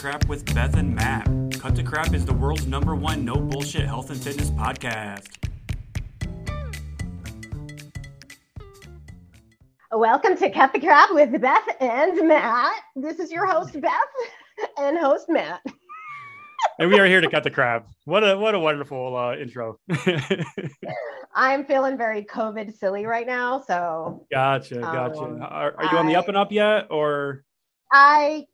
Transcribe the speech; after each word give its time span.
Crap 0.00 0.26
with 0.28 0.54
Beth 0.54 0.78
and 0.78 0.94
Matt. 0.94 1.26
Cut 1.58 1.76
the 1.76 1.82
Crap 1.82 2.14
is 2.14 2.24
the 2.24 2.32
world's 2.32 2.66
number 2.66 2.94
one 2.94 3.22
no 3.22 3.34
bullshit 3.34 3.84
health 3.86 4.08
and 4.08 4.18
fitness 4.18 4.48
podcast. 4.48 5.26
Welcome 9.92 10.38
to 10.38 10.48
Cut 10.48 10.72
the 10.72 10.80
Crap 10.80 11.12
with 11.12 11.38
Beth 11.38 11.68
and 11.80 12.26
Matt. 12.26 12.80
This 12.96 13.18
is 13.18 13.30
your 13.30 13.44
host 13.44 13.78
Beth 13.78 13.92
and 14.78 14.96
host 14.96 15.26
Matt. 15.28 15.60
and 16.78 16.88
we 16.90 16.98
are 16.98 17.04
here 17.04 17.20
to 17.20 17.28
cut 17.28 17.44
the 17.44 17.50
crap. 17.50 17.86
What 18.06 18.26
a 18.26 18.38
what 18.38 18.54
a 18.54 18.58
wonderful 18.58 19.14
uh, 19.14 19.36
intro. 19.36 19.78
I'm 21.34 21.66
feeling 21.66 21.98
very 21.98 22.24
COVID 22.24 22.74
silly 22.74 23.04
right 23.04 23.26
now, 23.26 23.60
so 23.66 24.26
gotcha, 24.32 24.76
gotcha. 24.76 25.20
Um, 25.20 25.42
are, 25.42 25.74
are 25.76 25.92
you 25.92 25.98
on 25.98 26.06
the 26.06 26.16
up 26.16 26.28
and 26.28 26.38
up 26.38 26.52
yet, 26.52 26.86
or 26.88 27.44
I 27.92 28.46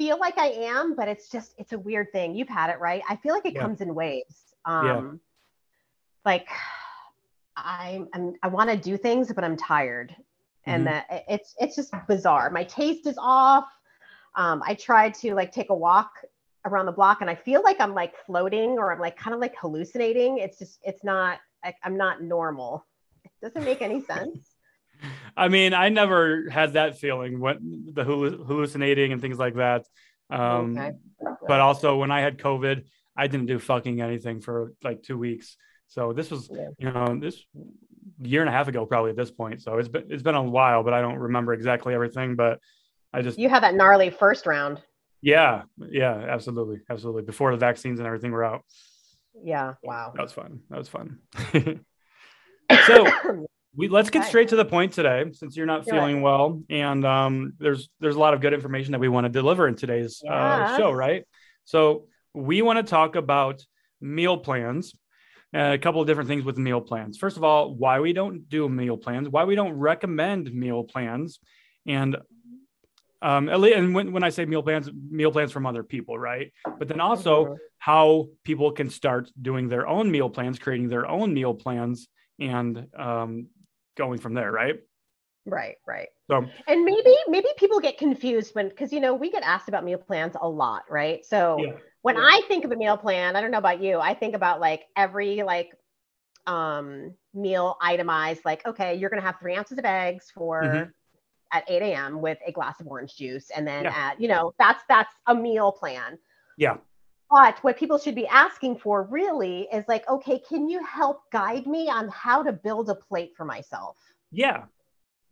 feel 0.00 0.18
like 0.18 0.38
I 0.38 0.46
am, 0.46 0.94
but 0.94 1.08
it's 1.08 1.28
just 1.28 1.52
it's 1.58 1.72
a 1.74 1.78
weird 1.78 2.10
thing. 2.10 2.34
You've 2.34 2.48
had 2.48 2.70
it, 2.70 2.80
right? 2.80 3.02
I 3.06 3.16
feel 3.16 3.34
like 3.34 3.44
it 3.44 3.54
Yeah. 3.54 3.60
comes 3.60 3.82
in 3.82 3.94
waves. 3.94 4.54
Um 4.64 4.86
Yeah. 4.86 5.18
like 6.24 6.48
I'm, 7.54 8.08
I'm 8.14 8.32
I 8.42 8.48
want 8.48 8.70
to 8.70 8.76
do 8.78 8.96
things, 8.96 9.30
but 9.30 9.44
I'm 9.44 9.58
tired. 9.58 10.16
And 10.64 10.86
Mhm. 10.86 10.86
that 10.86 11.24
it's 11.28 11.54
it's 11.60 11.76
just 11.76 11.92
bizarre. 12.08 12.48
My 12.48 12.64
taste 12.64 13.06
is 13.06 13.16
off. 13.18 13.66
Um, 14.36 14.62
I 14.66 14.72
try 14.74 15.10
to 15.10 15.34
like 15.34 15.52
take 15.52 15.68
a 15.68 15.74
walk 15.74 16.12
around 16.64 16.86
the 16.86 16.92
block 16.92 17.20
and 17.20 17.28
I 17.28 17.34
feel 17.34 17.62
like 17.62 17.78
I'm 17.78 17.94
like 17.94 18.14
floating 18.24 18.78
or 18.78 18.92
I'm 18.92 19.00
like 19.00 19.18
kind 19.18 19.34
of 19.34 19.40
like 19.40 19.54
hallucinating. 19.58 20.38
It's 20.38 20.58
just 20.58 20.78
it's 20.82 21.04
not 21.04 21.40
like 21.62 21.76
I'm 21.84 21.98
not 21.98 22.22
normal. 22.22 22.86
It 23.24 23.32
doesn't 23.42 23.64
make 23.64 23.82
any 23.82 24.00
sense. 24.00 24.49
I 25.36 25.48
mean, 25.48 25.74
I 25.74 25.88
never 25.88 26.48
had 26.50 26.74
that 26.74 26.98
feeling 26.98 27.40
when 27.40 27.86
the 27.92 28.04
hallucinating 28.04 29.12
and 29.12 29.20
things 29.20 29.38
like 29.38 29.54
that. 29.56 29.86
Um, 30.30 30.76
Okay. 30.78 30.92
But 31.46 31.60
also, 31.60 31.96
when 31.98 32.10
I 32.10 32.20
had 32.20 32.38
COVID, 32.38 32.84
I 33.16 33.26
didn't 33.26 33.46
do 33.46 33.58
fucking 33.58 34.00
anything 34.00 34.40
for 34.40 34.72
like 34.82 35.02
two 35.02 35.18
weeks. 35.18 35.56
So 35.88 36.12
this 36.12 36.30
was, 36.30 36.48
Yeah. 36.52 36.68
you 36.78 36.90
know, 36.92 37.18
this 37.20 37.44
year 38.22 38.40
and 38.40 38.48
a 38.48 38.52
half 38.52 38.68
ago, 38.68 38.86
probably 38.86 39.10
at 39.10 39.16
this 39.16 39.30
point. 39.30 39.60
So 39.62 39.76
it's 39.78 39.88
been 39.88 40.06
it's 40.10 40.22
been 40.22 40.34
a 40.36 40.42
while, 40.42 40.82
but 40.84 40.92
I 40.94 41.00
don't 41.00 41.18
remember 41.18 41.52
exactly 41.52 41.94
everything. 41.94 42.36
But 42.36 42.60
I 43.12 43.22
just 43.22 43.38
You 43.38 43.48
had 43.48 43.62
that 43.64 43.74
gnarly 43.74 44.10
first 44.10 44.46
round. 44.46 44.80
Yeah, 45.22 45.62
yeah, 45.78 46.14
absolutely, 46.14 46.80
absolutely. 46.88 47.22
Before 47.22 47.50
the 47.50 47.58
vaccines 47.58 47.98
and 47.98 48.06
everything 48.06 48.30
were 48.32 48.44
out, 48.44 48.62
Yeah. 49.42 49.74
Wow. 49.82 50.12
that 50.14 50.22
was 50.22 50.32
fun. 50.32 50.60
That 50.70 50.78
was 50.78 50.88
fun. 50.88 51.18
so 52.86 53.06
we 53.76 53.88
let's 53.88 54.10
get 54.10 54.24
straight 54.24 54.48
to 54.48 54.56
the 54.56 54.64
point 54.64 54.92
today, 54.92 55.24
since 55.32 55.56
you're 55.56 55.66
not 55.66 55.84
Do 55.84 55.90
it. 55.90 55.92
feeling 55.92 56.22
well, 56.22 56.62
and 56.68 57.04
um, 57.04 57.54
there's 57.58 57.88
there's 58.00 58.16
a 58.16 58.18
lot 58.18 58.34
of 58.34 58.40
good 58.40 58.52
information 58.52 58.92
that 58.92 59.00
we 59.00 59.08
want 59.08 59.24
to 59.26 59.28
deliver 59.28 59.68
in 59.68 59.76
today's 59.76 60.22
uh, 60.28 60.76
show, 60.76 60.90
right? 60.92 61.24
So 61.64 62.06
we 62.34 62.62
want 62.62 62.78
to 62.78 62.82
talk 62.82 63.16
about 63.16 63.64
meal 64.00 64.38
plans. 64.38 64.94
uh, 65.54 65.72
a 65.74 65.78
couple 65.78 66.00
of 66.00 66.06
different 66.06 66.28
things 66.28 66.44
with 66.44 66.56
meal 66.58 66.80
plans. 66.80 67.18
First 67.18 67.36
of 67.36 67.42
all, 67.44 67.74
why 67.74 67.98
we 68.00 68.12
don't 68.12 68.48
do 68.48 68.68
meal 68.68 68.96
plans, 68.96 69.28
why 69.28 69.44
we 69.44 69.54
don't 69.56 69.72
recommend 69.72 70.52
meal 70.52 70.84
plans, 70.84 71.40
and 71.86 72.16
um, 73.22 73.48
and 73.48 73.94
when, 73.94 74.12
when 74.12 74.22
I 74.22 74.30
say 74.30 74.46
meal 74.46 74.62
plans, 74.62 74.88
meal 75.10 75.30
plans 75.30 75.52
from 75.52 75.66
other 75.66 75.82
people, 75.82 76.18
right? 76.18 76.52
But 76.78 76.88
then 76.88 77.00
also 77.00 77.44
Mhm. 77.44 77.56
how 77.78 78.28
people 78.44 78.72
can 78.72 78.88
start 78.90 79.30
doing 79.40 79.68
their 79.68 79.86
own 79.86 80.10
meal 80.10 80.30
plans, 80.30 80.58
creating 80.58 80.88
their 80.88 81.06
own 81.06 81.34
meal 81.34 81.54
plans, 81.54 82.08
and 82.38 82.86
um, 82.96 83.48
going 84.00 84.18
from 84.18 84.34
there, 84.34 84.50
right? 84.50 84.76
Right, 85.46 85.76
right. 85.86 86.08
So 86.30 86.44
And 86.68 86.84
maybe 86.84 87.14
maybe 87.28 87.48
people 87.56 87.80
get 87.80 87.98
confused 87.98 88.54
when 88.54 88.68
because 88.68 88.92
you 88.92 89.00
know 89.00 89.14
we 89.14 89.30
get 89.30 89.42
asked 89.42 89.68
about 89.68 89.84
meal 89.84 89.98
plans 89.98 90.36
a 90.40 90.48
lot, 90.48 90.84
right? 90.90 91.24
So 91.24 91.56
Yeah, 91.64 91.76
when 92.02 92.16
yeah. 92.16 92.22
I 92.24 92.40
think 92.48 92.64
of 92.64 92.72
a 92.72 92.76
meal 92.76 92.96
plan, 92.96 93.36
I 93.36 93.40
don't 93.40 93.50
know 93.50 93.58
about 93.58 93.82
you, 93.82 93.98
I 93.98 94.14
think 94.14 94.34
about 94.34 94.60
like 94.60 94.82
every 94.96 95.42
like 95.42 95.70
um 96.46 97.14
meal 97.34 97.76
itemized, 97.80 98.44
like 98.44 98.66
okay, 98.66 98.94
you're 98.96 99.10
gonna 99.10 99.22
have 99.22 99.38
three 99.40 99.56
ounces 99.56 99.78
of 99.78 99.84
eggs 99.84 100.30
for 100.34 100.62
Mhm. 100.62 100.92
at 101.52 101.64
8 101.68 101.82
a.m. 101.82 102.20
with 102.20 102.38
a 102.46 102.52
glass 102.52 102.80
of 102.80 102.86
orange 102.86 103.16
juice, 103.16 103.50
and 103.50 103.66
then 103.66 103.84
Yeah. 103.84 103.94
at 103.96 104.20
you 104.20 104.28
know 104.28 104.54
that's 104.58 104.82
that's 104.88 105.12
a 105.26 105.34
meal 105.34 105.72
plan. 105.72 106.18
yeah, 106.56 106.76
But 107.30 107.62
what 107.62 107.76
people 107.78 107.98
should 107.98 108.16
be 108.16 108.26
asking 108.26 108.78
for 108.78 109.04
really 109.04 109.68
is 109.72 109.84
like, 109.86 110.08
okay, 110.08 110.40
can 110.40 110.68
you 110.68 110.84
help 110.84 111.22
guide 111.30 111.66
me 111.66 111.88
on 111.88 112.08
how 112.08 112.42
to 112.42 112.52
build 112.52 112.90
a 112.90 112.94
plate 112.94 113.32
for 113.36 113.44
myself? 113.44 113.96
yeah, 114.32 114.64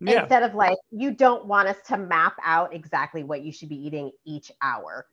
yeah. 0.01 0.23
instead 0.23 0.43
of 0.43 0.55
like 0.55 0.79
you 0.91 1.11
don't 1.13 1.47
want 1.47 1.69
us 1.69 1.77
to 1.87 1.97
map 1.99 2.35
out 2.45 2.75
exactly 2.75 3.25
what 3.25 3.43
you 3.43 3.53
should 3.53 3.69
be 3.69 3.77
eating 3.77 4.11
each 4.25 4.53
hour. 4.63 5.07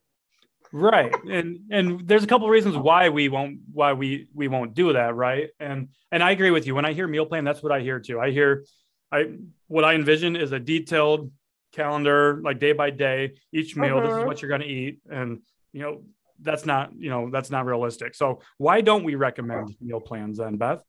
Right. 0.72 1.13
And 1.29 1.62
and 1.72 2.07
there's 2.07 2.23
a 2.23 2.28
couple 2.28 2.47
of 2.47 2.51
reasons 2.51 2.75
why 2.75 3.09
we 3.09 3.29
won't 3.29 3.59
why 3.72 3.94
we 3.94 4.28
we 4.34 4.47
won't 4.47 4.73
do 4.73 4.94
that 4.94 5.16
right? 5.16 5.50
And 5.59 5.90
and 6.12 6.22
i 6.22 6.31
agree 6.31 6.52
with 6.52 6.67
you. 6.67 6.75
When 6.75 6.85
i 6.85 6.94
hear 6.94 7.07
meal 7.07 7.25
plan 7.25 7.46
that's 7.46 7.63
what 7.63 7.72
i 7.72 7.79
hear 7.79 8.00
too. 8.00 8.19
I 8.19 8.31
hear 8.31 8.66
i 9.12 9.25
what 9.67 9.85
i 9.85 9.94
envision 9.96 10.35
is 10.35 10.52
a 10.52 10.59
detailed 10.59 11.31
calendar 11.72 12.41
like 12.44 12.59
day 12.59 12.72
by 12.73 12.90
day 12.90 13.34
each 13.52 13.75
meal 13.75 14.02
this 14.02 14.12
is 14.13 14.17
Mhm. 14.19 14.25
what 14.25 14.41
you're 14.41 14.50
going 14.50 14.62
to 14.62 14.67
eat. 14.67 15.00
And 15.09 15.41
you 15.72 15.81
know 15.81 16.03
that's 16.45 16.66
not 16.66 16.91
you 16.97 17.09
know 17.09 17.29
that's 17.29 17.50
not 17.50 17.66
realistic. 17.66 18.16
So 18.16 18.39
why 18.57 18.81
don't 18.81 19.03
we 19.03 19.16
recommend 19.16 19.75
meal 19.81 20.00
plans 20.00 20.38
then 20.38 20.57
beth? 20.57 20.79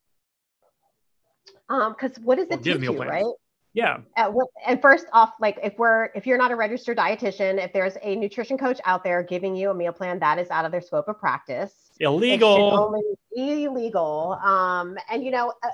Um 1.68 1.94
because 1.98 2.18
what 2.18 2.36
does 2.36 2.48
it 2.48 2.62
give 2.62 2.74
teach 2.74 2.80
meal 2.82 2.92
you 2.92 2.96
plans. 2.98 3.10
right? 3.10 3.34
Yeah. 3.72 3.98
At 4.16 4.32
and 4.66 4.80
first 4.80 5.06
off 5.12 5.32
like 5.40 5.58
if 5.62 5.76
we're 5.78 6.10
if 6.14 6.26
you're 6.26 6.38
not 6.38 6.52
a 6.52 6.56
registered 6.56 6.96
dietitian 6.96 7.62
if 7.62 7.72
there's 7.72 7.96
a 8.02 8.16
nutrition 8.16 8.56
coach 8.56 8.80
out 8.84 9.02
there 9.02 9.22
giving 9.22 9.56
you 9.56 9.70
a 9.70 9.74
meal 9.74 9.92
plan 9.92 10.18
that 10.20 10.38
is 10.38 10.48
out 10.50 10.64
of 10.64 10.72
their 10.72 10.80
scope 10.80 11.08
of 11.08 11.18
practice 11.18 11.90
illegal. 12.00 12.78
only 12.78 13.02
illegal 13.34 14.38
um 14.42 14.96
and 15.10 15.22
you 15.24 15.30
know 15.30 15.52
a, 15.62 15.68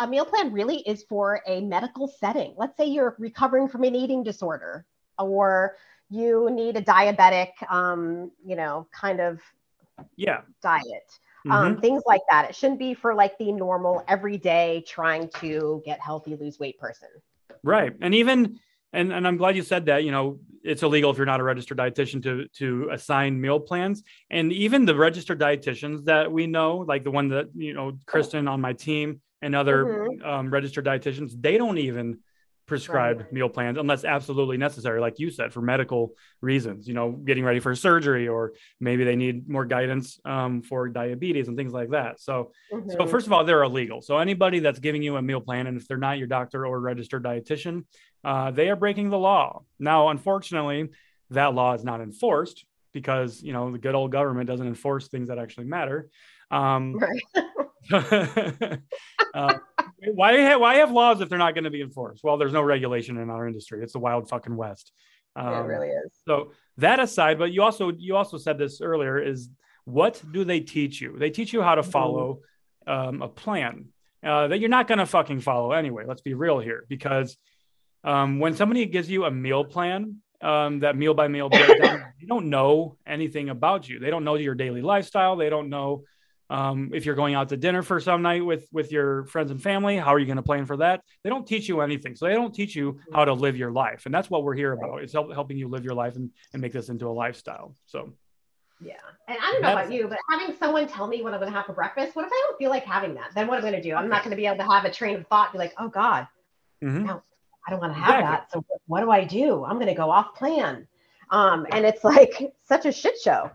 a 0.00 0.06
meal 0.06 0.24
plan 0.24 0.52
really 0.52 0.78
is 0.78 1.04
for 1.04 1.40
a 1.46 1.60
medical 1.60 2.08
setting. 2.08 2.54
Let's 2.56 2.76
say 2.76 2.86
you're 2.86 3.14
recovering 3.18 3.68
from 3.68 3.84
an 3.84 3.94
eating 3.94 4.22
disorder 4.22 4.84
or 5.18 5.76
you 6.14 6.50
need 6.50 6.76
a 6.76 6.82
diabetic 6.82 7.50
um 7.70 8.30
you 8.44 8.56
know 8.56 8.86
kind 8.92 9.20
of 9.20 9.40
yeah 10.16 10.40
diet 10.62 11.10
Mhm. 11.46 11.52
um, 11.52 11.80
things 11.80 12.02
like 12.06 12.22
that. 12.30 12.48
It 12.48 12.56
shouldn't 12.56 12.78
be 12.78 12.94
for 12.94 13.14
like 13.14 13.36
the 13.36 13.52
normal 13.52 14.02
everyday 14.08 14.82
trying 14.86 15.28
to 15.40 15.82
get 15.84 16.00
healthy, 16.00 16.36
lose 16.36 16.58
weight 16.58 16.78
person. 16.78 17.08
Right. 17.62 17.92
And 18.00 18.14
even 18.14 18.58
and, 18.94 19.12
and 19.12 19.26
I'm 19.26 19.36
glad 19.36 19.56
you 19.56 19.62
said 19.62 19.86
that, 19.86 20.04
you 20.04 20.12
know, 20.12 20.38
it's 20.62 20.82
illegal 20.84 21.10
if 21.10 21.16
you're 21.16 21.26
not 21.26 21.40
a 21.40 21.42
registered 21.42 21.76
dietitian 21.76 22.22
to 22.22 22.48
to 22.60 22.88
assign 22.92 23.38
meal 23.38 23.60
plans. 23.60 24.02
And 24.30 24.52
even 24.52 24.86
the 24.86 24.94
registered 24.94 25.38
dietitians 25.38 26.04
that 26.06 26.32
we 26.32 26.46
know, 26.46 26.78
like 26.78 27.04
the 27.04 27.10
one 27.10 27.28
that, 27.28 27.48
you 27.54 27.74
know, 27.74 27.98
Kristen 28.06 28.48
on 28.48 28.60
my 28.62 28.72
team 28.72 29.20
and 29.42 29.54
other 29.54 29.84
Mhm. 29.84 30.24
um, 30.24 30.50
registered 30.50 30.86
dietitians, 30.86 31.32
they 31.38 31.58
don't 31.58 31.78
even 31.78 32.20
prescribe 32.66 33.20
Right. 33.20 33.32
meal 33.32 33.48
plans 33.48 33.78
unless 33.78 34.04
absolutely 34.04 34.56
necessary, 34.56 35.00
like 35.00 35.18
you 35.18 35.30
said, 35.30 35.52
for 35.52 35.60
medical 35.60 36.14
reasons, 36.40 36.88
you 36.88 36.94
know, 36.94 37.10
getting 37.12 37.44
ready 37.44 37.60
for 37.60 37.74
surgery, 37.74 38.28
or 38.28 38.52
maybe 38.80 39.04
they 39.04 39.16
need 39.16 39.48
more 39.48 39.64
guidance 39.64 40.18
um, 40.24 40.62
for 40.62 40.88
diabetes 40.88 41.48
and 41.48 41.56
things 41.56 41.72
like 41.72 41.90
that. 41.90 42.20
So 42.20 42.52
so 42.70 42.98
Mhm. 42.98 43.08
first 43.10 43.26
of 43.26 43.32
all, 43.32 43.44
they're 43.44 43.62
illegal. 43.62 44.00
So 44.02 44.18
anybody 44.18 44.60
that's 44.60 44.78
giving 44.78 45.02
you 45.02 45.16
a 45.16 45.22
meal 45.22 45.40
plan, 45.40 45.66
and 45.66 45.76
if 45.78 45.86
they're 45.88 45.96
not 45.98 46.18
your 46.18 46.26
doctor 46.26 46.66
or 46.66 46.80
registered 46.80 47.22
dietitian, 47.24 47.84
uh, 48.24 48.50
they 48.50 48.70
are 48.70 48.76
breaking 48.76 49.10
the 49.10 49.18
law. 49.18 49.62
Now, 49.78 50.08
unfortunately, 50.08 50.90
that 51.30 51.54
law 51.54 51.74
is 51.74 51.84
not 51.84 52.00
enforced 52.00 52.64
because 52.92 53.42
you 53.42 53.52
know 53.52 53.70
the 53.72 53.78
good 53.78 53.94
old 53.94 54.12
government 54.12 54.46
doesn't 54.46 54.66
enforce 54.66 55.08
things 55.08 55.28
that 55.28 55.38
actually 55.38 55.66
matter. 55.66 56.08
Um, 56.50 56.94
Right. 56.94 57.22
uh, 59.34 59.58
why 60.14 60.40
ha- 60.42 60.58
why 60.58 60.76
have 60.76 60.90
laws 60.90 61.20
if 61.20 61.28
they're 61.28 61.38
not 61.38 61.54
going 61.54 61.64
to 61.64 61.70
be 61.70 61.80
enforced? 61.82 62.22
Well, 62.24 62.36
there's 62.36 62.52
no 62.52 62.62
regulation 62.62 63.16
in 63.18 63.30
our 63.30 63.46
industry. 63.46 63.82
It's 63.82 63.92
the 63.92 63.98
wild 63.98 64.28
fucking 64.28 64.54
west. 64.56 64.92
Um, 65.36 65.48
it 65.54 65.58
really 65.66 65.88
is. 65.88 66.12
so 66.26 66.52
that 66.78 67.00
aside, 67.00 67.38
but 67.38 67.52
you 67.52 67.62
also 67.62 67.90
you 67.96 68.16
also 68.16 68.38
said 68.38 68.58
this 68.58 68.80
earlier 68.80 69.18
is 69.18 69.48
what 69.84 70.22
do 70.32 70.44
they 70.44 70.60
teach 70.60 71.00
you? 71.00 71.16
They 71.18 71.30
teach 71.30 71.52
you 71.52 71.60
how 71.62 71.74
to 71.74 71.82
Mhm. 71.82 71.90
follow 71.92 72.40
um, 72.86 73.22
a 73.22 73.28
plan 73.28 73.86
uh, 74.22 74.48
that 74.48 74.58
you're 74.60 74.68
not 74.70 74.86
going 74.88 74.98
to 74.98 75.06
fucking 75.06 75.40
follow 75.40 75.72
anyway. 75.72 76.04
Let's 76.06 76.22
be 76.22 76.34
real 76.34 76.58
here, 76.58 76.84
because 76.88 77.36
um, 78.04 78.38
when 78.38 78.54
somebody 78.54 78.86
gives 78.86 79.10
you 79.10 79.24
a 79.24 79.30
meal 79.30 79.64
plan, 79.64 80.18
um, 80.40 80.80
that 80.80 80.96
meal 80.96 81.14
by 81.14 81.28
meal 81.28 81.48
breakdown, 81.48 82.04
they 82.20 82.26
don't 82.26 82.48
know 82.50 82.96
anything 83.06 83.48
about 83.48 83.88
you. 83.88 83.98
They 83.98 84.10
don't 84.10 84.24
know 84.24 84.34
your 84.36 84.54
daily 84.54 84.82
lifestyle. 84.82 85.36
They 85.36 85.48
don't 85.50 85.68
know 85.70 86.04
um, 86.50 86.90
if 86.92 87.06
you're 87.06 87.14
going 87.14 87.34
out 87.34 87.48
to 87.48 87.56
dinner 87.56 87.82
for 87.82 88.00
some 88.00 88.22
night 88.22 88.44
with 88.44 88.68
with 88.72 88.92
your 88.92 89.24
friends 89.26 89.50
and 89.50 89.62
family. 89.62 89.96
How 89.96 90.12
are 90.14 90.18
you 90.18 90.26
going 90.26 90.36
to 90.36 90.42
plan 90.42 90.66
for 90.66 90.76
that? 90.78 91.02
They 91.22 91.30
don't 91.30 91.46
teach 91.46 91.68
you 91.68 91.80
anything. 91.80 92.16
So 92.16 92.26
they 92.26 92.34
don't 92.34 92.54
teach 92.54 92.76
you 92.76 92.98
how 93.12 93.24
to 93.24 93.32
live 93.32 93.56
your 93.56 93.70
life, 93.72 94.06
and 94.06 94.14
that's 94.14 94.30
what 94.30 94.44
we're 94.44 94.54
here 94.54 94.72
about. 94.72 95.02
It's 95.02 95.12
help, 95.12 95.32
helping 95.32 95.56
you 95.56 95.68
live 95.68 95.84
your 95.84 95.94
life 95.94 96.16
and, 96.16 96.30
and 96.52 96.60
make 96.62 96.72
this 96.72 96.88
into 96.88 97.06
a 97.06 97.14
lifestyle. 97.14 97.74
So 97.86 98.12
Yeah. 98.80 98.94
And 99.28 99.38
I 99.40 99.52
don't 99.52 99.62
know 99.62 99.72
about 99.72 99.90
you, 99.92 100.06
but 100.08 100.18
having 100.30 100.54
someone 100.56 100.86
tell 100.86 101.06
me 101.06 101.22
what 101.22 101.32
I'm 101.32 101.40
going 101.40 101.50
to 101.50 101.56
have 101.56 101.66
for 101.66 101.72
breakfast, 101.72 102.14
what 102.14 102.26
if 102.26 102.30
I 102.32 102.42
don't 102.46 102.58
feel 102.58 102.70
like 102.70 102.84
having 102.84 103.14
that? 103.14 103.30
Then 103.34 103.46
what 103.46 103.58
am 103.58 103.64
I 103.64 103.70
going 103.70 103.82
to 103.82 103.88
do? 103.88 103.94
I'm 103.94 104.08
not 104.08 104.22
going 104.22 104.30
to 104.32 104.36
be 104.36 104.46
able 104.46 104.58
to 104.58 104.70
have 104.70 104.84
a 104.84 104.90
train 104.90 105.16
of 105.16 105.26
thought, 105.28 105.52
be 105.52 105.58
like, 105.58 105.72
oh 105.78 105.88
God, 105.88 106.26
mhm. 106.82 107.06
No. 107.06 107.22
I 107.66 107.70
don't 107.70 107.80
want 107.80 107.94
to 107.94 107.98
have 107.98 108.20
Exactly. 108.20 108.36
that. 108.36 108.52
So 108.52 108.80
what 108.86 109.00
do 109.00 109.10
I 109.10 109.24
do? 109.24 109.64
I'm 109.64 109.76
going 109.76 109.86
to 109.86 109.94
go 109.94 110.10
off 110.10 110.34
plan. 110.34 110.86
Um, 111.30 111.66
and 111.72 111.86
it's 111.86 112.04
like 112.04 112.54
such 112.68 112.84
a 112.84 112.92
shit 112.92 113.18
show 113.18 113.50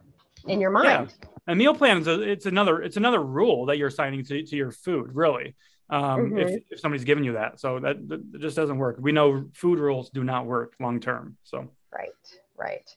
in 0.47 0.59
your 0.59 0.71
mind. 0.71 1.13
Yeah. 1.21 1.29
A 1.47 1.55
meal 1.55 1.73
plan 1.73 1.99
is 1.99 2.07
a, 2.07 2.21
it's 2.21 2.45
another 2.45 2.81
it's 2.81 2.97
another 2.97 3.21
rule 3.21 3.65
that 3.67 3.77
you're 3.77 3.87
assigning 3.87 4.23
to, 4.25 4.43
to 4.43 4.55
your 4.55 4.71
food, 4.71 5.11
really. 5.13 5.55
Um, 5.89 6.37
if, 6.37 6.49
Mhm. 6.49 6.63
if 6.69 6.79
somebody's 6.79 7.03
giving 7.03 7.23
you 7.23 7.33
that, 7.33 7.59
so 7.59 7.79
that, 7.79 8.07
that 8.09 8.39
just 8.39 8.55
doesn't 8.55 8.77
work. 8.77 8.97
We 8.99 9.11
know 9.11 9.49
food 9.55 9.79
rules 9.79 10.11
do 10.11 10.23
not 10.23 10.45
work 10.45 10.75
long 10.79 10.99
term. 10.99 11.37
So 11.43 11.71
Right, 11.91 12.09
right. 12.55 12.95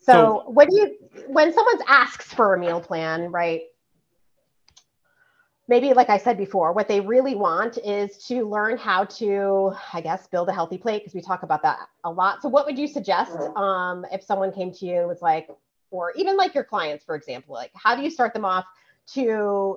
So, 0.00 0.44
when 0.50 0.68
you 0.70 0.96
when 1.26 1.52
someone 1.52 1.80
asks 1.86 2.32
for 2.32 2.54
a 2.54 2.58
meal 2.58 2.80
plan, 2.80 3.30
right? 3.30 3.62
Maybe 5.66 5.92
like 5.92 6.08
I 6.08 6.16
said 6.16 6.38
before, 6.38 6.72
what 6.72 6.88
they 6.88 7.00
really 7.00 7.34
want 7.34 7.76
is 7.78 8.16
to 8.28 8.48
learn 8.48 8.78
how 8.78 9.04
to, 9.04 9.74
I 9.92 10.00
guess, 10.00 10.26
build 10.28 10.48
a 10.48 10.52
healthy 10.52 10.78
plate 10.78 11.00
because 11.00 11.14
we 11.14 11.20
talk 11.20 11.42
about 11.42 11.62
that 11.62 11.88
a 12.04 12.10
lot. 12.10 12.40
So 12.40 12.48
what 12.48 12.64
would 12.64 12.78
you 12.78 12.86
suggest 12.86 13.32
um, 13.54 14.06
if 14.10 14.22
someone 14.22 14.50
came 14.50 14.72
to 14.72 14.86
you 14.86 15.00
and 15.00 15.08
was 15.08 15.20
like, 15.20 15.48
or 15.90 16.12
even 16.16 16.36
like 16.36 16.54
your 16.54 16.64
clients, 16.64 17.04
for 17.04 17.14
example, 17.14 17.54
like 17.54 17.70
how 17.74 17.94
do 17.96 18.02
you 18.02 18.10
start 18.10 18.32
them 18.34 18.44
off 18.44 18.64
to, 19.14 19.22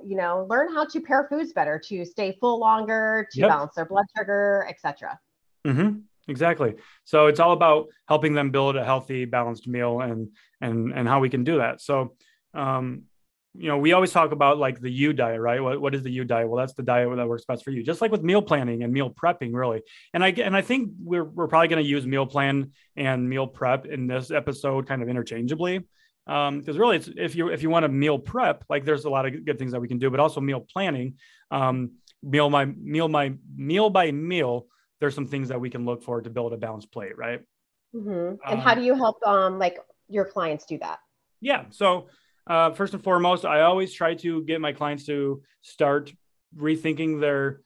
you 0.05 0.15
know, 0.15 0.45
learn 0.49 0.73
how 0.73 0.85
to 0.85 0.99
pair 0.99 1.25
foods 1.29 1.53
better, 1.53 1.79
to 1.79 2.05
stay 2.05 2.37
full 2.39 2.59
longer, 2.59 3.27
to 3.31 3.41
Yep. 3.41 3.47
balance 3.47 3.75
their 3.75 3.85
blood 3.85 4.05
sugar, 4.17 4.65
etc. 4.69 5.19
hmm 5.65 5.89
Exactly. 6.27 6.75
So 7.03 7.27
it's 7.27 7.39
all 7.39 7.51
about 7.51 7.87
helping 8.07 8.33
them 8.35 8.51
build 8.51 8.75
a 8.75 8.85
healthy, 8.85 9.25
balanced 9.25 9.67
meal, 9.67 10.01
and 10.01 10.29
and 10.61 10.93
and 10.93 11.07
how 11.07 11.19
we 11.19 11.29
can 11.29 11.43
do 11.43 11.57
that. 11.57 11.81
So, 11.81 12.15
um, 12.53 13.03
you 13.55 13.67
know, 13.67 13.79
we 13.79 13.91
always 13.93 14.11
talk 14.11 14.31
about 14.31 14.59
like 14.59 14.79
the 14.79 14.89
U 14.91 15.13
diet, 15.13 15.41
right? 15.41 15.61
What 15.61 15.81
what 15.81 15.95
is 15.95 16.03
the 16.03 16.11
U 16.11 16.23
diet? 16.23 16.47
Well, 16.47 16.59
that's 16.59 16.75
the 16.75 16.83
diet 16.83 17.13
that 17.17 17.27
works 17.27 17.43
best 17.45 17.63
for 17.63 17.71
you. 17.71 17.81
Just 17.83 18.01
like 18.01 18.11
with 18.11 18.21
meal 18.21 18.41
planning 18.41 18.83
and 18.83 18.93
meal 18.93 19.09
prepping, 19.09 19.49
really. 19.53 19.81
And 20.13 20.23
I 20.23 20.29
and 20.29 20.55
I 20.55 20.61
think 20.61 20.91
we're 21.03 21.23
we're 21.23 21.47
probably 21.47 21.69
going 21.69 21.83
to 21.83 21.89
use 21.89 22.05
meal 22.05 22.27
plan 22.27 22.71
and 22.95 23.27
meal 23.27 23.47
prep 23.47 23.87
in 23.87 24.05
this 24.07 24.29
episode 24.29 24.87
kind 24.87 25.01
of 25.01 25.09
interchangeably. 25.09 25.85
Um, 26.27 26.59
because 26.59 26.77
really, 26.77 26.97
it's 26.97 27.09
if 27.15 27.35
you 27.35 27.49
if 27.49 27.63
you 27.63 27.69
want 27.69 27.83
to 27.83 27.89
meal 27.89 28.19
prep, 28.19 28.63
like 28.69 28.85
there's 28.85 29.05
a 29.05 29.09
lot 29.09 29.25
of 29.25 29.45
good 29.45 29.57
things 29.57 29.71
that 29.71 29.81
we 29.81 29.87
can 29.87 29.97
do, 29.97 30.09
but 30.09 30.19
also 30.19 30.39
meal 30.39 30.65
planning, 30.71 31.15
um, 31.49 31.91
meal 32.21 32.49
my 32.49 32.65
meal 32.65 33.07
my 33.07 33.33
meal 33.55 33.89
by 33.89 34.11
meal 34.11 34.67
there's 35.01 35.15
some 35.15 35.25
things 35.25 35.49
that 35.49 35.59
we 35.59 35.69
can 35.69 35.83
look 35.83 36.03
for 36.03 36.21
to 36.21 36.29
build 36.29 36.53
a 36.53 36.57
balanced 36.57 36.91
plate, 36.91 37.17
right? 37.17 37.41
mm-hmm. 37.93 38.35
and 38.49 38.61
how 38.61 38.71
Um, 38.71 38.79
do 38.79 38.85
you 38.85 38.95
help 38.95 39.17
um, 39.25 39.59
like 39.59 39.79
your 40.07 40.25
clients 40.25 40.65
do 40.65 40.77
that? 40.77 40.99
Yeah. 41.41 41.65
So, 41.71 42.07
uh, 42.47 42.71
first 42.71 42.93
and 42.93 43.03
foremost, 43.03 43.45
I 43.45 43.61
always 43.61 43.93
try 43.93 44.13
to 44.15 44.43
get 44.43 44.61
my 44.61 44.73
clients 44.73 45.05
to 45.07 45.41
start 45.61 46.13
rethinking 46.55 47.19
their 47.19 47.61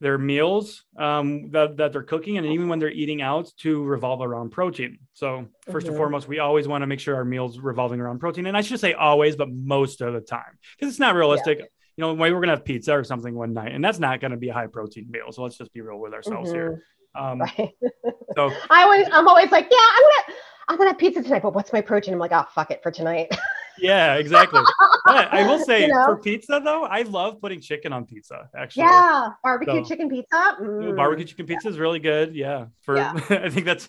their 0.00 0.18
meals 0.18 0.84
um, 0.98 1.50
that, 1.50 1.76
that 1.78 1.92
they're 1.92 2.02
cooking 2.02 2.36
and 2.36 2.46
even 2.46 2.68
when 2.68 2.78
they're 2.78 2.90
eating 2.90 3.22
out 3.22 3.50
to 3.58 3.82
revolve 3.82 4.20
around 4.20 4.50
protein. 4.50 4.98
So 5.14 5.46
1st 5.70 5.86
and 5.88 5.94
Mhm. 5.94 5.98
foremost, 5.98 6.28
we 6.28 6.38
always 6.38 6.68
want 6.68 6.82
to 6.82 6.86
make 6.86 7.00
sure 7.00 7.14
our 7.16 7.24
meals 7.24 7.58
revolving 7.58 8.00
around 8.00 8.18
protein. 8.18 8.46
And 8.46 8.56
I 8.56 8.60
should 8.60 8.78
say 8.80 8.92
always, 8.92 9.36
but 9.36 9.48
most 9.50 10.00
of 10.02 10.12
the 10.12 10.20
time, 10.20 10.58
because 10.78 10.92
it's 10.92 11.00
not 11.00 11.14
realistic. 11.14 11.58
You 11.60 12.02
know, 12.02 12.14
maybe 12.14 12.34
we're 12.34 12.40
gonna 12.40 12.52
have 12.52 12.64
pizza 12.64 12.92
or 12.92 13.04
something 13.04 13.34
one 13.34 13.54
night, 13.54 13.72
and 13.72 13.82
that's 13.82 13.98
not 13.98 14.20
gonna 14.20 14.36
be 14.36 14.50
a 14.50 14.52
high 14.52 14.66
protein 14.66 15.06
meal. 15.10 15.32
So 15.32 15.42
let's 15.42 15.56
just 15.56 15.72
be 15.72 15.80
real 15.80 15.98
with 15.98 16.12
ourselves 16.12 16.52
here. 16.52 16.82
Um, 17.14 17.40
Right. 17.40 17.70
so 18.36 18.50
I 18.70 18.82
always, 18.82 19.06
I'm 19.10 19.26
always 19.26 19.50
like, 19.50 19.66
yeah, 19.70 19.78
I'm 19.96 20.02
gonna, 20.02 20.38
I'm 20.68 20.76
gonna 20.76 20.90
have 20.90 20.98
pizza 20.98 21.22
tonight, 21.22 21.42
but 21.42 21.54
what's 21.54 21.72
my 21.72 21.80
protein? 21.80 22.14
I'm 22.14 22.20
like, 22.20 22.32
oh, 22.32 22.44
fuck 22.54 22.70
it 22.70 22.82
for 22.82 22.90
tonight. 22.90 23.28
yeah, 23.78 24.14
exactly. 24.14 24.60
But 25.06 25.32
I 25.32 25.46
will 25.46 25.60
say 25.64 25.82
You 25.82 25.92
know? 25.94 26.04
for 26.06 26.16
pizza 26.16 26.60
though, 26.64 26.82
I 26.84 27.02
love 27.02 27.40
putting 27.40 27.60
chicken 27.60 27.92
on 27.92 28.06
pizza. 28.06 28.50
Actually, 28.56 28.82
yeah, 28.86 29.28
barbecue 29.44 29.84
So- 29.84 29.88
chicken 29.88 30.10
pizza. 30.10 30.56
Ooh, 30.60 30.64
Mm. 30.92 30.96
barbecue 30.96 31.24
chicken 31.26 31.46
pizza 31.46 31.68
is 31.68 31.78
really 31.78 32.00
good. 32.00 32.34
Yeah, 32.34 32.66
for 32.82 32.96
Yeah. 32.96 33.12
I 33.30 33.48
think 33.48 33.66
that's 33.66 33.88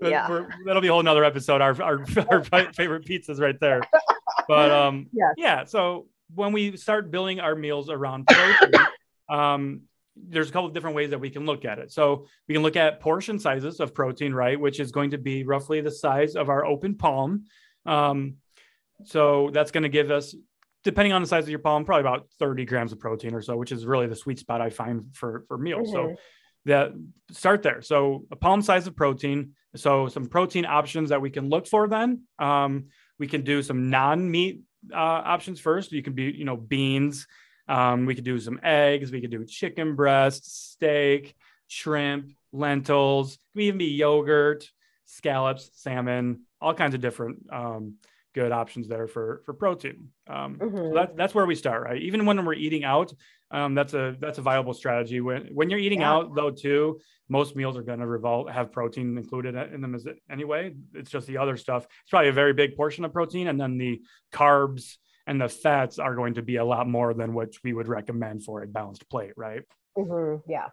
Yeah. 0.00 0.26
for, 0.26 0.48
that'll 0.64 0.80
be 0.80 0.88
a 0.88 0.92
whole 0.92 1.02
nother 1.02 1.22
episode. 1.22 1.60
Our 1.60 1.80
our, 1.82 2.04
our 2.30 2.42
favorite 2.72 3.04
pizzas 3.04 3.38
right 3.40 3.60
there. 3.60 3.82
But 4.48 4.70
um, 4.70 5.08
Yes. 5.12 5.34
yeah. 5.36 5.64
So 5.64 6.06
when 6.34 6.52
we 6.52 6.78
start 6.78 7.10
building 7.10 7.40
our 7.40 7.54
meals 7.54 7.90
around 7.90 8.26
protein, 8.26 8.72
um, 9.28 9.82
there's 10.16 10.48
a 10.48 10.52
couple 10.52 10.68
of 10.68 10.74
different 10.74 10.96
ways 10.96 11.10
that 11.10 11.18
we 11.18 11.30
can 11.30 11.44
look 11.44 11.64
at 11.64 11.78
it. 11.78 11.90
So 11.92 12.26
we 12.48 12.54
can 12.54 12.62
look 12.62 12.76
at 12.76 13.00
portion 13.00 13.38
sizes 13.38 13.80
of 13.80 13.94
protein, 13.94 14.32
right, 14.32 14.58
which 14.58 14.80
is 14.80 14.92
going 14.92 15.10
to 15.10 15.18
be 15.18 15.44
roughly 15.44 15.80
the 15.80 15.90
size 15.90 16.36
of 16.36 16.48
our 16.48 16.64
open 16.64 16.96
palm. 16.96 17.44
Um, 17.84 18.36
so 19.04 19.50
that's 19.52 19.70
going 19.70 19.82
to 19.82 19.88
give 19.88 20.10
us, 20.10 20.34
depending 20.84 21.12
on 21.12 21.20
the 21.20 21.28
size 21.28 21.44
of 21.44 21.50
your 21.50 21.58
palm, 21.58 21.84
probably 21.84 22.02
about 22.02 22.28
30 22.38 22.64
grams 22.64 22.92
of 22.92 23.00
protein 23.00 23.34
or 23.34 23.42
so, 23.42 23.56
which 23.56 23.72
is 23.72 23.86
really 23.86 24.06
the 24.06 24.16
sweet 24.16 24.38
spot 24.38 24.60
I 24.60 24.70
find 24.70 25.06
for 25.14 25.44
for 25.48 25.58
meals. 25.58 25.90
So 25.90 26.08
Mhm. 26.08 26.16
that 26.66 26.92
start 27.32 27.62
there. 27.62 27.82
So 27.82 28.24
a 28.30 28.36
palm 28.36 28.62
size 28.62 28.86
of 28.86 28.94
protein. 28.96 29.54
So 29.76 30.08
some 30.08 30.26
protein 30.26 30.64
options 30.64 31.10
that 31.10 31.20
we 31.20 31.30
can 31.30 31.48
look 31.48 31.66
for. 31.66 31.88
Then 31.88 32.22
um, 32.38 32.86
we 33.18 33.26
can 33.26 33.42
do 33.42 33.62
some 33.62 33.90
non-meat 33.90 34.62
uh, 34.92 34.96
options 34.96 35.60
first. 35.60 35.92
You 35.92 36.02
can 36.02 36.12
be, 36.12 36.24
you 36.24 36.44
know, 36.44 36.56
beans. 36.56 37.26
Um, 37.68 38.06
we 38.06 38.14
could 38.14 38.24
do 38.24 38.38
some 38.38 38.60
eggs. 38.62 39.10
We 39.10 39.20
could 39.20 39.30
do 39.30 39.44
chicken 39.44 39.94
breast, 39.94 40.72
steak, 40.72 41.34
shrimp, 41.68 42.32
lentils. 42.52 43.34
It 43.34 43.38
could 43.54 43.62
even 43.62 43.78
be 43.78 43.86
yogurt, 43.86 44.70
scallops, 45.06 45.70
salmon, 45.74 46.42
all 46.60 46.74
kinds 46.74 46.94
of 46.94 47.00
different 47.00 47.46
um, 47.52 47.94
good 48.34 48.52
options 48.52 48.88
there 48.88 49.06
for 49.06 49.42
for 49.44 49.54
protein. 49.54 50.08
Um, 50.26 50.58
So 50.60 50.66
Mhm. 50.66 50.94
that, 50.94 51.16
that's 51.16 51.34
where 51.34 51.46
we 51.46 51.54
start, 51.54 51.84
right? 51.84 52.00
Even 52.02 52.26
when 52.26 52.44
we're 52.44 52.54
eating 52.54 52.84
out, 52.84 53.12
um, 53.50 53.74
that's 53.74 53.94
a 53.94 54.16
that's 54.18 54.38
a 54.38 54.42
viable 54.42 54.74
strategy. 54.74 55.20
When 55.20 55.46
when 55.54 55.70
you're 55.70 55.78
eating 55.78 56.00
Yeah. 56.00 56.12
out 56.12 56.34
though, 56.34 56.50
too, 56.50 57.00
most 57.28 57.54
meals 57.56 57.76
are 57.76 57.82
going 57.82 58.00
to 58.00 58.06
revolve 58.06 58.50
have 58.50 58.72
protein 58.72 59.16
included 59.16 59.54
in 59.54 59.80
them 59.80 59.94
as 59.94 60.06
anyway. 60.28 60.74
It's 60.94 61.10
just 61.10 61.26
the 61.26 61.38
other 61.38 61.56
stuff. 61.56 61.84
It's 62.02 62.10
probably 62.10 62.28
a 62.30 62.32
very 62.32 62.52
big 62.52 62.76
portion 62.76 63.04
of 63.04 63.12
protein, 63.12 63.46
and 63.48 63.60
then 63.60 63.78
the 63.78 64.02
carbs 64.32 64.96
and 65.26 65.40
the 65.40 65.48
fats 65.48 65.98
are 65.98 66.14
going 66.14 66.34
to 66.34 66.42
be 66.42 66.56
a 66.56 66.64
lot 66.64 66.88
more 66.88 67.14
than 67.14 67.34
what 67.34 67.54
we 67.62 67.72
would 67.72 67.88
recommend 67.88 68.44
for 68.44 68.62
a 68.62 68.66
balanced 68.66 69.08
plate, 69.08 69.32
right? 69.36 69.62
Mhm. 69.96 70.42
Yeah. 70.46 70.68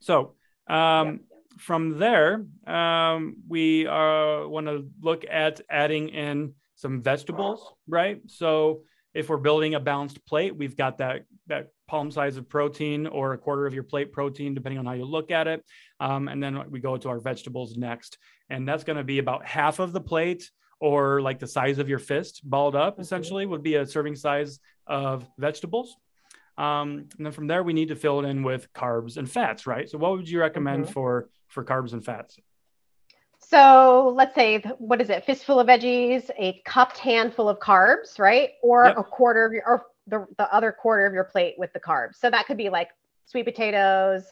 So 0.00 0.34
um, 0.68 1.20
from 1.58 1.98
there, 1.98 2.46
um, 2.66 3.36
we 3.48 3.86
uh, 3.86 4.46
want 4.46 4.66
to 4.66 4.88
look 5.00 5.24
at 5.28 5.60
adding 5.68 6.08
in 6.08 6.54
some 6.76 7.02
vegetables, 7.02 7.74
right? 7.86 8.20
So 8.26 8.82
if 9.12 9.28
we're 9.28 9.36
building 9.36 9.74
a 9.74 9.80
balanced 9.80 10.24
plate, 10.24 10.56
we've 10.56 10.76
got 10.76 10.98
that 10.98 11.24
that 11.48 11.68
palm 11.88 12.10
size 12.12 12.36
of 12.36 12.48
protein 12.48 13.08
or 13.08 13.32
a 13.32 13.38
quarter 13.38 13.66
of 13.66 13.74
your 13.74 13.82
plate 13.82 14.12
protein, 14.12 14.54
depending 14.54 14.78
on 14.78 14.86
how 14.86 14.92
you 14.92 15.04
look 15.04 15.32
at 15.32 15.48
it. 15.48 15.64
Um, 15.98 16.28
and 16.28 16.40
then 16.40 16.70
we 16.70 16.78
go 16.78 16.96
to 16.96 17.08
our 17.08 17.18
vegetables 17.18 17.76
next, 17.76 18.16
and 18.48 18.66
that's 18.66 18.84
going 18.84 18.96
to 18.98 19.04
be 19.04 19.18
about 19.18 19.44
half 19.44 19.80
of 19.80 19.92
the 19.92 20.00
plate, 20.00 20.48
or 20.80 21.20
like 21.20 21.38
the 21.38 21.46
size 21.46 21.78
of 21.78 21.88
your 21.88 21.98
fist, 21.98 22.40
balled 22.48 22.74
up. 22.74 22.96
Mhm. 22.96 23.02
Essentially, 23.02 23.46
would 23.46 23.62
be 23.62 23.76
a 23.76 23.86
serving 23.86 24.16
size 24.16 24.58
of 24.86 25.28
vegetables. 25.38 25.96
Um, 26.58 27.08
and 27.16 27.26
then 27.26 27.32
from 27.32 27.46
there, 27.46 27.62
we 27.62 27.72
need 27.72 27.88
to 27.88 27.96
fill 27.96 28.20
it 28.20 28.28
in 28.28 28.42
with 28.42 28.72
carbs 28.72 29.16
and 29.16 29.30
fats, 29.30 29.66
right? 29.66 29.88
So, 29.88 29.98
what 29.98 30.12
would 30.12 30.28
you 30.28 30.40
recommend 30.40 30.86
Mhm. 30.86 30.92
for 30.92 31.28
for 31.48 31.64
carbs 31.64 31.92
and 31.92 32.04
fats? 32.04 32.38
So 33.38 34.12
let's 34.14 34.34
say, 34.34 34.60
what 34.78 35.00
is 35.00 35.10
it? 35.10 35.24
Fistful 35.24 35.58
of 35.58 35.66
veggies, 35.66 36.30
a 36.38 36.60
cupped 36.64 36.98
handful 36.98 37.48
of 37.48 37.58
carbs, 37.58 38.18
right? 38.18 38.50
Or 38.62 38.84
Yep. 38.84 38.98
a 38.98 39.02
quarter 39.02 39.44
of 39.46 39.52
your, 39.52 39.66
or 39.66 39.86
the, 40.06 40.26
the 40.36 40.52
other 40.54 40.70
quarter 40.70 41.06
of 41.06 41.12
your 41.14 41.24
plate 41.24 41.56
with 41.58 41.72
the 41.72 41.80
carbs. 41.80 42.16
So 42.16 42.30
that 42.30 42.46
could 42.46 42.56
be 42.58 42.68
like 42.68 42.90
sweet 43.24 43.44
potatoes, 43.44 44.30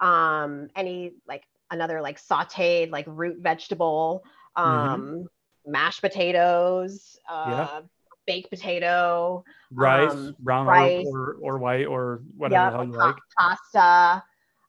um, 0.00 0.68
any 0.76 1.12
like 1.26 1.44
another 1.70 2.02
like 2.02 2.20
sauteed 2.20 2.90
like 2.90 3.06
root 3.08 3.38
vegetable, 3.38 4.24
um, 4.56 5.26
mashed 5.70 6.00
potatoes, 6.02 7.18
uh, 7.28 7.82
baked 8.26 8.50
potato, 8.50 9.44
Rice, 9.72 10.12
Um, 10.12 10.36
brown 10.40 10.66
rice. 10.66 11.06
Or, 11.06 11.36
or 11.40 11.54
or 11.54 11.58
white 11.58 11.86
or 11.86 12.22
whatever 12.36 12.54
yeah, 12.64 12.70
the 12.70 12.76
hell 12.76 12.86
you 12.86 12.92
pa- 12.92 13.06
like. 13.06 13.16
pasta. 13.38 14.24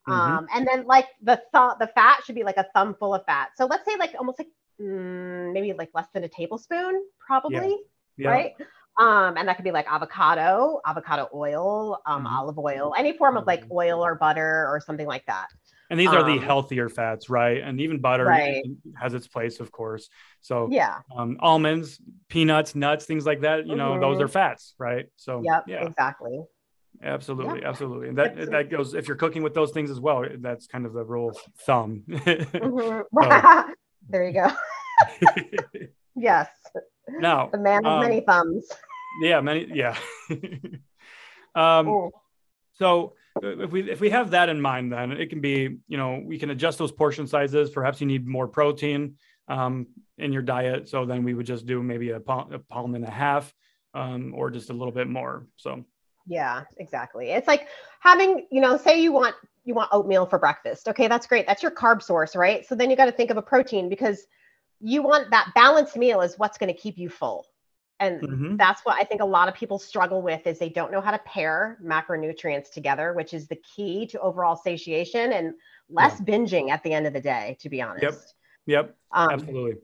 Mhm. 0.07 0.13
Um, 0.13 0.47
and 0.53 0.67
then 0.67 0.85
like 0.85 1.07
the 1.21 1.35
th- 1.53 1.73
the 1.79 1.87
fat 1.95 2.23
should 2.23 2.35
be 2.35 2.43
like 2.43 2.57
a 2.57 2.67
thumb 2.75 2.95
full 2.95 3.13
of 3.15 3.25
fat. 3.25 3.49
So 3.55 3.65
let's 3.65 3.83
say 3.85 3.95
like 3.97 4.13
almost 4.17 4.39
like 4.39 4.49
mm, 4.79 5.53
maybe 5.53 5.73
like 5.73 5.89
less 5.93 6.07
than 6.13 6.23
a 6.23 6.27
tablespoon, 6.29 7.03
probably, 7.19 7.77
Yeah. 8.17 8.29
right? 8.29 8.55
Um, 8.99 9.37
and 9.37 9.47
that 9.47 9.55
could 9.55 9.63
be 9.63 9.71
like 9.71 9.87
avocado, 9.91 10.81
avocado 10.85 11.29
oil, 11.33 11.99
um, 12.05 12.25
Mhm. 12.25 12.31
olive 12.31 12.59
oil, 12.59 12.93
any 12.97 13.17
form 13.17 13.37
of 13.37 13.47
like 13.47 13.63
oil 13.71 14.03
or 14.05 14.15
butter 14.15 14.67
or 14.67 14.79
something 14.85 15.07
like 15.07 15.25
that. 15.25 15.47
And 15.89 15.99
these 15.99 16.09
are 16.09 16.23
the 16.23 16.37
um, 16.37 16.39
healthier 16.39 16.87
fats, 16.87 17.29
right? 17.29 17.61
And 17.61 17.81
even 17.81 17.99
butter 17.99 18.25
Right. 18.25 18.63
has 18.95 19.13
its 19.13 19.27
place, 19.27 19.59
of 19.59 19.71
course. 19.71 20.09
So 20.39 20.69
Yeah. 20.71 20.99
um, 21.15 21.37
almonds, 21.41 21.99
peanuts, 22.29 22.75
nuts, 22.75 23.05
things 23.05 23.25
like 23.25 23.41
that. 23.41 23.65
You 23.67 23.75
know, 23.75 23.99
those 23.99 24.19
are 24.21 24.27
fats, 24.27 24.73
right? 24.77 25.07
So 25.17 25.41
Yep. 25.43 25.63
yeah, 25.67 25.83
Exactly. 25.85 26.43
absolutely, 27.01 27.61
Yeah. 27.61 27.69
absolutely. 27.69 28.09
And 28.09 28.17
that 28.17 28.51
that 28.51 28.69
goes 28.69 28.93
if 28.93 29.07
you're 29.07 29.17
cooking 29.17 29.43
with 29.43 29.53
those 29.53 29.71
things 29.71 29.89
as 29.89 29.99
well. 29.99 30.25
That's 30.39 30.67
kind 30.67 30.85
of 30.85 30.93
the 30.93 31.03
rule 31.03 31.29
of 31.29 31.37
thumb. 31.65 32.03
Mhm. 32.07 33.03
Oh. 33.15 33.73
there 34.09 34.25
you 34.27 34.33
go. 34.33 34.49
Yes. 36.15 36.49
Now, 37.19 37.49
The 37.51 37.57
man 37.57 37.85
of 37.85 37.93
Um, 37.93 38.01
many 38.01 38.21
thumbs. 38.21 38.69
yeah, 39.21 39.41
many, 39.41 39.67
yeah. 39.73 39.97
um. 41.55 42.09
So 42.73 43.13
uh, 43.43 43.59
if 43.59 43.71
we 43.71 43.89
if 43.89 43.99
we 43.99 44.09
have 44.09 44.31
that 44.31 44.49
in 44.49 44.59
mind, 44.61 44.91
then 44.93 45.11
it 45.11 45.29
can 45.29 45.41
be 45.41 45.77
you 45.87 45.97
know 45.97 46.21
we 46.25 46.39
can 46.39 46.49
adjust 46.49 46.77
those 46.77 46.91
portion 46.91 47.27
sizes. 47.27 47.69
Perhaps 47.69 48.01
you 48.01 48.07
need 48.07 48.27
more 48.27 48.47
protein. 48.47 49.15
um, 49.47 49.87
in 50.17 50.31
your 50.31 50.43
diet. 50.43 50.87
So 50.87 51.03
then 51.05 51.23
we 51.23 51.33
would 51.33 51.47
just 51.47 51.65
do 51.65 51.81
maybe 51.83 52.11
a, 52.11 52.19
palm, 52.19 52.53
a 52.53 52.59
palm 52.59 52.93
and 52.95 53.03
a 53.03 53.09
half 53.09 53.51
um, 53.93 54.33
or 54.35 54.51
just 54.51 54.69
a 54.69 54.73
little 54.73 54.91
bit 54.93 55.07
more. 55.09 55.47
So 55.57 55.83
yeah, 56.27 56.61
exactly. 56.77 57.31
It's 57.31 57.47
like 57.47 57.67
having, 57.99 58.45
you 58.51 58.61
know, 58.61 58.77
say 58.77 59.01
you 59.01 59.11
want 59.11 59.35
you 59.65 59.73
want 59.73 59.89
oatmeal 59.91 60.25
for 60.27 60.39
breakfast. 60.39 60.87
Okay, 60.87 61.07
that's 61.07 61.27
great. 61.27 61.47
That's 61.47 61.63
your 61.63 61.71
carb 61.71 62.01
source, 62.01 62.35
right? 62.35 62.65
So 62.65 62.75
then 62.75 62.89
you 62.91 62.95
got 62.95 63.05
to 63.05 63.11
think 63.11 63.29
of 63.31 63.37
a 63.37 63.41
protein 63.41 63.89
because 63.89 64.25
you 64.81 65.03
want 65.03 65.29
that 65.31 65.51
balanced 65.55 65.95
meal 65.95 66.21
is 66.21 66.37
what's 66.37 66.57
going 66.57 66.73
to 66.73 66.79
keep 66.79 66.97
you 66.97 67.09
full. 67.09 67.45
And 67.99 68.21
Mhm. 68.21 68.57
that's 68.57 68.83
what 68.83 68.99
I 68.99 69.03
think 69.03 69.21
a 69.21 69.25
lot 69.25 69.47
of 69.47 69.53
people 69.53 69.77
struggle 69.77 70.23
with 70.23 70.47
is 70.47 70.57
they 70.57 70.69
don't 70.69 70.91
know 70.91 71.01
how 71.01 71.11
to 71.11 71.19
pair 71.19 71.77
macronutrients 71.83 72.71
together, 72.71 73.13
which 73.13 73.33
is 73.33 73.47
the 73.47 73.57
key 73.57 74.07
to 74.07 74.19
overall 74.19 74.55
satiation 74.55 75.33
and 75.33 75.53
less 75.87 76.19
binging 76.21 76.71
at 76.71 76.81
the 76.81 76.93
end 76.93 77.05
of 77.05 77.13
the 77.13 77.21
day, 77.21 77.57
to 77.61 77.69
be 77.69 77.79
honest. 77.81 78.33
yep, 78.65 78.95
Um, 79.11 79.29
absolutely. 79.29 79.75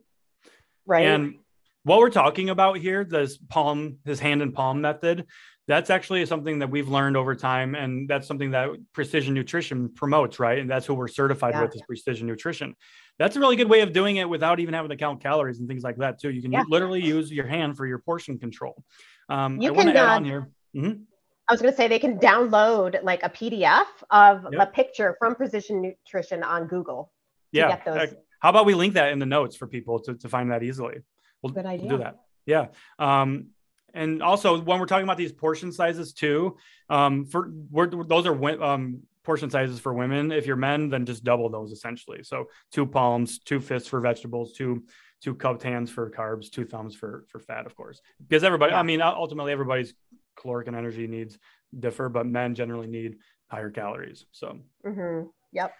right. 0.84 1.06
And 1.06 1.38
what 1.84 2.00
we're 2.00 2.10
talking 2.10 2.50
about 2.50 2.78
here, 2.78 3.04
this 3.04 3.38
palm, 3.38 3.98
this 4.04 4.18
hand 4.18 4.42
and 4.42 4.52
palm 4.52 4.80
method, 4.80 5.26
that's 5.68 5.90
actually 5.90 6.24
something 6.26 6.58
that 6.58 6.70
we've 6.70 6.88
learned 6.88 7.16
over 7.16 7.34
time. 7.34 7.74
And 7.74 8.08
that's 8.08 8.26
something 8.26 8.50
that 8.52 8.70
precision 8.94 9.34
nutrition 9.34 9.90
promotes, 9.94 10.40
right? 10.40 10.58
And 10.58 10.68
that's 10.68 10.86
who 10.86 10.94
we're 10.94 11.08
certified 11.08 11.52
Yeah. 11.54 11.62
with 11.62 11.76
is 11.76 11.82
precision 11.82 12.26
nutrition. 12.26 12.74
That's 13.18 13.36
a 13.36 13.40
really 13.40 13.54
good 13.54 13.68
way 13.68 13.82
of 13.82 13.92
doing 13.92 14.16
it 14.16 14.28
without 14.28 14.60
even 14.60 14.72
having 14.74 14.88
to 14.88 14.96
count 14.96 15.20
calories 15.22 15.60
and 15.60 15.68
things 15.68 15.82
like 15.84 15.96
that, 15.98 16.18
too. 16.20 16.30
You 16.30 16.40
can 16.40 16.52
Yeah. 16.52 16.64
literally 16.68 17.02
use 17.04 17.30
your 17.30 17.46
hand 17.46 17.76
for 17.76 17.86
your 17.86 17.98
portion 17.98 18.38
control. 18.38 18.82
Um, 19.28 19.60
You 19.60 19.68
I 19.68 19.72
want 19.72 19.88
to 19.88 19.92
can, 19.92 20.02
add 20.04 20.08
uh, 20.08 20.16
on 20.16 20.24
here. 20.24 20.48
Mhm. 20.74 21.02
I 21.48 21.52
was 21.52 21.60
going 21.60 21.72
to 21.72 21.76
say 21.76 21.86
they 21.86 21.98
can 21.98 22.18
download 22.18 23.02
like 23.02 23.22
a 23.22 23.28
PDF 23.28 23.86
of 24.10 24.46
Yep. 24.50 24.68
a 24.68 24.70
picture 24.72 25.16
from 25.18 25.34
Precision 25.34 25.82
Nutrition 25.82 26.42
on 26.42 26.66
Google. 26.66 27.12
Yeah. 27.52 27.68
get 27.68 27.84
those. 27.84 28.14
How 28.40 28.50
about 28.50 28.64
we 28.66 28.74
link 28.74 28.94
that 28.94 29.12
in 29.12 29.18
the 29.18 29.26
notes 29.26 29.54
for 29.56 29.66
people 29.66 29.98
to, 30.00 30.14
to 30.14 30.28
find 30.28 30.50
that 30.50 30.62
easily? 30.62 31.00
We'll, 31.42 31.52
Good 31.52 31.64
we'll 31.64 31.72
idea. 31.74 31.88
do 31.90 31.98
that. 31.98 32.20
Yeah. 32.46 32.66
Um, 32.98 33.48
and 33.94 34.22
also 34.22 34.60
when 34.60 34.78
we're 34.78 34.86
talking 34.86 35.04
about 35.04 35.16
these 35.16 35.32
portion 35.32 35.72
sizes 35.72 36.12
too, 36.12 36.56
um, 36.88 37.24
for 37.24 37.50
we're, 37.70 37.86
those 37.86 38.26
are 38.26 38.62
um, 38.62 39.02
portion 39.24 39.50
sizes 39.50 39.80
for 39.80 39.92
women. 39.92 40.32
If 40.32 40.46
you're 40.46 40.56
men, 40.56 40.88
then 40.88 41.04
just 41.06 41.24
double 41.24 41.48
those 41.50 41.72
essentially. 41.72 42.22
So 42.22 42.46
two 42.72 42.86
palms, 42.86 43.38
two 43.38 43.60
fists 43.60 43.88
for 43.88 44.00
vegetables, 44.00 44.52
two 44.52 44.84
two 45.20 45.34
cupped 45.34 45.62
hands 45.62 45.90
for 45.90 46.10
carbs, 46.10 46.50
two 46.50 46.64
thumbs 46.64 46.94
for 46.94 47.24
for 47.28 47.38
fat, 47.38 47.66
of 47.66 47.74
course. 47.76 48.00
Because 48.20 48.44
everybody. 48.44 48.72
I 48.72 48.82
mean, 48.82 49.00
ultimately 49.02 49.52
everybody's 49.52 49.94
caloric 50.36 50.68
and 50.68 50.76
energy 50.76 51.06
needs 51.06 51.38
differ, 51.78 52.08
but 52.08 52.26
men 52.26 52.54
generally 52.54 52.86
need 52.86 53.16
higher 53.48 53.70
calories. 53.70 54.26
So 54.32 54.58
hmm 54.84 55.22
Yep. 55.52 55.72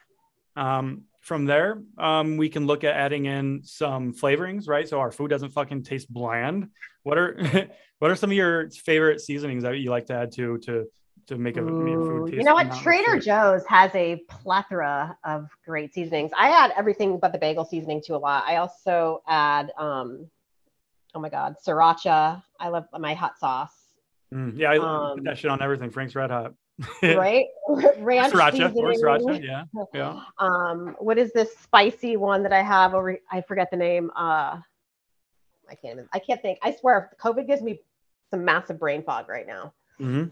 um, 0.57 1.05
from 1.21 1.45
there, 1.45 1.83
um, 1.99 2.37
we 2.37 2.49
can 2.49 2.67
look 2.67 2.85
at 2.85 2.95
adding 2.95 3.27
in 3.27 3.63
some 3.65 4.13
flavorings, 4.15 4.69
right? 4.69 4.89
So 4.89 5.01
our 5.01 5.11
food 5.11 5.29
doesn't 5.29 5.51
fucking 5.51 5.83
taste 5.83 6.13
bland. 6.13 6.69
What 7.03 7.19
are 7.19 7.39
what 7.99 8.11
are 8.11 8.17
some 8.17 8.31
of 8.31 8.37
your 8.37 8.71
favorite 8.71 9.21
seasonings 9.21 9.63
that 9.63 9.79
you 9.79 9.91
like 9.91 10.07
to 10.07 10.15
add 10.15 10.33
to 10.33 10.59
to 10.59 10.87
to 11.27 11.37
make 11.37 11.57
a 11.57 11.61
your 11.61 11.71
Ooh, 11.71 12.09
food 12.09 12.31
taste? 12.31 12.39
you 12.39 12.45
know 12.45 12.55
what? 12.55 12.73
Trader? 12.73 13.19
Joe's 13.19 13.67
has 13.67 13.95
a 13.95 14.23
plethora 14.29 15.17
of 15.25 15.49
great 15.65 15.93
seasonings. 15.93 16.31
I 16.37 16.51
add 16.51 16.73
everything 16.77 17.19
but 17.19 17.33
the 17.33 17.39
bagel 17.39 17.65
seasoning 17.65 18.01
to 18.07 18.17
a 18.17 18.19
lot. 18.19 18.45
I 18.47 18.57
also 18.57 19.23
add, 19.27 19.73
um, 19.77 20.29
oh 21.15 21.21
my 21.21 21.29
God, 21.29 21.57
sriracha. 21.67 22.43
I 22.61 22.69
love 22.69 22.87
my 22.99 23.15
hot 23.15 23.39
sauce, 23.39 23.89
Mm, 24.33 24.59
yeah, 24.59 24.73
I 24.73 24.79
um, 24.79 25.17
put 25.17 25.25
that 25.25 25.39
shit 25.39 25.51
on 25.51 25.63
everything. 25.63 25.91
Frank's 25.91 26.15
Red 26.15 26.31
Hot. 26.31 26.53
right? 27.03 27.47
Ranch 27.99 28.33
Sriracha 28.33 28.75
or 28.77 28.93
sriracha. 28.93 29.43
Yeah, 29.45 29.65
yeah. 29.95 30.23
Um, 30.39 30.95
what 30.99 31.19
is 31.19 31.33
this 31.33 31.57
spicy 31.59 32.17
one 32.17 32.43
that 32.45 32.53
I 32.53 32.63
have 32.63 32.95
over? 32.95 33.19
I 33.31 33.41
forget 33.43 33.71
the 33.71 33.77
name. 33.77 34.11
Uh, 34.15 34.61
I 35.69 35.75
can't 35.75 35.95
even. 35.95 36.09
I 36.13 36.19
can't 36.19 36.41
think. 36.41 36.59
I 36.63 36.75
swear, 36.75 37.11
COVID 37.21 37.47
gives 37.47 37.63
me 37.63 37.81
some 38.31 38.45
massive 38.45 38.79
brain 38.79 39.03
fog 39.03 39.29
right 39.29 39.47
now. 39.47 39.73
hmm 39.99 40.25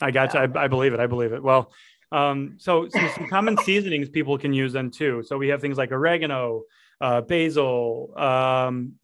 I 0.00 0.10
got 0.10 0.34
you. 0.34 0.40
I, 0.40 0.64
I 0.64 0.68
believe 0.68 0.92
it. 0.92 1.00
I 1.00 1.06
believe 1.06 1.32
it. 1.32 1.42
Well, 1.42 1.72
um, 2.10 2.56
so, 2.58 2.88
so 2.88 2.98
some 3.08 3.28
common 3.28 3.56
seasonings 3.58 4.08
people 4.08 4.36
can 4.38 4.52
use 4.52 4.72
then 4.72 4.90
too. 4.90 5.22
So 5.24 5.38
we 5.38 5.48
have 5.48 5.60
things 5.60 5.78
like 5.78 5.92
oregano, 5.92 6.62
uh, 7.00 7.20
basil, 7.20 8.12
um, 8.16 8.94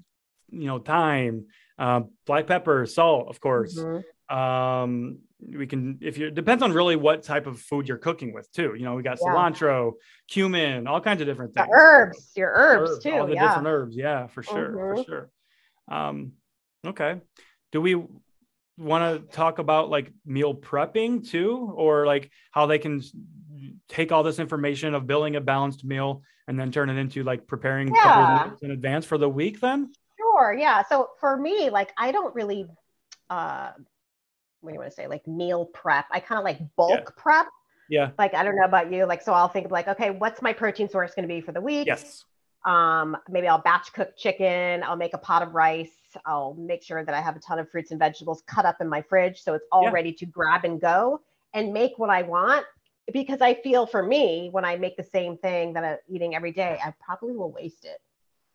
you 0.50 0.66
know, 0.66 0.78
thyme, 0.80 1.46
uh, 1.78 2.02
black 2.26 2.46
pepper, 2.46 2.86
salt, 2.86 3.28
of 3.28 3.40
course. 3.40 3.78
Mhm. 3.78 4.04
Um, 4.28 5.18
we 5.46 5.66
can, 5.66 5.98
if 6.00 6.18
you 6.18 6.30
depends 6.30 6.62
on 6.62 6.72
really 6.72 6.96
what 6.96 7.22
type 7.22 7.46
of 7.46 7.60
food 7.60 7.88
you're 7.88 7.98
cooking 7.98 8.32
with 8.32 8.50
too. 8.52 8.74
You 8.76 8.84
know, 8.84 8.94
we 8.94 9.02
got 9.02 9.18
Yeah. 9.20 9.28
cilantro, 9.32 9.92
cumin, 10.28 10.86
all 10.86 11.00
kinds 11.00 11.20
of 11.20 11.26
different 11.26 11.54
The 11.54 11.62
things. 11.62 11.72
herbs, 11.74 12.32
your 12.36 12.52
herbs, 12.54 13.02
too. 13.02 13.12
all 13.12 13.26
the 13.26 13.34
yeah. 13.34 13.46
different 13.48 13.68
herbs. 13.68 13.96
Yeah, 13.96 14.26
for 14.26 14.42
sure, 14.42 14.72
for 14.72 14.94
Mhm. 14.96 15.06
sure. 15.06 15.30
Um, 15.88 16.32
okay. 16.86 17.20
Do 17.72 17.80
we 17.80 17.94
want 18.76 19.30
to 19.30 19.36
talk 19.36 19.58
about 19.58 19.90
like 19.90 20.12
meal 20.24 20.54
prepping 20.54 21.28
too, 21.28 21.72
or 21.74 22.06
like 22.06 22.30
how 22.50 22.66
they 22.66 22.78
can 22.78 23.02
take 23.88 24.10
all 24.12 24.22
this 24.22 24.38
information 24.38 24.94
of 24.94 25.06
building 25.06 25.36
a 25.36 25.40
balanced 25.40 25.84
meal 25.84 26.22
and 26.48 26.58
then 26.58 26.72
turn 26.72 26.88
it 26.90 26.96
into 26.96 27.22
like 27.22 27.46
preparing 27.46 27.94
Yeah. 27.94 28.50
in 28.62 28.70
advance 28.70 29.04
for 29.04 29.18
the 29.18 29.28
week? 29.28 29.60
Then 29.60 29.92
Sure. 30.18 30.54
Yeah. 30.54 30.82
So 30.84 31.10
for 31.18 31.36
me, 31.36 31.70
like 31.70 31.92
I 31.96 32.12
don't 32.12 32.34
really 32.34 32.66
uh 33.28 33.72
what 34.60 34.70
do 34.70 34.74
you 34.74 34.80
want 34.80 34.90
to 34.90 34.94
say? 34.94 35.06
Like 35.06 35.26
meal 35.26 35.66
prep. 35.66 36.06
I 36.10 36.20
kind 36.20 36.38
of 36.38 36.44
like 36.44 36.58
bulk 36.76 37.16
prep. 37.16 37.46
yeah, 37.88 38.10
Like 38.18 38.34
I 38.34 38.42
don't 38.42 38.56
know 38.56 38.64
about 38.64 38.92
you. 38.92 39.06
Like 39.06 39.22
so 39.22 39.32
I'll 39.32 39.48
think 39.48 39.66
of 39.66 39.72
like, 39.72 39.88
okay, 39.88 40.10
what's 40.10 40.42
my 40.42 40.52
protein 40.52 40.88
source 40.88 41.14
going 41.14 41.28
to 41.28 41.34
be 41.34 41.40
for 41.40 41.52
the 41.52 41.60
week? 41.60 41.86
yes, 41.86 42.24
Um, 42.66 43.16
maybe 43.28 43.48
I'll 43.48 43.62
batch 43.62 43.92
cook 43.94 44.16
chicken, 44.16 44.82
I'll 44.82 44.96
make 44.96 45.14
a 45.14 45.18
pot 45.18 45.42
of 45.42 45.54
rice, 45.54 45.88
I'll 46.26 46.54
make 46.54 46.82
sure 46.82 47.04
that 47.04 47.14
I 47.14 47.20
have 47.20 47.36
a 47.36 47.40
ton 47.40 47.58
of 47.58 47.70
fruits 47.70 47.90
and 47.90 47.98
vegetables 47.98 48.42
cut 48.46 48.66
up 48.66 48.76
in 48.80 48.88
my 48.88 49.00
fridge 49.02 49.42
so 49.42 49.54
it's 49.54 49.64
all 49.72 49.84
Yeah. 49.84 49.90
ready 49.90 50.12
to 50.12 50.26
grab 50.26 50.64
and 50.64 50.78
go 50.80 51.20
and 51.54 51.72
make 51.72 51.98
what 51.98 52.10
I 52.10 52.22
want. 52.22 52.66
Because 53.12 53.40
I 53.40 53.54
feel 53.54 53.86
for 53.86 54.02
me, 54.04 54.50
when 54.52 54.64
I 54.64 54.76
make 54.76 54.96
the 54.96 55.02
same 55.02 55.36
thing 55.38 55.72
that 55.72 55.82
I'm 55.84 55.96
eating 56.14 56.34
every 56.36 56.52
day, 56.52 56.78
I 56.84 56.92
probably 57.00 57.34
will 57.34 57.50
waste 57.50 57.84
it. 57.84 57.98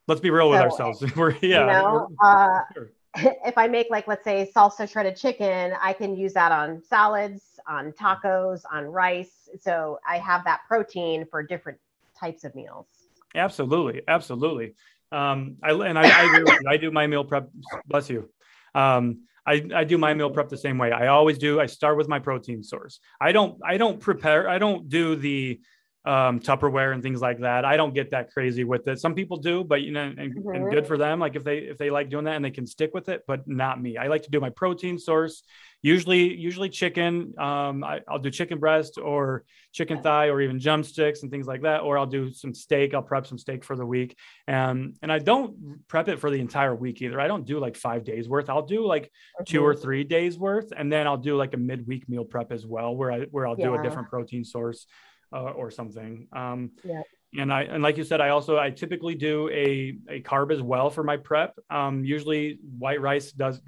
let's 0.08 0.22
be 0.22 0.30
real 0.30 0.50
with 0.52 0.62
ourselves. 0.62 1.04
We're 1.16 1.32
yeah, 1.42 1.62
you 1.62 1.66
know, 1.66 2.08
uh, 2.24 2.60
sure. 2.74 2.92
if 3.46 3.58
I 3.58 3.68
make 3.68 3.88
like 3.90 4.08
let's 4.08 4.24
say 4.24 4.50
salsa 4.56 4.90
shredded 4.90 5.16
chicken, 5.16 5.74
I 5.82 5.94
can 5.94 6.16
use 6.16 6.34
that 6.34 6.52
on 6.52 6.82
salads, 6.82 7.60
on 7.68 7.92
tacos, 7.94 8.62
on 8.72 8.86
rice. 8.86 9.50
So 9.62 10.00
I 10.08 10.18
have 10.18 10.44
that 10.46 10.62
protein 10.68 11.26
for 11.30 11.42
different 11.42 11.78
types 12.20 12.44
of 12.44 12.54
meals. 12.56 12.88
Absolutely, 13.34 14.02
absolutely. 14.08 14.76
Um, 15.12 15.58
I 15.64 15.72
and 15.72 15.98
I, 15.98 16.04
I 16.04 16.38
you. 16.38 16.46
I 16.68 16.78
do 16.78 16.92
my 16.92 17.08
meal 17.08 17.24
prep. 17.24 17.50
Bless 17.88 18.10
you. 18.10 18.30
Um, 18.74 19.22
I, 19.48 19.66
I 19.74 19.84
do 19.84 19.98
my 19.98 20.14
meal 20.14 20.32
prep 20.32 20.50
the 20.50 20.58
same 20.58 20.78
way. 20.78 20.92
I 20.92 21.08
always 21.08 21.38
do. 21.38 21.60
I 21.60 21.68
start 21.68 21.98
with 21.98 22.08
my 22.08 22.20
protein 22.20 22.64
source. 22.64 23.00
I 23.22 23.32
don't 23.32 23.60
I 23.64 23.78
don't 23.78 24.00
prepare. 24.00 24.50
I 24.50 24.58
don't 24.58 24.90
do 24.90 25.16
the 25.16 25.62
um, 26.06 26.40
Tupperware 26.40 26.94
and 26.94 27.02
things 27.02 27.22
like 27.22 27.40
that. 27.40 27.66
I 27.66 27.78
don't 27.78 27.94
get 27.94 28.12
that 28.12 28.32
crazy 28.32 28.64
with 28.64 28.88
it. 28.88 29.00
Some 29.00 29.16
people 29.16 29.38
do, 29.38 29.64
but 29.64 29.82
you 29.82 29.92
know, 29.92 30.04
and, 30.04 30.20
and 30.20 30.36
Mhm. 30.36 30.72
good 30.72 30.88
for 30.88 30.98
them. 30.98 31.20
Like 31.20 31.36
if 31.36 31.44
they 31.44 31.60
if 31.60 31.78
they 31.78 31.90
like 31.90 32.10
doing 32.10 32.26
that 32.26 32.36
and 32.36 32.46
they 32.46 32.52
can 32.52 32.68
stick 32.68 32.94
with 32.94 33.10
it, 33.10 33.24
but 33.28 33.48
not 33.48 33.82
me. 33.82 33.98
I 33.98 34.08
like 34.08 34.24
to 34.24 34.30
do 34.30 34.40
my 34.40 34.52
protein 34.52 35.00
source. 35.00 35.44
Usually, 35.82 36.34
usually 36.36 36.70
chicken. 36.70 37.34
Um, 37.38 37.84
I, 37.84 38.02
I'll 38.08 38.18
do 38.20 38.32
chicken 38.32 38.60
breast 38.60 38.98
or 38.98 39.44
chicken 39.72 40.02
thigh 40.02 40.30
or 40.30 40.42
even 40.42 40.58
drumsticks 40.58 41.22
and 41.22 41.30
things 41.30 41.46
like 41.46 41.62
that. 41.62 41.82
Or 41.82 41.98
I'll 41.98 42.08
do 42.08 42.32
some 42.32 42.56
steak. 42.56 42.94
I'll 42.96 43.04
prep 43.04 43.28
some 43.28 43.38
steak 43.38 43.64
for 43.64 43.76
the 43.76 43.86
week. 43.86 44.18
And 44.48 44.96
and 45.02 45.12
I 45.12 45.20
don't 45.20 45.88
prep 45.88 46.08
it 46.08 46.20
for 46.20 46.32
the 46.32 46.40
entire 46.40 46.74
week 46.76 47.02
either. 47.02 47.20
I 47.20 47.28
don't 47.28 47.46
do 47.46 47.60
like 47.60 47.76
five 47.78 48.04
days 48.04 48.28
worth. 48.28 48.50
I'll 48.50 48.66
do 48.66 48.86
like 48.86 49.12
two 49.46 49.64
or 49.64 49.76
three 49.76 50.04
days 50.04 50.40
worth, 50.40 50.72
and 50.76 50.92
then 50.92 51.06
I'll 51.08 51.18
do 51.18 51.36
like 51.36 51.54
a 51.54 51.58
midweek 51.58 52.10
meal 52.10 52.26
prep 52.26 52.52
as 52.52 52.66
well, 52.66 52.96
where 52.96 53.12
I 53.12 53.20
where 53.32 53.46
I'll 53.48 53.56
do 53.56 53.74
a 53.74 53.84
different 53.84 54.10
protein 54.10 54.44
source 54.44 54.88
uh, 55.34 55.42
or 55.52 55.72
something. 55.72 56.28
Um, 56.34 56.72
Yeah. 56.84 57.02
And 57.38 57.52
I 57.52 57.64
and 57.64 57.84
like 57.84 57.98
you 57.98 58.06
said, 58.06 58.22
I 58.22 58.30
also 58.30 58.58
I 58.58 58.70
typically 58.70 59.14
do 59.14 59.50
a 59.50 59.98
a 60.10 60.22
carb 60.22 60.54
as 60.54 60.62
well 60.62 60.90
for 60.90 61.04
my 61.04 61.18
prep. 61.18 61.58
Um, 61.70 62.06
usually 62.06 62.60
white 62.80 63.02
rice 63.02 63.34
does 63.34 63.60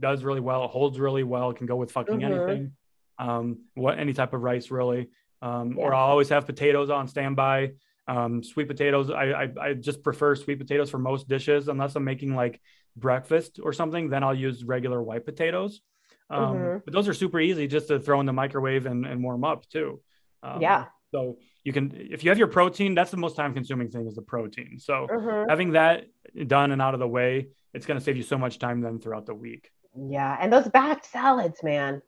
does 0.00 0.24
really 0.24 0.40
well. 0.40 0.64
It 0.64 0.70
holds 0.72 0.98
really 0.98 1.22
well. 1.22 1.50
It 1.50 1.56
can 1.58 1.66
go 1.66 1.76
with 1.76 1.92
fucking 1.92 2.18
Mhm. 2.20 2.24
anything. 2.24 2.72
Um, 3.16 3.60
what 3.74 4.00
any 4.00 4.12
type 4.14 4.32
of 4.34 4.42
rice 4.42 4.72
really. 4.72 5.10
Um, 5.42 5.78
Or 5.78 5.94
I'll 5.94 6.10
always 6.10 6.28
have 6.30 6.44
potatoes 6.46 6.90
on 6.90 7.06
standby. 7.06 7.74
Um, 8.08 8.42
sweet 8.42 8.66
potatoes. 8.66 9.10
I, 9.10 9.24
I 9.44 9.52
I 9.66 9.74
just 9.74 10.02
prefer 10.02 10.34
sweet 10.34 10.58
potatoes 10.58 10.90
for 10.90 10.98
most 10.98 11.28
dishes, 11.28 11.68
unless 11.68 11.94
I'm 11.94 12.04
making 12.04 12.34
like 12.34 12.60
breakfast 12.96 13.60
or 13.62 13.72
something. 13.72 14.08
Then 14.08 14.24
I'll 14.24 14.34
use 14.34 14.64
regular 14.64 15.00
white 15.00 15.24
potatoes. 15.24 15.82
Um, 16.30 16.40
Mhm. 16.56 16.82
But 16.84 16.92
those 16.94 17.06
are 17.06 17.14
super 17.14 17.38
easy 17.38 17.68
just 17.68 17.86
to 17.88 18.00
throw 18.00 18.18
in 18.18 18.26
the 18.26 18.32
microwave 18.32 18.86
and, 18.86 19.06
and 19.06 19.22
warm 19.22 19.44
up 19.44 19.68
too. 19.68 20.00
Um, 20.42 20.60
Yeah. 20.60 20.86
So 21.10 21.38
you 21.64 21.72
can, 21.72 21.92
if 21.94 22.22
you 22.22 22.30
have 22.30 22.38
your 22.38 22.48
protein, 22.48 22.94
that's 22.94 23.10
the 23.10 23.16
most 23.16 23.34
time 23.34 23.54
consuming 23.54 23.88
thing 23.90 24.06
is 24.06 24.14
the 24.14 24.22
protein. 24.22 24.78
So 24.78 25.06
Mhm. 25.10 25.48
having 25.48 25.72
that 25.72 26.04
done 26.46 26.70
and 26.72 26.82
out 26.82 26.94
of 26.94 27.00
the 27.00 27.08
way, 27.08 27.48
it's 27.72 27.86
going 27.86 27.98
to 27.98 28.04
save 28.04 28.16
you 28.16 28.22
so 28.22 28.36
much 28.36 28.58
time 28.58 28.80
then 28.80 28.98
throughout 28.98 29.24
the 29.26 29.34
week. 29.34 29.70
Yeah. 29.96 30.36
And 30.40 30.52
those 30.52 30.68
back 30.68 31.04
salads, 31.04 31.62
man. 31.62 32.02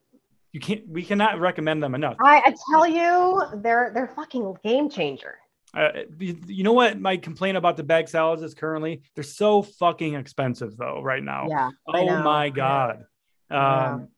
You 0.53 0.61
can't, 0.61 0.87
we 0.89 1.03
cannot 1.05 1.39
recommend 1.41 1.83
them 1.83 1.95
enough. 1.95 2.17
I, 2.23 2.43
I 2.45 2.55
tell 2.71 2.87
you, 2.87 3.43
they're 3.63 3.93
they're 3.95 4.09
fucking 4.09 4.57
game 4.65 4.91
changer. 4.91 5.39
Uh, 5.73 5.91
you 6.19 6.65
know 6.65 6.73
what? 6.73 7.01
My 7.01 7.17
complaint 7.17 7.57
about 7.57 7.77
the 7.77 7.85
bag 7.85 8.09
salads 8.09 8.43
is 8.43 8.53
currently 8.55 9.03
they're 9.15 9.23
so 9.23 9.63
fucking 9.63 10.15
expensive 10.15 10.77
though 10.77 11.01
right 11.03 11.23
now. 11.23 11.47
Yeah. 11.49 11.71
Oh 11.87 12.23
my 12.23 12.51
god. 12.51 13.05
Yeah. 13.51 13.91
Um, 13.93 14.09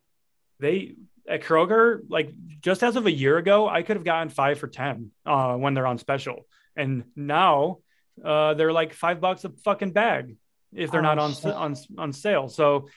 they 0.58 0.94
at 1.32 1.42
Kroger, 1.42 2.00
like 2.08 2.28
just 2.60 2.82
as 2.82 2.94
of 2.96 3.06
a 3.06 3.10
year 3.22 3.38
ago, 3.38 3.68
I 3.68 3.82
could 3.82 3.96
have 3.96 4.04
gotten 4.04 4.28
five 4.28 4.58
for 4.58 4.68
ten 4.68 5.10
uh, 5.26 5.54
when 5.56 5.74
they're 5.74 5.86
on 5.86 5.98
special, 5.98 6.46
and 6.76 7.04
now 7.16 7.78
uh, 8.22 8.54
they're 8.54 8.72
like 8.72 8.92
five 8.92 9.20
bucks 9.20 9.44
a 9.44 9.50
fucking 9.64 9.92
bag 9.92 10.36
if 10.74 10.90
they're 10.90 11.00
Oh, 11.00 11.10
not 11.10 11.18
on 11.18 11.32
shit. 11.34 11.54
on 11.66 11.74
on 11.98 12.12
sale. 12.12 12.48
So 12.48 12.88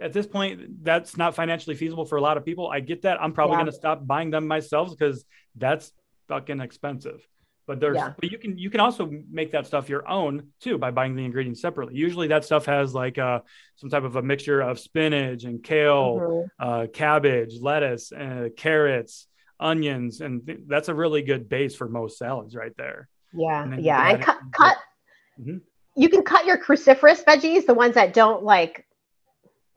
at 0.00 0.12
this 0.12 0.26
point, 0.26 0.84
that's 0.84 1.16
not 1.16 1.34
financially 1.34 1.76
feasible 1.76 2.04
for 2.04 2.16
a 2.16 2.20
lot 2.28 2.36
of 2.36 2.44
people. 2.44 2.68
I 2.68 2.80
get 2.80 3.02
that. 3.02 3.20
I'm 3.22 3.32
probably 3.32 3.54
Yeah. 3.54 3.60
going 3.62 3.72
to 3.72 3.78
stop 3.84 4.06
buying 4.06 4.30
them 4.30 4.46
myself 4.48 4.90
because 4.90 5.24
that's 5.54 5.92
fucking 6.28 6.60
expensive. 6.60 7.20
But 7.68 7.80
there's, 7.80 7.96
Yeah. 7.96 8.14
but 8.18 8.32
you 8.32 8.38
can 8.38 8.56
you 8.56 8.70
can 8.70 8.80
also 8.80 9.10
make 9.30 9.52
that 9.52 9.66
stuff 9.66 9.90
your 9.90 10.08
own 10.08 10.48
too 10.58 10.78
by 10.78 10.90
buying 10.90 11.14
the 11.14 11.24
ingredients 11.26 11.60
separately. 11.60 11.94
Usually 11.96 12.26
that 12.28 12.42
stuff 12.46 12.64
has 12.64 12.94
like 12.94 13.18
uh, 13.18 13.40
some 13.76 13.90
type 13.90 14.04
of 14.04 14.16
a 14.16 14.22
mixture 14.22 14.62
of 14.62 14.78
spinach 14.80 15.44
and 15.44 15.62
kale, 15.62 16.16
Mhm. 16.16 16.48
uh, 16.58 16.86
cabbage, 16.90 17.60
lettuce, 17.60 18.10
uh, 18.10 18.48
carrots, 18.56 19.28
onions, 19.60 20.22
and 20.22 20.46
th- 20.46 20.60
that's 20.66 20.88
a 20.88 20.94
really 20.94 21.20
good 21.20 21.50
base 21.50 21.76
for 21.76 21.90
most 21.90 22.16
salads 22.16 22.56
right 22.56 22.74
there. 22.78 23.10
Yeah, 23.34 23.76
yeah, 23.76 24.08
and 24.14 24.22
cut, 24.22 24.36
it- 24.38 24.52
cut. 24.52 24.76
Mhm. 25.38 25.60
You 25.94 26.08
can 26.08 26.22
cut 26.22 26.46
your 26.46 26.56
cruciferous 26.56 27.22
veggies, 27.22 27.66
the 27.66 27.74
ones 27.74 27.96
that 27.96 28.14
don't 28.14 28.42
like 28.44 28.86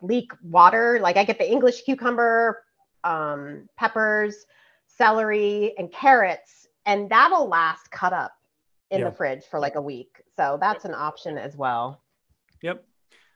leak 0.01 0.31
water. 0.41 0.97
Like 1.01 1.17
I 1.17 1.25
get 1.25 1.39
the 1.39 1.51
English 1.51 1.81
cucumber, 1.83 2.63
um, 3.03 3.67
peppers, 3.77 4.45
celery, 4.87 5.77
and 5.77 5.91
carrots, 5.91 6.60
and 6.85 7.09
that'll 7.09 7.47
last 7.47 7.89
cut 7.91 8.13
up 8.13 8.33
in 8.89 8.99
Yeah. 8.99 9.09
the 9.09 9.15
fridge 9.15 9.43
for 9.45 9.59
like 9.59 9.75
a 9.75 9.81
week. 9.81 10.21
So 10.37 10.57
that's 10.59 10.85
an 10.85 10.93
option 10.93 11.37
as 11.37 11.55
well. 11.55 12.03
Yep. 12.61 12.83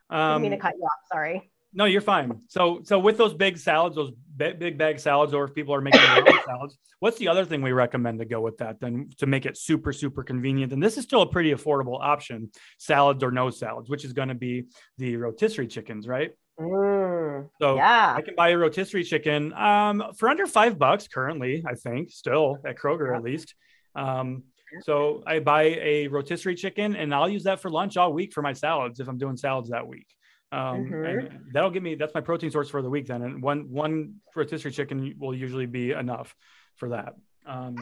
I 0.09 0.15
didn't 0.17 0.35
Um, 0.35 0.41
mean 0.41 0.51
to 0.51 0.57
cut 0.57 0.73
you 0.77 0.83
off. 0.83 0.99
Sorry. 1.11 1.51
No, 1.77 1.83
you're 1.85 1.99
fine. 2.01 2.41
So, 2.47 2.79
so 2.83 2.97
with 2.99 3.17
those 3.17 3.33
big 3.33 3.57
salads, 3.57 3.95
those 3.97 4.11
big, 4.37 4.59
big 4.59 4.77
bag 4.77 4.97
salads, 4.97 5.33
or 5.33 5.43
if 5.43 5.53
people 5.53 5.75
are 5.75 5.81
making 5.81 5.99
their 6.01 6.19
own 6.19 6.39
salads, 6.45 6.77
what's 6.99 7.17
the 7.17 7.27
other 7.27 7.43
thing 7.43 7.61
we 7.61 7.73
recommend 7.73 8.19
to 8.19 8.25
go 8.25 8.39
with 8.39 8.57
that 8.59 8.79
then 8.79 9.09
to 9.17 9.25
make 9.25 9.45
it 9.45 9.57
super, 9.57 9.91
super 9.91 10.23
convenient? 10.23 10.71
And 10.71 10.81
this 10.81 10.97
is 10.97 11.03
still 11.03 11.21
a 11.21 11.27
pretty 11.27 11.51
affordable 11.53 11.99
option, 11.99 12.49
salads 12.77 13.23
or 13.23 13.31
no 13.31 13.49
salads, 13.49 13.89
which 13.89 14.05
is 14.05 14.13
going 14.13 14.29
to 14.29 14.35
be 14.35 14.65
the 14.97 15.17
rotisserie 15.17 15.67
chickens, 15.67 16.07
right? 16.07 16.31
Mm, 16.59 17.50
So 17.59 17.75
yeah. 17.75 18.13
I 18.17 18.21
can 18.21 18.35
buy 18.35 18.50
a 18.50 18.57
rotisserie 18.57 19.03
chicken 19.03 19.51
um, 19.53 20.03
for 20.17 20.29
under 20.29 20.45
five 20.47 20.77
bucks 20.77 21.07
currently, 21.07 21.63
I 21.67 21.74
think, 21.75 22.12
still 22.12 22.57
at 22.65 22.77
Kroger 22.77 23.15
at 23.15 23.24
least. 23.24 23.55
Um, 23.95 24.43
so 24.81 25.24
I 25.25 25.39
buy 25.39 25.63
a 25.63 26.07
rotisserie 26.07 26.55
chicken 26.55 26.95
and 26.95 27.13
I'll 27.13 27.29
use 27.29 27.43
that 27.43 27.62
for 27.62 27.69
lunch 27.69 27.97
all 27.97 28.13
week 28.13 28.33
for 28.33 28.41
my 28.41 28.53
salads 28.53 29.00
if 29.00 29.07
I'm 29.07 29.17
doing 29.17 29.38
salads 29.38 29.69
that 29.69 29.88
week. 29.88 30.07
Um, 30.51 30.85
Mhm. 30.85 31.05
and 31.29 31.39
that'll 31.53 31.71
give 31.71 31.83
me 31.83 31.95
that's 31.95 32.13
my 32.13 32.21
protein 32.21 32.51
source 32.51 32.69
for 32.69 32.81
the 32.81 32.89
week 32.89 33.07
then. 33.07 33.21
And 33.21 33.41
one 33.41 33.69
one 33.71 34.15
rotisserie 34.35 34.71
chicken 34.71 35.15
will 35.19 35.33
usually 35.35 35.65
be 35.65 35.91
enough 35.91 36.35
for 36.75 36.89
that. 36.89 37.15
Um, 37.45 37.75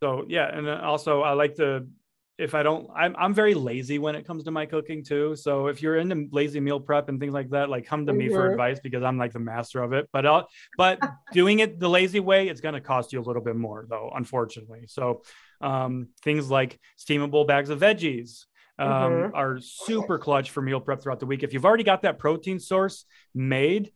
so 0.00 0.24
yeah, 0.28 0.46
and 0.56 0.68
also 0.68 1.22
I 1.22 1.32
like 1.32 1.56
the 1.56 1.88
if 2.40 2.54
I 2.54 2.62
don't, 2.62 2.88
I'm 2.96 3.14
I'm 3.18 3.34
very 3.34 3.54
lazy 3.54 3.98
when 3.98 4.14
it 4.14 4.26
comes 4.26 4.44
to 4.44 4.50
my 4.50 4.66
cooking 4.66 5.04
too. 5.04 5.36
So 5.36 5.66
if 5.68 5.82
you're 5.82 5.96
into 5.96 6.28
lazy 6.32 6.60
meal 6.60 6.80
prep 6.80 7.08
and 7.08 7.20
things 7.20 7.34
like 7.34 7.50
that, 7.50 7.68
like 7.68 7.86
come 7.86 8.06
to 8.06 8.12
me 8.12 8.28
for 8.28 8.46
Mhm. 8.46 8.52
advice 8.52 8.80
because 8.80 9.02
I'm 9.02 9.18
like 9.18 9.32
the 9.32 9.38
master 9.38 9.82
of 9.82 9.92
it. 9.92 10.08
But 10.12 10.26
I'll, 10.26 10.48
but 10.76 11.00
doing 11.30 11.60
it 11.60 11.78
the 11.78 11.88
lazy 11.88 12.20
way, 12.20 12.48
it's 12.48 12.60
going 12.60 12.74
to 12.74 12.80
cost 12.80 13.12
you 13.12 13.20
a 13.20 13.22
little 13.22 13.42
bit 13.42 13.56
more 13.56 13.86
though, 13.88 14.10
unfortunately. 14.14 14.86
So 14.88 15.22
um, 15.60 16.08
things 16.22 16.50
like 16.50 16.78
steamable 16.98 17.46
bags 17.46 17.70
of 17.70 17.80
veggies 17.80 18.44
um, 18.78 18.88
Mhm. 18.88 19.30
are 19.34 19.58
super 19.60 20.18
clutch 20.18 20.50
for 20.50 20.62
meal 20.62 20.80
prep 20.80 21.02
throughout 21.02 21.20
the 21.20 21.26
week. 21.26 21.42
If 21.42 21.52
you've 21.52 21.66
already 21.66 21.84
got 21.84 22.02
that 22.02 22.18
protein 22.18 22.58
source 22.58 23.04
made, 23.34 23.92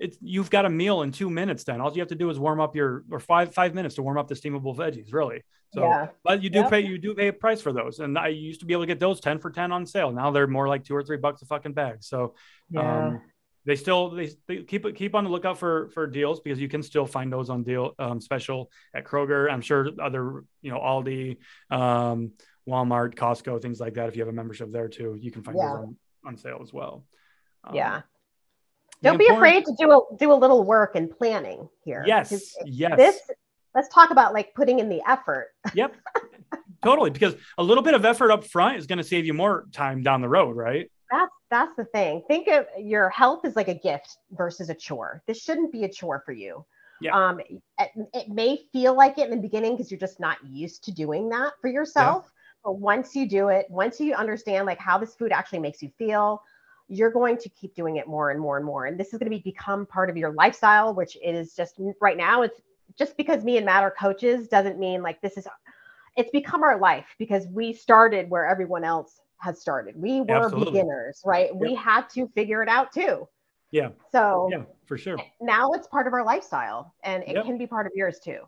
it's 0.00 0.16
you've 0.20 0.50
got 0.50 0.64
a 0.64 0.70
meal 0.70 1.02
in 1.02 1.12
two 1.12 1.28
minutes. 1.30 1.64
Then 1.64 1.80
all 1.80 1.92
you 1.92 2.00
have 2.00 2.08
to 2.08 2.14
do 2.14 2.30
is 2.30 2.38
warm 2.38 2.60
up 2.60 2.76
your 2.76 3.04
or 3.10 3.20
five 3.20 3.52
five 3.54 3.74
minutes 3.74 3.94
to 3.96 4.02
warm 4.02 4.18
up 4.18 4.28
the 4.28 4.34
steamable 4.34 4.76
veggies. 4.76 5.12
Really. 5.12 5.42
So, 5.74 5.82
Yeah. 5.84 6.08
but 6.24 6.42
you 6.42 6.48
do 6.50 6.60
Yep. 6.60 6.70
pay 6.70 6.80
you 6.80 6.98
do 6.98 7.14
pay 7.14 7.28
a 7.28 7.32
price 7.32 7.60
for 7.60 7.72
those, 7.72 7.98
and 8.00 8.18
I 8.18 8.28
used 8.28 8.60
to 8.60 8.66
be 8.66 8.72
able 8.72 8.84
to 8.84 8.86
get 8.86 9.00
those 9.00 9.20
ten 9.20 9.38
for 9.38 9.50
ten 9.50 9.70
on 9.72 9.84
sale. 9.86 10.10
Now 10.12 10.30
they're 10.30 10.46
more 10.46 10.66
like 10.68 10.84
two 10.84 10.94
or 10.96 11.02
three 11.02 11.18
bucks 11.18 11.42
a 11.42 11.46
fucking 11.46 11.72
bag. 11.74 12.02
So 12.02 12.34
Yeah. 12.70 13.08
um, 13.08 13.22
they 13.66 13.76
still 13.76 14.10
they, 14.10 14.30
they 14.46 14.62
keep 14.62 14.94
keep 14.94 15.14
on 15.14 15.24
the 15.24 15.30
lookout 15.30 15.58
for 15.58 15.90
for 15.90 16.06
deals 16.06 16.40
because 16.40 16.58
you 16.58 16.68
can 16.68 16.82
still 16.82 17.04
find 17.04 17.30
those 17.30 17.50
on 17.50 17.64
deal 17.64 17.94
um, 17.98 18.18
special 18.20 18.70
at 18.94 19.04
Kroger. 19.04 19.52
I'm 19.52 19.60
sure 19.60 19.90
other 20.00 20.44
you 20.62 20.70
know 20.70 20.78
Aldi, 20.78 21.36
um, 21.70 22.32
Walmart, 22.66 23.14
Costco, 23.14 23.60
things 23.60 23.78
like 23.80 23.94
that. 23.94 24.08
If 24.08 24.16
you 24.16 24.22
have 24.22 24.28
a 24.28 24.32
membership 24.32 24.70
there 24.72 24.88
too, 24.88 25.16
you 25.20 25.30
can 25.30 25.42
find 25.42 25.58
Yeah. 25.58 25.64
those 25.68 25.78
on, 25.84 25.96
on 26.24 26.36
sale 26.38 26.60
as 26.62 26.72
well. 26.72 27.04
Um, 27.64 27.74
yeah. 27.74 28.02
Don't 29.02 29.18
be 29.18 29.28
afraid 29.28 29.64
to 29.64 29.74
do 29.78 29.92
a 29.92 30.16
do 30.16 30.32
a 30.32 30.34
little 30.34 30.64
work 30.64 30.96
and 30.96 31.10
planning 31.10 31.68
here. 31.84 32.04
Yes, 32.06 32.54
yes. 32.64 32.96
This 32.96 33.20
let's 33.74 33.88
talk 33.88 34.10
about 34.10 34.32
like 34.32 34.54
putting 34.54 34.80
in 34.80 34.88
the 34.88 35.00
effort. 35.06 35.48
Yep. 35.74 35.94
totally. 36.82 37.10
Because 37.10 37.34
a 37.58 37.62
little 37.62 37.82
bit 37.82 37.94
of 37.94 38.04
effort 38.04 38.30
up 38.30 38.44
front 38.44 38.76
is 38.78 38.86
going 38.86 38.98
to 38.98 39.04
save 39.04 39.26
you 39.26 39.34
more 39.34 39.66
time 39.72 40.02
down 40.02 40.20
the 40.20 40.28
road, 40.28 40.56
right? 40.56 40.90
That's 41.10 41.32
that's 41.50 41.76
the 41.76 41.84
thing. 41.86 42.22
Think 42.28 42.48
of 42.48 42.66
your 42.78 43.08
health 43.10 43.44
as 43.44 43.56
like 43.56 43.68
a 43.68 43.74
gift 43.74 44.16
versus 44.32 44.68
a 44.68 44.74
chore. 44.74 45.22
This 45.26 45.42
shouldn't 45.42 45.72
be 45.72 45.84
a 45.84 45.88
chore 45.88 46.22
for 46.24 46.32
you. 46.32 46.64
Yeah. 47.00 47.16
Um, 47.16 47.40
it, 47.40 47.90
it 48.12 48.28
may 48.28 48.58
feel 48.72 48.94
like 48.94 49.18
it 49.18 49.24
in 49.24 49.30
the 49.30 49.36
beginning 49.36 49.76
because 49.76 49.90
you're 49.90 50.00
just 50.00 50.18
not 50.18 50.38
used 50.44 50.84
to 50.84 50.92
doing 50.92 51.28
that 51.28 51.52
for 51.60 51.68
yourself. 51.68 52.24
Yeah. 52.26 52.30
But 52.64 52.78
once 52.80 53.14
you 53.14 53.28
do 53.28 53.48
it, 53.48 53.66
once 53.70 54.00
you 54.00 54.14
understand 54.14 54.66
like 54.66 54.78
how 54.78 54.98
this 54.98 55.14
food 55.14 55.32
actually 55.32 55.60
makes 55.60 55.80
you 55.80 55.90
feel, 55.96 56.42
you're 56.88 57.10
going 57.10 57.36
to 57.38 57.48
keep 57.50 57.74
doing 57.74 57.96
it 57.96 58.06
more 58.08 58.30
and 58.30 58.40
more 58.40 58.56
and 58.56 58.64
more. 58.64 58.86
And 58.86 58.98
this 58.98 59.08
is 59.12 59.18
going 59.18 59.30
to 59.30 59.36
be 59.36 59.42
become 59.42 59.86
part 59.86 60.10
of 60.10 60.16
your 60.16 60.32
lifestyle, 60.32 60.94
which 60.94 61.16
is 61.22 61.54
just 61.54 61.74
right 62.00 62.16
now. 62.16 62.42
It's 62.42 62.60
just 62.98 63.16
because 63.16 63.44
me 63.44 63.56
and 63.58 63.66
Matt 63.66 63.82
are 63.82 63.90
coaches 63.90 64.48
doesn't 64.48 64.78
mean 64.78 65.02
like 65.02 65.20
this 65.20 65.36
is. 65.36 65.46
It's 66.16 66.30
become 66.30 66.64
our 66.64 66.80
life 66.80 67.06
because 67.18 67.46
we 67.46 67.72
started 67.72 68.28
where 68.28 68.44
everyone 68.46 68.82
else 68.82 69.20
has 69.36 69.60
started. 69.60 69.94
We 69.96 70.20
were 70.20 70.46
Absolutely. 70.46 70.72
beginners, 70.72 71.22
right? 71.24 71.54
We 71.54 71.74
had 71.74 72.08
to 72.10 72.26
figure 72.34 72.62
it 72.62 72.68
out 72.68 72.92
too. 72.92 73.28
Yeah. 73.70 73.90
So 74.10 74.48
Yeah, 74.50 74.64
for 74.86 74.98
sure. 74.98 75.18
now 75.40 75.70
it's 75.72 75.86
part 75.86 76.06
of 76.06 76.12
our 76.14 76.24
lifestyle 76.24 76.94
and 77.04 77.22
it 77.22 77.34
Yep. 77.36 77.44
can 77.44 77.58
be 77.58 77.66
part 77.66 77.86
of 77.86 77.92
yours 77.94 78.18
too. 78.18 78.40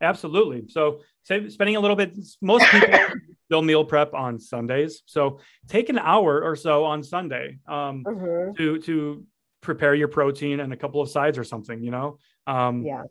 Absolutely. 0.00 0.68
So, 0.68 1.00
say, 1.22 1.48
spending 1.48 1.76
a 1.76 1.80
little 1.80 1.96
bit, 1.96 2.14
most 2.42 2.70
people 2.70 2.92
they'll 3.48 3.62
meal 3.62 3.84
prep 3.84 4.14
on 4.14 4.38
Sundays. 4.38 5.02
So, 5.06 5.40
take 5.68 5.88
an 5.88 5.98
hour 5.98 6.42
or 6.42 6.56
so 6.56 6.84
on 6.84 7.02
Sunday 7.02 7.58
um, 7.66 8.04
Mhm. 8.04 8.56
to 8.56 8.78
to 8.80 9.24
prepare 9.60 9.94
your 9.94 10.08
protein 10.08 10.60
and 10.60 10.72
a 10.72 10.76
couple 10.76 11.00
of 11.00 11.08
sides 11.10 11.36
or 11.38 11.44
something. 11.44 11.82
You 11.82 11.90
know, 11.90 12.18
um, 12.46 12.82
Yeah. 12.82 13.02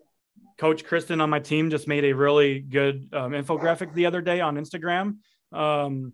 Coach 0.58 0.86
Kristen 0.86 1.22
on 1.22 1.30
my 1.30 1.40
team 1.40 1.70
just 1.70 1.88
made 1.88 2.04
a 2.06 2.14
really 2.14 2.60
good 2.62 3.10
um, 3.14 3.32
infographic 3.34 3.94
the 3.94 4.06
other 4.06 4.22
day 4.22 4.40
on 4.42 4.56
Instagram. 4.56 5.18
Um, 5.52 6.14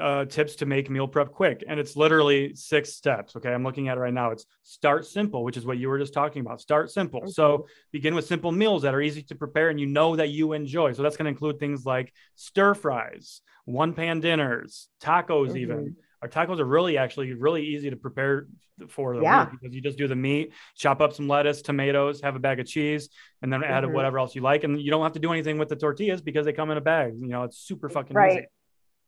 uh, 0.00 0.24
tips 0.24 0.56
to 0.56 0.66
make 0.66 0.90
meal 0.90 1.08
prep 1.08 1.32
quick, 1.32 1.64
and 1.66 1.78
it's 1.80 1.96
literally 1.96 2.54
six 2.54 2.94
steps. 2.94 3.36
Okay, 3.36 3.52
I'm 3.52 3.64
looking 3.64 3.88
at 3.88 3.96
it 3.96 4.00
right 4.00 4.12
now. 4.12 4.30
It's 4.30 4.44
start 4.62 5.06
simple, 5.06 5.44
which 5.44 5.56
is 5.56 5.64
what 5.64 5.78
you 5.78 5.88
were 5.88 5.98
just 5.98 6.12
talking 6.12 6.40
about. 6.40 6.60
Start 6.60 6.90
simple. 6.90 7.26
So 7.28 7.66
begin 7.92 8.14
with 8.14 8.26
simple 8.26 8.52
meals 8.52 8.82
that 8.82 8.94
are 8.94 9.00
easy 9.00 9.22
to 9.24 9.34
prepare 9.34 9.70
and 9.70 9.78
you 9.80 9.86
know 9.86 10.16
that 10.16 10.28
you 10.30 10.52
enjoy. 10.52 10.92
So 10.92 11.02
that's 11.02 11.16
going 11.16 11.24
to 11.26 11.30
include 11.30 11.58
things 11.58 11.84
like 11.86 12.12
stir 12.34 12.74
fries, 12.74 13.40
one 13.64 13.92
pan 13.94 14.20
dinners, 14.20 14.88
tacos, 15.00 15.56
even. 15.56 15.96
Our 16.20 16.28
tacos 16.28 16.58
are 16.58 16.64
really 16.64 16.98
actually 16.98 17.32
really 17.34 17.64
easy 17.64 17.90
to 17.90 17.96
prepare 17.96 18.48
for 18.88 19.16
the 19.16 19.22
Yeah. 19.22 19.46
because 19.50 19.72
you 19.74 19.80
just 19.80 19.98
do 19.98 20.08
the 20.08 20.16
meat, 20.16 20.52
chop 20.76 21.00
up 21.00 21.12
some 21.12 21.28
lettuce, 21.28 21.62
tomatoes, 21.62 22.20
have 22.22 22.34
a 22.34 22.40
bag 22.40 22.58
of 22.58 22.66
cheese, 22.66 23.08
and 23.40 23.52
then 23.52 23.62
add 23.62 23.84
Mhm. 23.84 23.92
whatever 23.92 24.18
else 24.18 24.34
you 24.34 24.42
like. 24.42 24.64
And 24.64 24.80
you 24.80 24.90
don't 24.90 25.02
have 25.02 25.12
to 25.12 25.20
do 25.20 25.32
anything 25.32 25.58
with 25.58 25.68
the 25.68 25.76
tortillas 25.76 26.20
because 26.20 26.44
they 26.44 26.52
come 26.52 26.70
in 26.72 26.76
a 26.76 26.80
bag. 26.80 27.14
You 27.20 27.28
know, 27.28 27.44
it's 27.44 27.56
super 27.58 27.88
fucking 27.88 28.16
Right. 28.16 28.32
easy. 28.32 28.46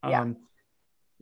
Yeah. 0.09 0.33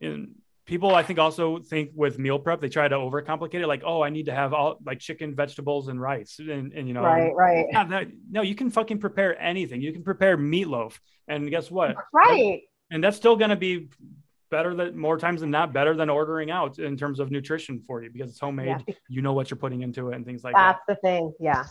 And 0.00 0.34
people, 0.66 0.94
I 0.94 1.02
think, 1.02 1.18
also 1.18 1.58
think 1.58 1.90
with 1.94 2.18
meal 2.18 2.38
prep, 2.38 2.60
they 2.60 2.68
try 2.68 2.86
to 2.88 2.94
overcomplicate 2.96 3.60
it. 3.62 3.66
Like, 3.66 3.82
oh, 3.84 4.02
I 4.02 4.10
need 4.10 4.26
to 4.26 4.34
have 4.34 4.52
all 4.52 4.78
like 4.84 4.98
chicken, 5.00 5.34
vegetables, 5.34 5.88
and 5.88 6.00
rice, 6.00 6.38
and, 6.38 6.72
and 6.72 6.86
you 6.86 6.94
know, 6.94 7.02
Right, 7.02 7.32
right. 7.34 7.66
yeah, 7.70 7.84
that, 7.84 8.08
no, 8.30 8.42
you 8.42 8.54
can 8.54 8.70
fucking 8.70 8.98
prepare 8.98 9.40
anything. 9.40 9.80
You 9.80 9.92
can 9.92 10.02
prepare 10.02 10.36
meatloaf, 10.36 10.98
and 11.26 11.50
guess 11.50 11.70
what? 11.70 11.96
Right. 12.12 12.62
And 12.90 13.02
that's 13.02 13.16
still 13.16 13.36
going 13.36 13.50
to 13.50 13.56
be 13.56 13.88
better 14.50 14.74
than 14.74 14.96
more 14.96 15.18
times 15.18 15.42
than 15.42 15.50
not 15.50 15.72
better 15.72 15.94
than 15.94 16.08
ordering 16.08 16.50
out 16.50 16.78
in 16.78 16.96
terms 16.96 17.20
of 17.20 17.30
nutrition 17.30 17.80
for 17.80 18.02
you 18.02 18.10
because 18.10 18.30
it's 18.30 18.40
homemade. 18.40 18.82
Yeah. 18.86 18.94
You 19.08 19.22
know 19.22 19.32
what 19.34 19.50
you're 19.50 19.58
putting 19.58 19.82
into 19.82 20.08
it 20.10 20.16
and 20.16 20.24
things 20.24 20.42
like 20.42 20.54
that. 20.54 20.78
That's 20.86 21.00
the 21.00 21.06
thing. 21.06 21.34
Yeah. 21.38 21.64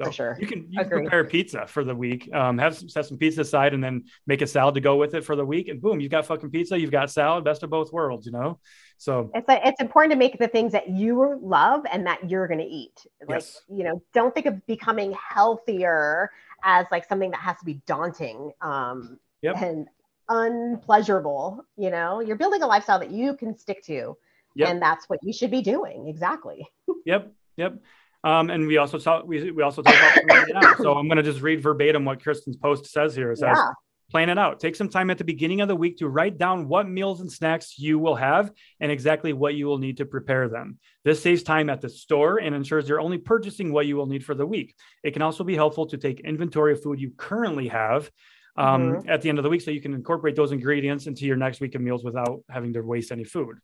So 0.00 0.06
For 0.06 0.12
sure. 0.12 0.38
You 0.40 0.46
can 0.46 0.66
you 0.70 0.78
can 0.80 0.88
prepare 0.88 1.24
pizza 1.24 1.66
for 1.66 1.84
the 1.84 1.94
week. 1.94 2.32
Um, 2.34 2.56
have 2.56 2.74
some, 2.74 2.88
set 2.88 3.04
some 3.04 3.18
pizza 3.18 3.42
aside 3.42 3.74
and 3.74 3.84
then 3.84 4.04
make 4.26 4.40
a 4.40 4.46
salad 4.46 4.74
to 4.76 4.80
go 4.80 4.96
with 4.96 5.12
it 5.14 5.24
for 5.24 5.36
the 5.36 5.44
week, 5.44 5.68
and 5.68 5.78
boom, 5.80 6.00
you've 6.00 6.10
got 6.10 6.24
fucking 6.24 6.50
pizza. 6.50 6.78
You've 6.80 6.90
got 6.90 7.10
salad. 7.10 7.44
Best 7.44 7.62
of 7.62 7.68
both 7.68 7.92
worlds, 7.92 8.24
you 8.24 8.32
know. 8.32 8.58
So 8.96 9.30
It's 9.34 9.46
like 9.46 9.60
it's 9.64 9.80
important 9.80 10.12
to 10.12 10.18
make 10.18 10.38
the 10.38 10.48
things 10.48 10.72
that 10.72 10.88
you 10.88 11.38
love 11.42 11.82
and 11.92 12.06
that 12.06 12.30
you're 12.30 12.46
going 12.48 12.60
to 12.60 12.66
eat. 12.66 13.04
Like 13.20 13.36
Yes. 13.40 13.60
you 13.68 13.84
know, 13.84 14.02
don't 14.14 14.34
think 14.34 14.46
of 14.46 14.66
becoming 14.66 15.14
healthier 15.28 16.30
as 16.64 16.86
like 16.90 17.06
something 17.06 17.30
that 17.32 17.40
has 17.40 17.58
to 17.58 17.64
be 17.66 17.80
daunting 17.86 18.52
um, 18.62 19.18
Yep. 19.42 19.56
and 19.62 19.86
unpleasurable. 20.28 21.64
You 21.76 21.90
know, 21.90 22.20
you're 22.20 22.36
building 22.36 22.62
a 22.62 22.66
lifestyle 22.66 22.98
that 22.98 23.10
you 23.10 23.36
can 23.36 23.56
stick 23.56 23.82
to, 23.84 24.16
Yep. 24.56 24.68
and 24.68 24.82
that's 24.82 25.08
what 25.08 25.18
you 25.22 25.32
should 25.32 25.50
be 25.50 25.62
doing. 25.62 26.08
Exactly. 26.08 26.66
Yep, 27.06 27.32
yep. 27.56 27.74
Um, 28.22 28.50
and 28.50 28.66
we 28.66 28.76
also 28.76 28.98
talk 28.98 29.26
we, 29.26 29.50
we 29.50 29.62
also 29.62 29.82
talk 29.82 29.94
about 29.94 30.12
planning 30.28 30.50
it 30.50 30.56
out. 30.56 30.76
So 30.78 30.94
I'm 30.94 31.08
gonna 31.08 31.22
just 31.22 31.40
read 31.40 31.62
verbatim 31.62 32.04
what 32.04 32.22
Kristen's 32.22 32.56
post 32.56 32.86
says 32.86 33.14
here. 33.14 33.32
It 33.32 33.38
says, 33.38 33.56
Yeah. 33.58 33.70
plan 34.10 34.28
it 34.28 34.36
out. 34.38 34.60
Take 34.60 34.76
some 34.76 34.88
time 34.88 35.08
at 35.10 35.18
the 35.18 35.24
beginning 35.24 35.60
of 35.60 35.68
the 35.68 35.76
week 35.76 35.96
to 35.98 36.08
write 36.08 36.36
down 36.36 36.68
what 36.68 36.88
meals 36.88 37.20
and 37.20 37.30
snacks 37.32 37.78
you 37.78 37.98
will 37.98 38.16
have 38.16 38.50
and 38.80 38.90
exactly 38.92 39.32
what 39.32 39.54
you 39.54 39.66
will 39.66 39.78
need 39.78 39.96
to 39.98 40.04
prepare 40.04 40.48
them. 40.48 40.78
This 41.04 41.22
saves 41.22 41.42
time 41.42 41.70
at 41.70 41.80
the 41.80 41.88
store 41.88 42.38
and 42.38 42.54
ensures 42.54 42.88
you're 42.88 43.00
only 43.00 43.18
purchasing 43.18 43.72
what 43.72 43.86
you 43.86 43.96
will 43.96 44.06
need 44.06 44.24
for 44.24 44.34
the 44.34 44.44
week. 44.46 44.74
It 45.02 45.12
can 45.12 45.22
also 45.22 45.44
be 45.44 45.54
helpful 45.54 45.86
to 45.86 45.96
take 45.96 46.20
inventory 46.20 46.72
of 46.72 46.82
food 46.82 47.00
you 47.00 47.12
currently 47.16 47.68
have 47.68 48.10
um, 48.56 49.04
at 49.08 49.22
the 49.22 49.28
end 49.30 49.38
of 49.38 49.44
the 49.44 49.48
week 49.48 49.60
so 49.62 49.70
you 49.70 49.80
can 49.80 49.94
incorporate 49.94 50.36
those 50.36 50.52
ingredients 50.52 51.06
into 51.06 51.24
your 51.24 51.36
next 51.36 51.60
week 51.60 51.74
of 51.76 51.80
meals 51.80 52.04
without 52.04 52.42
having 52.50 52.72
to 52.74 52.82
waste 52.82 53.12
any 53.12 53.24
food. 53.24 53.56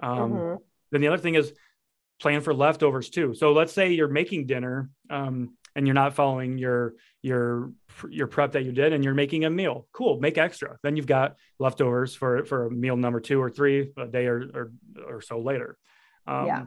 Um, 0.00 0.32
Mhm. 0.32 0.58
then 0.92 1.00
the 1.02 1.08
other 1.08 1.18
thing 1.18 1.34
is 1.34 1.52
plan 2.20 2.40
for 2.40 2.52
leftovers 2.52 3.10
too. 3.10 3.34
So 3.34 3.52
let's 3.52 3.72
say 3.72 3.92
you're 3.92 4.08
making 4.08 4.46
dinner 4.46 4.90
um, 5.10 5.56
and 5.74 5.86
you're 5.86 5.94
not 5.94 6.14
following 6.14 6.58
your 6.58 6.94
your 7.22 7.72
your 8.10 8.26
prep 8.26 8.52
that 8.52 8.64
you 8.64 8.72
did, 8.72 8.92
and 8.92 9.04
you're 9.04 9.14
making 9.14 9.44
a 9.44 9.50
meal. 9.50 9.86
Cool, 9.92 10.20
make 10.20 10.38
extra. 10.38 10.76
Then 10.82 10.96
you've 10.96 11.06
got 11.06 11.36
leftovers 11.58 12.14
for 12.14 12.44
for 12.44 12.70
meal 12.70 12.96
number 12.96 13.20
two 13.20 13.40
or 13.40 13.50
three 13.50 13.92
a 13.96 14.06
day 14.06 14.26
or 14.26 14.44
or, 14.54 14.72
or 15.06 15.20
so 15.20 15.40
later. 15.40 15.76
Um, 16.26 16.46
yeah. 16.46 16.64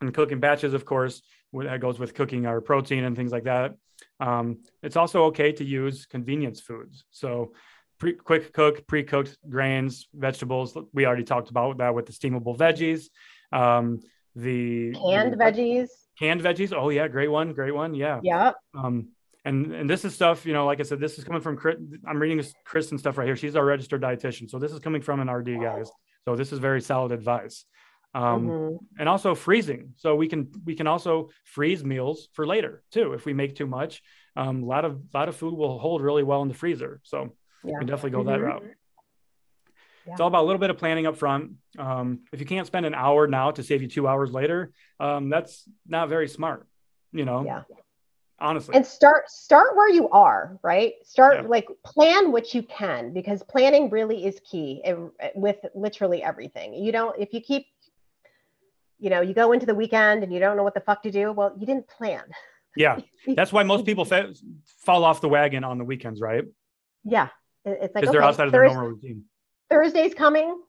and 0.00 0.12
cooking 0.12 0.40
batches, 0.40 0.74
of 0.74 0.84
course, 0.84 1.22
that 1.52 1.80
goes 1.80 1.98
with 1.98 2.14
cooking 2.14 2.46
our 2.46 2.60
protein 2.60 3.04
and 3.04 3.16
things 3.16 3.30
like 3.30 3.44
that. 3.44 3.74
Um, 4.18 4.58
it's 4.82 4.96
also 4.96 5.24
okay 5.24 5.52
to 5.52 5.64
use 5.64 6.06
convenience 6.06 6.60
foods. 6.60 7.04
So, 7.10 7.52
pre- 7.98 8.14
quick 8.14 8.52
cook, 8.52 8.86
pre 8.86 9.04
cooked 9.04 9.36
grains, 9.48 10.08
vegetables. 10.14 10.76
We 10.92 11.06
already 11.06 11.24
talked 11.24 11.50
about 11.50 11.78
that 11.78 11.94
with 11.94 12.06
the 12.06 12.12
steamable 12.12 12.56
veggies. 12.56 13.06
Um, 13.52 14.00
the 14.34 14.92
Canned 14.92 15.32
the 15.32 15.36
veggies. 15.36 15.88
canned 16.18 16.40
veggies. 16.42 16.72
Oh 16.72 16.88
yeah, 16.88 17.08
great 17.08 17.28
one, 17.28 17.52
great 17.52 17.74
one. 17.74 17.94
Yeah. 17.94 18.20
Yep. 18.22 18.54
Um, 18.74 19.08
and 19.44 19.72
and 19.74 19.90
this 19.90 20.04
is 20.04 20.14
stuff, 20.14 20.46
you 20.46 20.52
know, 20.52 20.66
like 20.66 20.80
I 20.80 20.84
said, 20.84 21.00
this 21.00 21.18
is 21.18 21.24
coming 21.24 21.42
from 21.42 21.56
Chris. 21.56 21.76
I'm 22.06 22.18
reading 22.20 22.36
this 22.38 22.52
Kristen 22.64 22.98
stuff 22.98 23.18
right 23.18 23.26
here. 23.26 23.36
She's 23.36 23.56
our 23.56 23.64
registered 23.64 24.00
dietitian, 24.02 24.48
so 24.48 24.58
this 24.58 24.72
is 24.72 24.78
coming 24.78 25.02
from 25.02 25.20
an 25.20 25.28
RD 25.30 25.60
guys. 25.60 25.90
So 26.24 26.36
this 26.36 26.52
is 26.52 26.58
very 26.60 26.80
solid 26.80 27.12
advice. 27.12 27.64
Um, 28.14 28.46
Mhm. 28.48 28.78
and 28.98 29.08
also 29.08 29.34
freezing. 29.34 29.94
So 29.96 30.14
we 30.16 30.28
can 30.28 30.50
we 30.64 30.74
can 30.74 30.86
also 30.86 31.30
freeze 31.44 31.82
meals 31.84 32.28
for 32.34 32.46
later 32.46 32.82
too 32.92 33.14
if 33.14 33.24
we 33.26 33.32
make 33.32 33.56
too 33.56 33.66
much. 33.66 34.02
Um, 34.36 34.62
a 34.62 34.66
lot 34.66 34.84
of 34.84 34.92
a 35.12 35.16
lot 35.18 35.28
of 35.28 35.36
food 35.36 35.54
will 35.54 35.78
hold 35.78 36.02
really 36.02 36.22
well 36.22 36.42
in 36.42 36.48
the 36.48 36.54
freezer. 36.54 37.00
So 37.04 37.32
we 37.64 37.72
can 37.72 37.86
definitely 37.86 38.10
go 38.10 38.24
that 38.24 38.38
Mhm. 38.40 38.42
route. 38.44 38.64
Yeah. 40.06 40.12
It's 40.12 40.20
all 40.20 40.28
about 40.28 40.42
a 40.42 40.46
little 40.46 40.58
bit 40.58 40.70
of 40.70 40.78
planning 40.78 41.06
up 41.06 41.16
front. 41.16 41.52
Um, 41.78 42.20
if 42.32 42.40
you 42.40 42.46
can't 42.46 42.66
spend 42.66 42.86
an 42.86 42.94
hour 42.94 43.26
now 43.26 43.50
to 43.52 43.62
save 43.62 43.82
you 43.82 43.88
two 43.88 44.08
hours 44.08 44.32
later, 44.32 44.72
um, 44.98 45.28
that's 45.28 45.68
not 45.86 46.08
very 46.08 46.28
smart. 46.28 46.66
You 47.12 47.24
know, 47.24 47.44
Yeah. 47.44 47.62
honestly. 48.40 48.74
and 48.74 48.84
start 48.84 49.30
start 49.30 49.76
where 49.76 49.90
you 49.90 50.08
are 50.08 50.58
right 50.62 50.94
start 51.04 51.34
Yeah. 51.42 51.48
like 51.48 51.68
plan 51.84 52.32
what 52.32 52.52
you 52.54 52.62
can 52.64 53.12
because 53.12 53.42
planning 53.44 53.90
really 53.90 54.24
is 54.26 54.40
key 54.40 54.82
with 55.36 55.58
literally 55.74 56.22
everything 56.24 56.74
you 56.74 56.90
don't 56.90 57.16
if 57.20 57.32
you 57.32 57.40
keep 57.40 57.66
you 58.98 59.10
know 59.10 59.20
you 59.20 59.34
go 59.34 59.52
into 59.52 59.66
the 59.66 59.74
weekend 59.74 60.24
and 60.24 60.32
you 60.32 60.40
don't 60.40 60.56
know 60.56 60.62
what 60.64 60.74
the 60.74 60.80
fuck 60.80 61.02
to 61.04 61.10
do 61.12 61.30
well 61.32 61.54
you 61.58 61.66
didn't 61.66 61.86
plan 61.86 62.22
yeah, 62.74 62.98
that's 63.36 63.52
why 63.52 63.62
most 63.62 63.84
people 63.84 64.04
fa- 64.06 64.32
fall 64.78 65.04
off 65.04 65.20
the 65.20 65.28
wagon 65.28 65.62
on 65.62 65.76
the 65.78 65.84
weekends, 65.84 66.20
right? 66.20 66.44
yeah 67.04 67.28
It- 67.64 67.78
it's 67.82 67.94
like 67.94 68.02
Because 68.02 68.12
they're 68.12 68.22
outside 68.22 68.46
of 68.46 68.52
their 68.52 68.64
normal 68.64 68.88
routine. 68.88 69.24
Thursday's 69.72 70.14
coming. 70.14 70.60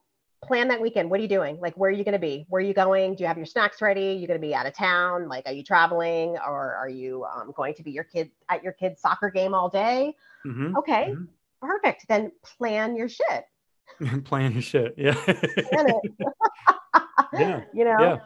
Plan 0.43 0.67
that 0.69 0.81
weekend. 0.81 1.09
What 1.09 1.19
are 1.19 1.23
you 1.23 1.29
doing? 1.29 1.57
Like 1.61 1.75
where 1.75 1.89
are 1.89 1.93
you 1.93 2.03
going 2.03 2.13
to 2.13 2.19
be? 2.19 2.45
Where 2.49 2.61
are 2.61 2.65
you 2.65 2.73
going? 2.73 3.15
Do 3.15 3.23
you 3.23 3.27
have 3.27 3.37
your 3.37 3.45
snacks 3.45 3.81
ready? 3.81 4.13
You're 4.13 4.27
going 4.27 4.39
to 4.41 4.45
be 4.45 4.53
out 4.53 4.65
of 4.65 4.73
town? 4.75 5.29
Like 5.29 5.45
are 5.45 5.53
you 5.53 5.63
traveling? 5.63 6.37
Or 6.45 6.75
are 6.75 6.89
you 6.89 7.25
um, 7.25 7.53
going 7.55 7.73
to 7.75 7.83
be 7.83 7.91
your 7.91 8.03
kid 8.03 8.29
at 8.49 8.61
your 8.63 8.73
kid's 8.73 9.01
soccer 9.01 9.29
game 9.29 9.53
all 9.53 9.69
day? 9.69 10.15
Hmm 10.43 10.75
okay 10.77 11.11
Mhm. 11.15 11.27
perfect. 11.61 12.05
Then 12.09 12.31
plan 12.43 12.95
your 12.97 13.07
shit. 13.07 13.45
Plan 14.25 14.51
your 14.53 14.61
shit. 14.61 14.95
Yeah. 14.97 15.13
plan 15.13 15.89
it. 15.89 16.11
Yeah. 17.33 17.61
you 17.73 17.85
know? 17.85 17.99
Yeah. 17.99 18.17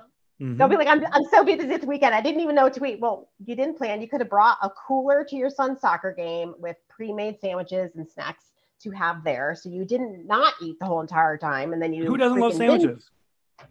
Mhm. 0.42 0.58
don't 0.58 0.70
be 0.70 0.76
like 0.76 0.88
I'm, 0.88 1.04
I'm 1.12 1.24
so 1.32 1.44
busy 1.44 1.66
this 1.68 1.84
weekend. 1.84 2.14
I 2.16 2.22
didn't 2.22 2.42
even 2.42 2.56
know 2.56 2.64
what 2.64 2.74
to 2.74 2.86
eat. 2.86 3.00
Well 3.00 3.30
you 3.46 3.56
didn't 3.56 3.78
plan. 3.78 4.02
You 4.02 4.08
could 4.08 4.22
have 4.22 4.30
brought 4.30 4.58
a 4.64 4.70
cooler 4.88 5.24
to 5.30 5.36
your 5.36 5.52
son's 5.52 5.82
soccer 5.82 6.14
game 6.14 6.56
with 6.58 6.78
pre-made 6.90 7.40
sandwiches 7.40 7.96
and 7.96 8.10
snacks 8.10 8.46
to 8.82 8.92
have 8.92 9.24
there 9.24 9.56
so 9.60 9.70
you 9.70 9.86
didn't 9.86 10.26
not 10.28 10.54
eat 10.62 10.78
the 10.80 10.86
whole 10.86 11.02
entire 11.02 11.38
time 11.38 11.74
and 11.74 11.82
then 11.82 11.94
you 11.94 12.06
Who 12.06 12.18
doesn't 12.18 12.40
love 12.40 12.54
freaking 12.54 12.60
binge- 12.60 12.82
sandwiches? 12.82 13.10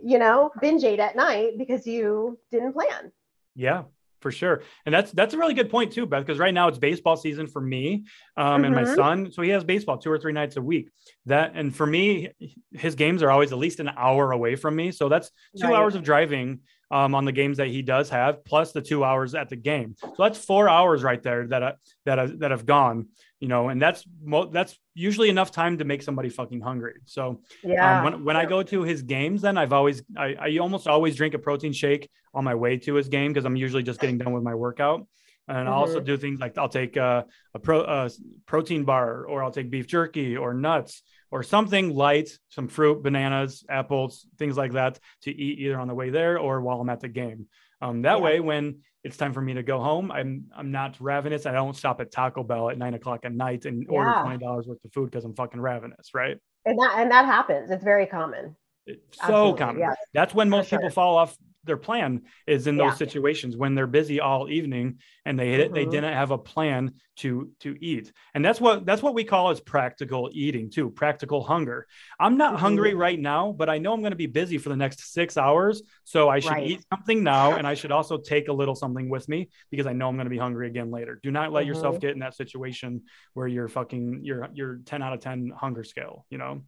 you 0.02 0.18
know 0.18 0.50
binge 0.60 0.82
ate 0.84 0.98
at 1.00 1.14
night 1.16 1.52
because 1.58 1.86
you 1.86 2.38
didn't 2.50 2.72
plan 2.72 3.12
Yeah, 3.54 3.84
for 4.20 4.32
sure. 4.32 4.62
And 4.84 4.92
that's 4.94 5.12
that's 5.12 5.32
a 5.34 5.38
really 5.38 5.54
good 5.54 5.70
point 5.70 5.92
too, 5.92 6.04
Beth, 6.06 6.26
because 6.26 6.38
right 6.40 6.52
now 6.52 6.66
it's 6.68 6.78
baseball 6.78 7.16
season 7.16 7.46
for 7.46 7.60
me 7.60 8.04
um, 8.36 8.64
and 8.64 8.74
my 8.74 8.82
Mhm. 8.82 8.94
son. 8.96 9.30
So 9.32 9.42
he 9.42 9.50
has 9.50 9.62
baseball 9.62 9.98
two 9.98 10.10
or 10.10 10.18
three 10.18 10.32
nights 10.32 10.56
a 10.56 10.62
week. 10.62 10.90
That 11.26 11.52
and 11.54 11.74
for 11.74 11.86
me, 11.86 12.32
his 12.72 12.94
games 12.96 13.22
are 13.22 13.30
always 13.30 13.52
at 13.52 13.58
least 13.58 13.78
an 13.80 13.90
hour 13.96 14.32
away 14.32 14.56
from 14.56 14.74
me. 14.74 14.90
So 14.90 15.08
that's 15.08 15.30
two 15.58 15.66
Right. 15.68 15.74
hours 15.76 15.94
of 15.94 16.02
driving 16.02 16.60
um, 16.90 17.14
on 17.14 17.24
the 17.24 17.32
games 17.32 17.56
that 17.56 17.68
he 17.68 17.82
does 17.82 18.10
have, 18.10 18.44
plus 18.44 18.72
the 18.72 18.82
two 18.82 19.04
hours 19.04 19.34
at 19.34 19.48
the 19.48 19.56
game. 19.56 19.96
So 20.00 20.14
that's 20.18 20.38
four 20.38 20.68
hours 20.68 21.02
right 21.02 21.22
there 21.22 21.46
that 21.48 21.62
I, 21.62 21.72
that 22.04 22.18
I, 22.18 22.26
that 22.38 22.50
have 22.50 22.66
gone. 22.66 23.08
You 23.40 23.48
know, 23.48 23.68
and 23.68 23.82
that's 23.82 24.02
mo- 24.22 24.46
that's 24.46 24.78
usually 24.94 25.28
enough 25.28 25.50
time 25.50 25.76
to 25.78 25.84
make 25.84 26.02
somebody 26.02 26.30
fucking 26.30 26.62
hungry. 26.62 27.00
So 27.04 27.42
yeah 27.62 27.98
um, 27.98 28.04
when, 28.04 28.24
when 28.24 28.36
I 28.36 28.46
go 28.46 28.62
to 28.62 28.82
his 28.82 29.02
games, 29.02 29.42
then 29.42 29.58
I've 29.58 29.74
always, 29.74 30.02
I, 30.16 30.36
I 30.40 30.56
almost 30.58 30.88
always 30.88 31.16
drink 31.16 31.34
a 31.34 31.38
protein 31.38 31.74
shake 31.74 32.08
on 32.32 32.44
my 32.44 32.54
way 32.54 32.78
to 32.78 32.94
his 32.94 33.08
game 33.08 33.32
because 33.32 33.44
I'm 33.44 33.56
usually 33.56 33.82
just 33.82 34.00
getting 34.00 34.16
done 34.16 34.32
with 34.32 34.42
my 34.42 34.54
workout. 34.54 35.06
And 35.48 35.68
I'll 35.68 35.74
also 35.74 36.00
do 36.00 36.16
things 36.16 36.40
like 36.40 36.56
I'll 36.58 36.68
take 36.68 36.96
uh, 36.96 37.24
a 37.54 37.58
pro, 37.58 37.82
uh, 37.82 38.08
protein 38.46 38.84
bar 38.84 39.26
or 39.26 39.44
I'll 39.44 39.52
take 39.52 39.70
beef 39.70 39.86
jerky 39.86 40.36
or 40.36 40.54
nuts 40.54 41.02
or 41.30 41.42
something 41.42 41.94
light, 41.94 42.30
some 42.48 42.68
fruit, 42.68 43.02
bananas, 43.02 43.64
apples, 43.68 44.26
things 44.38 44.56
like 44.56 44.72
that 44.72 44.98
to 45.22 45.30
eat 45.30 45.58
either 45.60 45.78
on 45.78 45.88
the 45.88 45.94
way 45.94 46.10
there 46.10 46.38
or 46.38 46.60
while 46.60 46.80
I'm 46.80 46.88
at 46.90 47.00
the 47.00 47.08
game. 47.08 47.46
Um, 47.80 48.02
that 48.02 48.18
Yeah. 48.18 48.22
way, 48.24 48.40
when 48.40 48.80
it's 49.04 49.16
time 49.16 49.32
for 49.32 49.40
me 49.40 49.54
to 49.54 49.62
go 49.62 49.78
home, 49.80 50.10
I'm 50.10 50.46
I'm 50.56 50.70
not 50.72 50.96
ravenous. 51.00 51.46
I 51.46 51.52
don't 51.52 51.76
stop 51.76 52.00
at 52.00 52.10
Taco 52.10 52.42
Bell 52.42 52.70
at 52.70 52.78
nine 52.78 52.94
o'clock 52.94 53.20
at 53.24 53.32
night 53.32 53.64
and 53.66 53.86
order 53.88 54.10
Yeah. 54.10 54.22
twenty 54.22 54.38
dollars 54.38 54.66
worth 54.66 54.84
of 54.84 54.92
food 54.92 55.10
because 55.10 55.24
I'm 55.24 55.34
fucking 55.34 55.60
ravenous, 55.60 56.14
right? 56.14 56.38
and 56.64 56.76
that 56.80 56.94
and 56.96 57.10
that 57.12 57.24
happens 57.26 57.70
it's 57.70 57.84
very 57.84 58.06
common 58.06 58.56
It's 58.86 59.18
so 59.24 59.52
common. 59.54 59.78
yes, 59.80 59.96
That's 60.14 60.34
when 60.34 60.48
most 60.50 60.68
sure. 60.68 60.78
people 60.80 60.90
fall 60.90 61.16
off 61.16 61.36
their 61.66 61.76
plan 61.76 62.22
is 62.46 62.66
in 62.66 62.76
those 62.76 62.92
Yeah. 62.92 62.96
situations 62.96 63.56
when 63.56 63.74
they're 63.74 63.86
busy 63.86 64.20
all 64.20 64.48
evening 64.48 65.00
and 65.24 65.38
they 65.38 65.50
hit, 65.50 65.74
they 65.74 65.84
didn't 65.84 66.12
have 66.14 66.30
a 66.30 66.38
plan 66.38 66.94
to 67.16 67.50
to 67.60 67.76
eat. 67.84 68.12
And 68.34 68.44
that's 68.44 68.60
what 68.60 68.86
that's 68.86 69.02
what 69.02 69.14
we 69.14 69.24
call 69.24 69.50
as 69.50 69.60
practical 69.60 70.30
eating 70.32 70.70
too, 70.70 70.90
practical 70.90 71.42
hunger. 71.42 71.86
I'm 72.20 72.36
not 72.36 72.54
Mhm. 72.54 72.58
hungry 72.60 72.94
right 72.94 73.18
now, 73.18 73.52
but 73.52 73.68
I 73.68 73.78
know 73.78 73.92
I'm 73.92 74.00
going 74.00 74.12
to 74.12 74.16
be 74.16 74.26
busy 74.26 74.58
for 74.58 74.68
the 74.68 74.76
next 74.76 75.12
6 75.12 75.36
hours, 75.36 75.82
so 76.04 76.28
I 76.28 76.38
should 76.40 76.50
Right. 76.52 76.66
eat 76.70 76.84
something 76.92 77.22
now 77.24 77.56
and 77.56 77.66
I 77.66 77.74
should 77.74 77.92
also 77.92 78.18
take 78.18 78.48
a 78.48 78.52
little 78.52 78.74
something 78.74 79.08
with 79.08 79.28
me 79.28 79.48
because 79.70 79.86
I 79.86 79.92
know 79.92 80.08
I'm 80.08 80.16
going 80.16 80.26
to 80.26 80.30
be 80.30 80.38
hungry 80.38 80.68
again 80.68 80.90
later. 80.90 81.18
Do 81.22 81.30
not 81.30 81.52
let 81.52 81.66
yourself 81.66 81.96
Mhm. 81.96 82.00
get 82.00 82.10
in 82.10 82.20
that 82.20 82.34
situation 82.34 83.02
where 83.34 83.48
you're 83.48 83.68
fucking 83.68 84.20
you're 84.22 84.48
you're 84.54 84.76
10 84.84 85.02
out 85.02 85.12
of 85.14 85.20
10 85.20 85.50
hunger 85.56 85.84
scale, 85.84 86.26
you 86.30 86.38
know. 86.38 86.62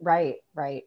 right 0.00 0.36
right 0.54 0.84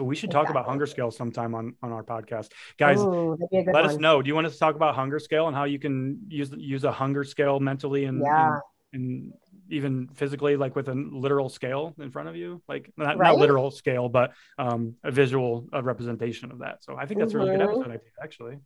We 0.00 0.16
should 0.16 0.30
talk 0.30 0.48
about 0.48 0.64
hunger 0.66 0.86
scale 0.86 1.10
sometime 1.10 1.54
on 1.54 1.74
on 1.82 1.92
our 1.92 2.02
podcast, 2.02 2.50
guys. 2.78 2.98
Ooh, 3.00 3.36
that'd 3.38 3.50
be 3.50 3.58
a 3.58 3.64
good 3.64 3.74
let 3.74 3.84
one. 3.84 3.94
us 3.94 3.98
know. 4.00 4.22
Do 4.22 4.28
you 4.28 4.34
want 4.34 4.46
us 4.46 4.54
to 4.54 4.58
talk 4.58 4.74
about 4.74 4.94
hunger 4.94 5.18
scale 5.18 5.48
and 5.48 5.56
how 5.56 5.64
you 5.64 5.78
can 5.78 6.18
use 6.28 6.50
use 6.56 6.84
a 6.84 6.92
hunger 6.92 7.24
scale 7.24 7.60
mentally 7.60 8.04
and, 8.06 8.20
Yeah. 8.22 8.54
and, 8.94 9.02
and 9.02 9.32
even 9.68 10.08
physically, 10.14 10.56
like 10.56 10.74
with 10.76 10.88
a 10.88 10.94
literal 10.94 11.48
scale 11.48 11.94
in 11.98 12.10
front 12.10 12.28
of 12.28 12.36
you, 12.36 12.62
like 12.68 12.90
not, 12.96 13.18
Right. 13.18 13.28
not 13.32 13.38
literal 13.38 13.70
scale, 13.70 14.08
but 14.08 14.32
um, 14.58 14.94
a 15.04 15.10
visual 15.10 15.66
uh, 15.74 15.82
representation 15.82 16.50
of 16.52 16.58
that. 16.60 16.82
So 16.84 16.96
I 16.96 17.04
think 17.06 17.20
that's 17.20 17.34
a 17.34 17.38
really 17.38 17.50
good 17.52 17.60
Mhm. 17.60 17.64
episode 17.72 17.86
idea, 17.90 18.00
actually. 18.22 18.58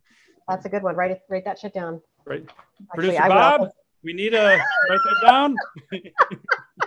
that's 0.47 0.65
a 0.65 0.69
good 0.69 0.81
one 0.83 0.95
write 0.95 1.11
it 1.11 1.21
write 1.29 1.43
that 1.43 1.59
shit 1.59 1.73
down 1.73 2.01
Right, 2.25 2.43
Actually, 2.93 3.15
producer. 3.17 3.27
Bob, 3.27 3.69
we 4.03 4.13
need 4.13 4.33
a 4.33 4.45
write 4.89 4.99
that 5.05 5.27
down. 5.27 5.55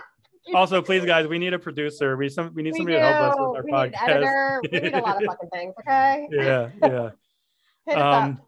also, 0.53 0.81
please, 0.81 1.05
guys, 1.05 1.27
we 1.27 1.39
need 1.39 1.53
a 1.53 1.59
producer. 1.59 2.15
We 2.17 2.29
some 2.29 2.53
we 2.53 2.63
need 2.63 2.73
we 2.73 2.79
somebody 2.79 2.97
do. 2.97 3.01
to 3.01 3.07
help 3.07 3.31
us 3.31 3.37
with 3.39 3.57
our 3.57 3.63
we 3.63 3.71
podcast. 3.71 3.91
need 3.91 3.93
an 3.93 4.09
editor 4.09 4.61
we 4.71 4.79
need 4.79 4.93
a 4.93 4.99
lot 4.99 5.23
of 5.23 5.23
fucking 5.27 5.49
things 5.49 5.73
okay 5.79 6.27
Yeah, 6.31 6.69
yeah. 6.81 7.09
Hit 7.85 7.97
um. 7.97 8.41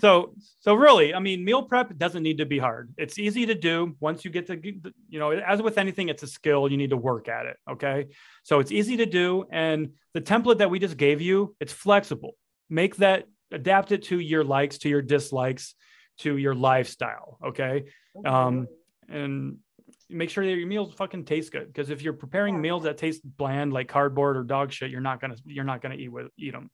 So, 0.00 0.34
so 0.58 0.74
really, 0.74 1.14
I 1.14 1.20
mean, 1.20 1.44
meal 1.44 1.62
prep 1.62 1.96
doesn't 1.96 2.24
need 2.24 2.38
to 2.38 2.46
be 2.46 2.58
hard. 2.58 2.92
It's 2.98 3.20
easy 3.20 3.46
to 3.46 3.54
do 3.54 3.94
once 4.00 4.24
you 4.24 4.32
get 4.32 4.48
to, 4.48 4.60
you 4.60 5.18
know, 5.20 5.30
as 5.30 5.62
with 5.62 5.78
anything, 5.78 6.08
it's 6.08 6.24
a 6.24 6.26
skill. 6.26 6.68
You 6.68 6.76
need 6.76 6.90
to 6.90 6.96
work 6.96 7.28
at 7.28 7.46
it. 7.46 7.56
Okay. 7.70 8.08
So 8.42 8.58
it's 8.58 8.72
easy 8.72 8.96
to 8.96 9.06
do. 9.06 9.44
And 9.52 9.92
the 10.12 10.20
template 10.20 10.58
that 10.58 10.70
we 10.70 10.80
just 10.80 10.96
gave 10.96 11.20
you, 11.20 11.54
it's 11.60 11.72
flexible. 11.72 12.32
Make 12.68 12.96
that, 12.96 13.28
adapt 13.52 13.92
it 13.92 14.02
to 14.04 14.18
your 14.18 14.42
likes, 14.42 14.78
to 14.78 14.88
your 14.88 15.02
dislikes, 15.02 15.74
to 16.18 16.36
your 16.36 16.56
lifestyle. 16.56 17.38
Okay. 17.44 17.84
Um, 18.24 18.66
and 19.08 19.58
make 20.12 20.30
sure 20.30 20.44
that 20.44 20.52
your 20.52 20.66
meals 20.66 20.94
fucking 20.94 21.24
taste 21.24 21.52
good. 21.52 21.66
Because 21.66 21.90
if 21.90 22.02
you're 22.02 22.12
preparing 22.12 22.54
Yeah. 22.54 22.60
meals 22.60 22.82
that 22.84 22.98
taste 22.98 23.22
bland, 23.24 23.72
like 23.72 23.88
cardboard 23.88 24.36
or 24.36 24.44
dog 24.44 24.72
shit, 24.72 24.90
you're 24.90 25.00
not 25.00 25.20
gonna, 25.20 25.36
you're 25.44 25.64
not 25.64 25.80
gonna 25.82 25.94
eat 25.96 26.08
with 26.08 26.28
eat 26.36 26.52
them. 26.52 26.70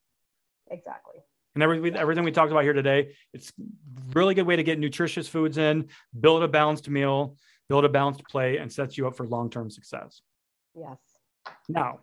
Exactly. 0.69 1.15
And 1.55 1.63
everything, 1.63 1.95
everything 1.95 2.23
we 2.23 2.31
talked 2.31 2.51
about 2.51 2.63
here 2.63 2.73
today, 2.73 3.15
it's 3.33 3.51
really 4.13 4.35
good 4.35 4.45
way 4.45 4.55
to 4.55 4.63
get 4.63 4.79
nutritious 4.79 5.27
foods 5.27 5.57
in, 5.57 5.89
build 6.19 6.43
a 6.43 6.47
balanced 6.47 6.87
meal, 6.89 7.35
build 7.67 7.85
a 7.85 7.89
balanced 7.89 8.23
plate, 8.25 8.59
and 8.59 8.71
sets 8.71 8.97
you 8.97 9.07
up 9.07 9.15
for 9.15 9.25
long-term 9.25 9.69
success. 9.69 10.21
Yes. 10.75 10.97
Now, 11.67 12.01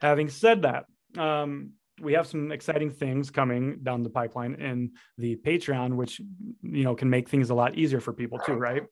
having 0.00 0.28
said 0.28 0.62
that, 0.62 0.86
um, 1.16 1.74
we 2.00 2.14
have 2.14 2.26
some 2.26 2.50
exciting 2.50 2.90
things 2.90 3.30
coming 3.30 3.78
down 3.84 4.02
the 4.02 4.10
pipeline 4.10 4.54
in 4.54 4.92
the 5.16 5.36
Patreon, 5.36 5.94
which 5.94 6.20
you 6.62 6.82
know 6.82 6.96
can 6.96 7.08
make 7.08 7.28
things 7.28 7.50
a 7.50 7.54
lot 7.54 7.76
easier 7.76 8.00
for 8.00 8.12
people 8.12 8.40
too, 8.40 8.54
right? 8.54 8.82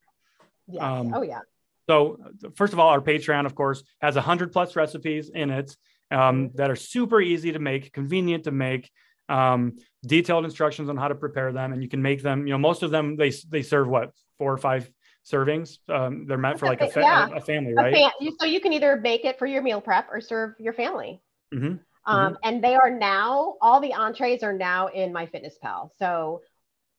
Yes. 0.68 0.82
Um, 0.82 1.12
oh 1.12 1.22
yeah. 1.22 1.40
So, 1.88 2.18
first 2.54 2.72
of 2.72 2.78
all, 2.78 2.88
our 2.88 3.00
Patreon, 3.00 3.46
of 3.46 3.54
course, 3.54 3.82
has 4.00 4.14
100 4.14 4.52
plus 4.52 4.76
recipes 4.76 5.30
in 5.34 5.50
it 5.50 5.76
um, 6.10 6.50
that 6.54 6.70
are 6.70 6.76
super 6.76 7.20
easy 7.20 7.52
to 7.52 7.58
make, 7.58 7.92
convenient 7.92 8.44
to 8.44 8.50
make, 8.52 8.90
um, 9.28 9.76
detailed 10.06 10.44
instructions 10.44 10.88
on 10.88 10.96
how 10.96 11.08
to 11.08 11.14
prepare 11.14 11.52
them. 11.52 11.72
And 11.72 11.82
you 11.82 11.88
can 11.88 12.02
make 12.02 12.22
them, 12.22 12.46
you 12.46 12.52
know, 12.52 12.58
most 12.58 12.82
of 12.82 12.90
them, 12.90 13.16
they, 13.16 13.30
they 13.48 13.62
serve 13.62 13.88
what, 13.88 14.12
four 14.38 14.52
or 14.52 14.58
five 14.58 14.90
servings? 15.24 15.78
Um, 15.88 16.26
they're 16.26 16.36
meant 16.38 16.58
for 16.58 16.66
like 16.66 16.80
a, 16.80 16.88
fa- 16.88 17.00
Yeah. 17.00 17.28
a 17.34 17.40
family, 17.40 17.72
A 17.72 17.74
right? 17.76 18.12
you- 18.20 18.36
so 18.40 18.46
you 18.46 18.60
can 18.60 18.72
either 18.72 18.96
make 18.96 19.24
it 19.24 19.38
for 19.38 19.46
your 19.46 19.62
meal 19.62 19.80
prep 19.80 20.08
or 20.10 20.20
serve 20.20 20.54
your 20.58 20.72
family. 20.72 21.20
Mhm. 21.54 21.80
Um, 22.04 22.36
And 22.42 22.62
they 22.62 22.74
are 22.74 22.90
now 22.90 23.54
all 23.60 23.80
the 23.80 23.94
entrees 23.94 24.42
are 24.42 24.52
now 24.52 24.88
in 24.88 25.12
MyFitnessPal. 25.12 25.90
So 25.98 26.42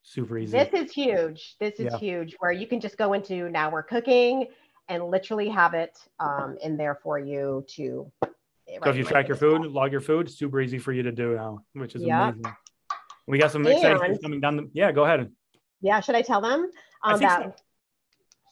Super 0.01 0.37
easy. 0.37 0.57
this 0.57 0.69
is 0.73 0.91
huge. 0.93 1.55
This 1.59 1.73
is 1.79 1.87
Yeah. 1.91 1.97
huge. 1.97 2.35
Where 2.39 2.51
you 2.53 2.65
can 2.67 2.79
just 2.79 2.97
go 2.97 3.11
into 3.13 3.49
now 3.49 3.69
we're 3.69 3.83
cooking 3.83 4.47
and 4.89 5.05
literally 5.05 5.49
have 5.49 5.73
it 5.73 5.97
um, 6.19 6.57
in 6.61 6.77
there 6.77 6.95
for 6.95 7.19
you 7.19 7.65
to. 7.69 8.11
so 8.21 8.89
if 8.89 8.95
you 8.95 9.03
track 9.03 9.27
your 9.27 9.37
food, 9.37 9.65
log 9.65 9.91
your 9.91 10.01
food, 10.01 10.29
super 10.29 10.61
easy 10.61 10.79
for 10.79 10.91
you 10.91 11.03
to 11.03 11.11
do 11.11 11.35
now, 11.35 11.63
which 11.73 11.95
is 11.95 12.03
Yeah. 12.03 12.29
amazing. 12.29 12.53
We 13.27 13.37
got 13.37 13.51
some 13.51 13.65
exciting 13.65 13.99
things 13.99 14.19
coming 14.21 14.41
down. 14.41 14.57
The, 14.57 14.69
yeah, 14.73 14.91
go 14.91 15.05
ahead. 15.05 15.31
Yeah, 15.81 16.01
should 16.01 16.15
I 16.15 16.21
tell 16.21 16.41
them? 16.41 16.69
I 17.01 17.13
Um, 17.13 17.19
think 17.19 17.29
that, 17.29 17.41
so. 17.43 17.53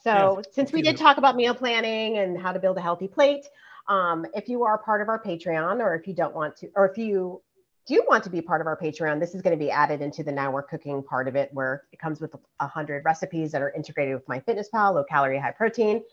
so 0.03 0.35
Yeah, 0.37 0.41
since 0.51 0.71
we 0.71 0.81
did 0.81 0.97
talk 0.97 1.17
about 1.17 1.35
meal 1.35 1.53
planning 1.53 2.17
and 2.19 2.39
how 2.39 2.53
to 2.53 2.59
build 2.59 2.77
a 2.77 2.81
healthy 2.81 3.07
plate, 3.07 3.45
um, 3.87 4.25
if 4.33 4.47
you 4.47 4.63
are 4.63 4.77
part 4.77 5.01
of 5.01 5.09
our 5.09 5.21
Patreon, 5.21 5.81
or 5.81 5.95
if 5.95 6.07
you 6.07 6.13
don't 6.13 6.33
want 6.33 6.55
to, 6.57 6.69
or 6.75 6.87
if 6.87 6.97
you 6.97 7.41
do 7.87 8.03
want 8.07 8.23
to 8.23 8.29
be 8.29 8.41
part 8.41 8.61
of 8.61 8.67
our 8.67 8.77
Patreon, 8.77 9.19
this 9.19 9.33
is 9.35 9.41
going 9.41 9.57
to 9.57 9.61
be 9.63 9.71
added 9.71 10.01
into 10.01 10.23
the 10.23 10.31
now 10.31 10.51
we're 10.51 10.61
cooking 10.63 11.01
part 11.03 11.27
of 11.27 11.35
it, 11.35 11.49
where 11.51 11.83
it 11.91 11.99
comes 11.99 12.21
with 12.21 12.33
a 12.59 12.67
hundred 12.67 13.03
recipes 13.03 13.51
that 13.51 13.61
are 13.61 13.71
integrated 13.71 14.13
with 14.13 14.25
MyFitnessPal, 14.27 14.93
low 14.93 15.03
calorie, 15.03 15.39
high 15.39 15.51
protein. 15.51 16.03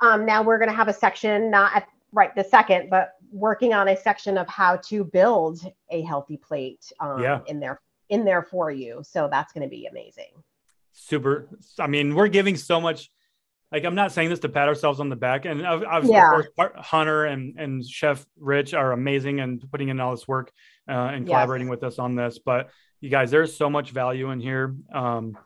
Um, 0.00 0.24
now 0.26 0.42
we're 0.42 0.58
going 0.58 0.70
to 0.70 0.76
have 0.76 0.88
a 0.88 0.92
section, 0.92 1.50
not 1.50 1.74
at 1.74 1.88
right 2.12 2.34
the 2.34 2.44
second, 2.44 2.88
but 2.90 3.12
working 3.32 3.74
on 3.74 3.88
a 3.88 3.96
section 3.96 4.38
of 4.38 4.48
how 4.48 4.76
to 4.76 5.04
build 5.04 5.60
a 5.90 6.02
healthy 6.02 6.36
plate 6.36 6.90
um, 7.00 7.22
Yeah. 7.22 7.40
in 7.46 7.60
there 7.60 7.80
in 8.08 8.24
there 8.24 8.42
for 8.42 8.70
you. 8.70 9.02
So 9.04 9.28
that's 9.30 9.52
going 9.52 9.62
to 9.62 9.68
be 9.68 9.86
amazing. 9.86 10.32
super 10.92 11.46
i 11.78 11.86
mean 11.86 12.14
we're 12.16 12.26
giving 12.28 12.56
so 12.56 12.80
much 12.80 13.08
like 13.70 13.84
i'm 13.84 13.94
not 13.94 14.10
saying 14.10 14.28
this 14.30 14.40
to 14.40 14.48
pat 14.48 14.66
ourselves 14.66 14.98
on 14.98 15.08
the 15.08 15.14
back 15.16 15.44
and 15.44 15.64
of, 15.64 15.84
Yeah. 16.04 16.40
part- 16.56 16.74
hunter 16.76 17.24
and 17.26 17.56
and 17.56 17.84
chef 17.86 18.26
rich 18.36 18.74
are 18.74 18.90
amazing 18.92 19.38
and 19.38 19.62
putting 19.70 19.90
in 19.90 20.00
all 20.00 20.10
this 20.10 20.26
work 20.26 20.50
uh, 20.88 20.92
and 21.14 21.22
Yes. 21.28 21.28
collaborating 21.34 21.68
with 21.68 21.84
us 21.84 21.98
on 22.00 22.16
this 22.16 22.40
but 22.40 22.70
you 23.00 23.10
guys 23.10 23.30
there's 23.30 23.54
so 23.56 23.68
much 23.70 23.90
value 23.92 24.30
in 24.30 24.40
here 24.40 24.74
um, 24.92 25.36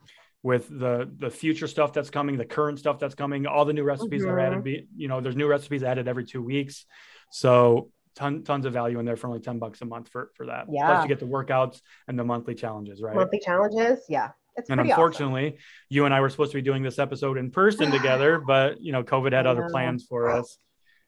with 0.43 0.67
the 0.67 1.09
the 1.17 1.29
future 1.29 1.67
stuff 1.67 1.93
that's 1.93 2.09
coming 2.09 2.37
the 2.37 2.45
current 2.45 2.77
stuff 2.77 2.99
that's 2.99 3.15
coming 3.15 3.47
all 3.47 3.63
the 3.65 3.73
new 3.73 3.83
recipes 3.83 4.21
that 4.23 4.29
are 4.29 4.39
added 4.39 4.63
be, 4.63 4.87
you 4.95 5.07
know 5.07 5.21
there's 5.21 5.35
new 5.37 5.47
recipes 5.47 5.83
added 5.83 6.07
every 6.07 6.25
two 6.25 6.41
weeks 6.43 6.85
so 7.31 7.89
ton, 8.15 8.43
tons 8.43 8.65
of 8.65 8.73
value 8.73 8.99
in 8.99 9.05
there 9.05 9.15
for 9.15 9.27
only 9.27 9.39
10 9.39 9.57
bucks 9.57 9.81
a 9.81 9.85
month 9.85 10.09
for 10.09 10.31
for 10.35 10.45
that 10.47 10.65
Yeah. 10.69 10.85
plus 10.85 11.03
you 11.03 11.07
get 11.07 11.19
the 11.19 11.25
workouts 11.25 11.81
and 12.07 12.19
the 12.19 12.23
monthly 12.25 12.55
challenges 12.55 13.01
right 13.01 13.15
Monthly 13.15 13.39
challenges, 13.39 14.03
yeah, 14.09 14.31
it's 14.57 14.69
and 14.69 14.77
pretty 14.77 14.91
awesome. 14.91 15.03
unfortunately, 15.03 15.57
you 15.89 16.05
and 16.05 16.13
I 16.13 16.19
were 16.19 16.29
supposed 16.29 16.51
to 16.51 16.57
be 16.57 16.61
doing 16.61 16.83
this 16.83 16.99
episode 16.99 17.37
in 17.37 17.49
person 17.49 17.89
together, 17.99 18.39
but 18.39 18.81
you 18.81 18.91
know, 18.91 19.01
COVID 19.03 19.31
had 19.31 19.47
other 19.47 19.69
plans 19.71 20.05
for 20.07 20.29
us. 20.29 20.57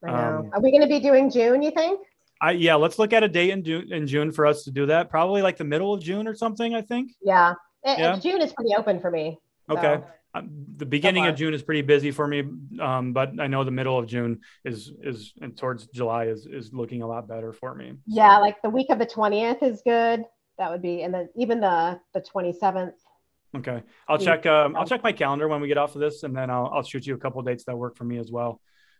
Um, 0.07 0.49
Are 0.53 0.61
we 0.61 0.71
going 0.71 0.81
to 0.81 0.87
be 0.87 0.99
doing 0.99 1.29
June? 1.29 1.61
You 1.61 1.71
think? 1.71 1.99
I 2.41 2.51
yeah, 2.51 2.75
let's 2.75 2.97
look 2.99 3.11
at 3.13 3.23
a 3.23 3.27
date 3.27 3.49
in 3.51 3.63
June 3.63 3.91
in 3.91 4.07
June 4.07 4.31
for 4.31 4.45
us 4.45 4.63
to 4.63 4.71
do 4.71 4.85
that. 4.87 5.09
Probably 5.09 5.41
like 5.41 5.57
the 5.57 5.63
middle 5.63 5.93
of 5.93 6.01
June 6.01 6.27
or 6.27 6.35
something. 6.35 6.73
I 6.75 6.81
think. 6.81 7.11
Yeah. 7.21 7.53
It- 7.85 7.99
Yeah. 7.99 8.15
June 8.17 8.41
is 8.41 8.51
pretty 8.53 8.73
open 8.75 8.99
for 8.99 9.11
me. 9.11 9.39
so- 9.69 9.77
Okay. 9.77 10.03
Um, 10.35 10.49
the 10.75 10.85
beginning 10.85 11.25
of 11.27 11.35
June 11.35 11.53
is 11.53 11.63
pretty 11.63 11.81
busy 11.81 12.11
for 12.11 12.27
me, 12.27 12.43
um, 12.81 13.13
but 13.13 13.39
I 13.39 13.47
know 13.47 13.63
the 13.63 13.71
middle 13.71 13.97
of 13.97 14.05
June 14.05 14.41
is 14.65 14.91
is 15.01 15.33
and 15.41 15.57
towards 15.57 15.87
July 15.87 16.25
is 16.25 16.45
is 16.45 16.73
looking 16.73 17.01
a 17.03 17.07
lot 17.07 17.25
better 17.25 17.53
for 17.53 17.73
me. 17.73 17.93
Yeah, 18.05 18.37
like 18.39 18.61
the 18.61 18.69
week 18.69 18.89
of 18.89 18.99
the 18.99 19.05
twentieth 19.05 19.63
is 19.63 19.81
good. 19.85 20.25
That 20.57 20.71
would 20.71 20.81
be, 20.81 21.03
and 21.03 21.13
then 21.13 21.29
even 21.37 21.61
the 21.61 22.01
the 22.13 22.19
twenty 22.19 22.51
seventh. 22.51 22.95
Okay, 23.55 23.81
I'll 24.09 24.17
check. 24.17 24.45
Um, 24.45 24.75
I'll 24.75 24.85
check 24.85 25.03
my 25.03 25.13
calendar 25.13 25.47
when 25.47 25.61
we 25.61 25.69
get 25.69 25.77
off 25.77 25.95
of 25.95 26.01
this, 26.01 26.23
and 26.23 26.35
then 26.35 26.49
I'll 26.49 26.67
I'll 26.67 26.83
shoot 26.83 27.07
you 27.07 27.15
a 27.15 27.17
couple 27.17 27.39
of 27.39 27.45
dates 27.45 27.63
that 27.63 27.77
work 27.77 27.95
for 27.95 28.03
me 28.03 28.17
as 28.17 28.29
well. 28.29 28.59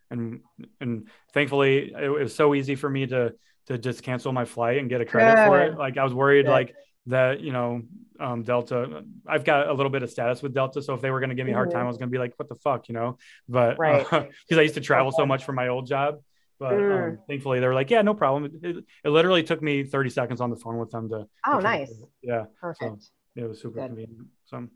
And 0.10 0.40
and 0.80 1.10
thankfully, 1.34 1.92
it, 2.02 2.08
was 2.10 2.34
so 2.34 2.56
easy 2.56 2.76
for 2.76 2.90
me 2.90 3.08
to 3.08 3.36
to 3.68 3.78
just 3.78 4.04
cancel 4.04 4.32
my 4.32 4.46
flight 4.46 4.78
and 4.78 4.88
get 4.90 5.02
a 5.02 5.06
credit 5.06 5.46
for 5.48 5.60
it. 5.64 5.78
Like 5.78 5.98
I 5.98 6.04
was 6.06 6.14
worried, 6.14 6.46
Good. 6.46 6.52
like 6.52 6.76
that, 7.08 7.40
you 7.42 7.52
know, 7.52 7.82
um, 8.20 8.44
Delta. 8.44 9.04
I've 9.28 9.44
got 9.44 9.68
a 9.68 9.74
little 9.74 9.90
bit 9.92 10.04
of 10.04 10.10
status 10.10 10.42
with 10.42 10.54
Delta, 10.54 10.82
so 10.82 10.94
if 10.94 11.02
they 11.02 11.12
were 11.12 11.20
going 11.20 11.30
to 11.30 11.36
give 11.36 11.46
me 11.46 11.52
a 11.52 11.56
hard 11.56 11.70
Mhm. 11.70 11.74
time, 11.74 11.86
I 11.86 11.88
was 11.88 11.98
going 11.98 12.10
to 12.10 12.12
be 12.12 12.18
like, 12.18 12.34
"What 12.38 12.50
the 12.50 12.56
fuck," 12.56 12.88
you 12.90 12.94
know. 12.96 13.18
But 13.48 13.78
Right. 13.80 14.06
because 14.10 14.58
I 14.58 14.62
used 14.62 14.76
to 14.76 14.82
travel 14.82 15.12
so 15.12 15.26
much 15.26 15.44
for 15.44 15.54
my 15.54 15.68
old 15.68 15.86
job. 15.88 16.22
But 16.58 16.74
um, 16.76 16.82
Mm. 16.82 17.18
thankfully, 17.28 17.60
they 17.60 17.68
were 17.68 17.74
like, 17.74 17.90
"Yeah, 17.90 18.02
no 18.02 18.14
problem." 18.14 18.46
It, 18.64 18.86
it 19.04 19.10
literally 19.10 19.44
took 19.44 19.62
me 19.62 19.84
30 19.84 20.10
seconds 20.10 20.40
on 20.42 20.50
the 20.50 20.56
phone 20.56 20.78
with 20.78 20.90
them 20.92 21.10
to. 21.10 21.18
to 21.20 21.28
Oh, 21.48 21.52
cancel 21.60 21.62
nice. 21.64 21.92
it. 21.92 22.10
Yeah. 22.22 22.46
Perfect. 22.62 23.10
It 23.36 23.44
was 23.44 23.60
super 23.62 23.80
Good. 23.82 23.88
convenient. 23.88 24.28
So, 24.46 24.68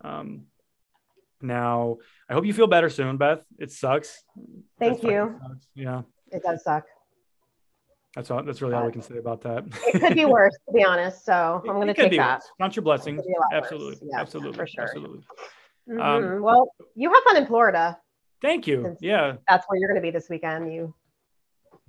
um, 0.00 0.46
now 1.42 1.98
I 2.28 2.32
hope 2.32 2.46
you 2.46 2.54
feel 2.54 2.66
better 2.66 2.88
soon, 2.88 3.18
Beth. 3.18 3.44
It 3.58 3.70
sucks. 3.70 4.24
Thank 4.78 5.04
It 5.04 5.08
you. 5.10 5.38
sucks. 5.42 5.68
Yeah, 5.74 6.02
It 6.32 6.42
does 6.42 6.64
suck. 6.64 6.84
That's 8.14 8.30
all. 8.30 8.42
That's 8.42 8.62
really 8.62 8.74
all 8.74 8.86
we 8.86 8.92
can 8.92 9.02
say 9.02 9.16
about 9.18 9.40
that. 9.42 9.64
It 9.92 10.00
could 10.00 10.14
be 10.14 10.24
worse, 10.24 10.56
to 10.68 10.72
be 10.72 10.84
honest. 10.84 11.24
So 11.24 11.60
I'm 11.68 11.74
going 11.76 11.88
to 11.88 11.94
could 11.94 12.02
take 12.02 12.10
be 12.12 12.16
that. 12.18 12.36
worse. 12.36 12.50
Count 12.60 12.76
your 12.76 12.82
blessings. 12.82 13.18
It 13.20 13.22
could 13.22 13.28
be 13.28 13.34
a 13.34 13.40
lot 13.40 13.52
worse. 13.52 13.62
Absolutely, 13.72 14.08
Yes, 14.10 14.20
absolutely, 14.20 14.56
for 14.58 14.66
sure. 14.66 14.84
absolutely. 14.84 15.20
Um, 15.90 15.98
Mhm. 15.98 16.40
well, 16.42 16.72
you 16.94 17.12
have 17.12 17.22
fun 17.24 17.36
in 17.36 17.46
Florida. 17.46 17.98
Thank 18.40 18.66
you. 18.66 18.96
Yeah, 19.00 19.36
That's 19.48 19.64
where 19.68 19.78
you're 19.78 19.88
going 19.88 20.00
to 20.00 20.06
be 20.06 20.10
this 20.10 20.28
weekend. 20.28 20.72
You, 20.72 20.94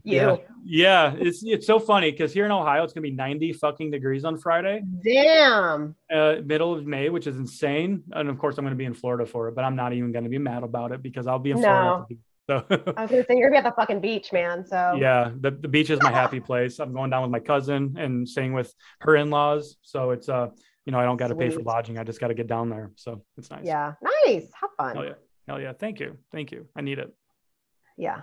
you. 0.04 0.18
yeah, 0.18 0.36
yeah. 0.64 1.14
It's 1.18 1.44
it's 1.44 1.66
so 1.68 1.80
funny 1.80 2.12
because 2.12 2.32
here 2.34 2.46
in 2.46 2.52
Ohio 2.52 2.84
it's 2.84 2.94
gonna 2.94 3.02
be 3.04 3.12
90 3.12 3.54
fucking 3.54 3.90
degrees 3.92 4.24
on 4.24 4.38
Friday, 4.38 4.84
Damn. 5.04 5.96
uh, 6.14 6.36
middle 6.46 6.74
of 6.76 6.86
May, 6.86 7.10
which 7.10 7.26
is 7.28 7.38
insane. 7.38 8.04
And 8.12 8.30
of 8.30 8.38
course 8.38 8.58
I'm 8.58 8.66
gonna 8.66 8.76
be 8.76 8.86
in 8.86 8.94
Florida 8.94 9.26
for 9.26 9.48
it, 9.48 9.56
but 9.56 9.64
I'm 9.66 9.76
not 9.76 9.94
even 9.94 10.12
gonna 10.12 10.30
be 10.30 10.38
mad 10.38 10.64
about 10.64 10.92
it 10.92 11.02
because 11.02 11.26
I'll 11.28 11.40
be 11.40 11.52
in 11.52 11.58
Florida. 11.58 12.06
So. 12.48 12.64
I 12.70 13.02
was 13.02 13.10
to 13.10 13.26
say 13.26 13.38
you're 13.38 13.50
going 13.50 13.62
to 13.64 13.64
be 13.64 13.68
at 13.68 13.76
the 13.76 13.76
fucking 13.76 14.02
beach, 14.02 14.32
man. 14.32 14.66
So 14.66 14.96
yeah 15.00 15.32
the, 15.40 15.52
the 15.52 15.68
beach 15.68 15.90
is 15.90 16.00
my 16.02 16.12
happy 16.12 16.40
place 16.40 16.80
i'm 16.80 16.94
going 16.94 17.10
down 17.10 17.22
with 17.22 17.32
my 17.32 17.40
cousin 17.40 17.96
and 17.98 18.28
staying 18.28 18.54
with 18.54 18.74
her 19.00 19.16
in-laws 19.16 19.78
so 19.82 20.12
it's 20.12 20.30
uh 20.30 20.48
you 20.86 20.92
know 20.92 21.00
i 21.00 21.06
don't 21.06 21.18
got 21.18 21.28
to 21.28 21.36
pay 21.36 21.50
for 21.50 21.62
lodging 21.62 21.98
i 21.98 22.04
just 22.04 22.20
got 22.20 22.28
to 22.28 22.34
get 22.34 22.48
down 22.48 22.70
there 22.70 22.92
so 22.96 23.24
it's 23.38 23.50
nice 23.50 23.66
yeah, 23.66 23.94
nice. 24.26 24.48
Have 24.60 24.70
fun. 24.78 24.96
hell 24.96 25.06
yeah 25.06 25.14
hell 25.48 25.62
yeah 25.62 25.74
thank 25.74 26.00
you 26.00 26.18
thank 26.32 26.52
you 26.52 26.68
i 26.76 26.82
need 26.82 27.00
it 27.00 27.14
yeah. 27.98 28.22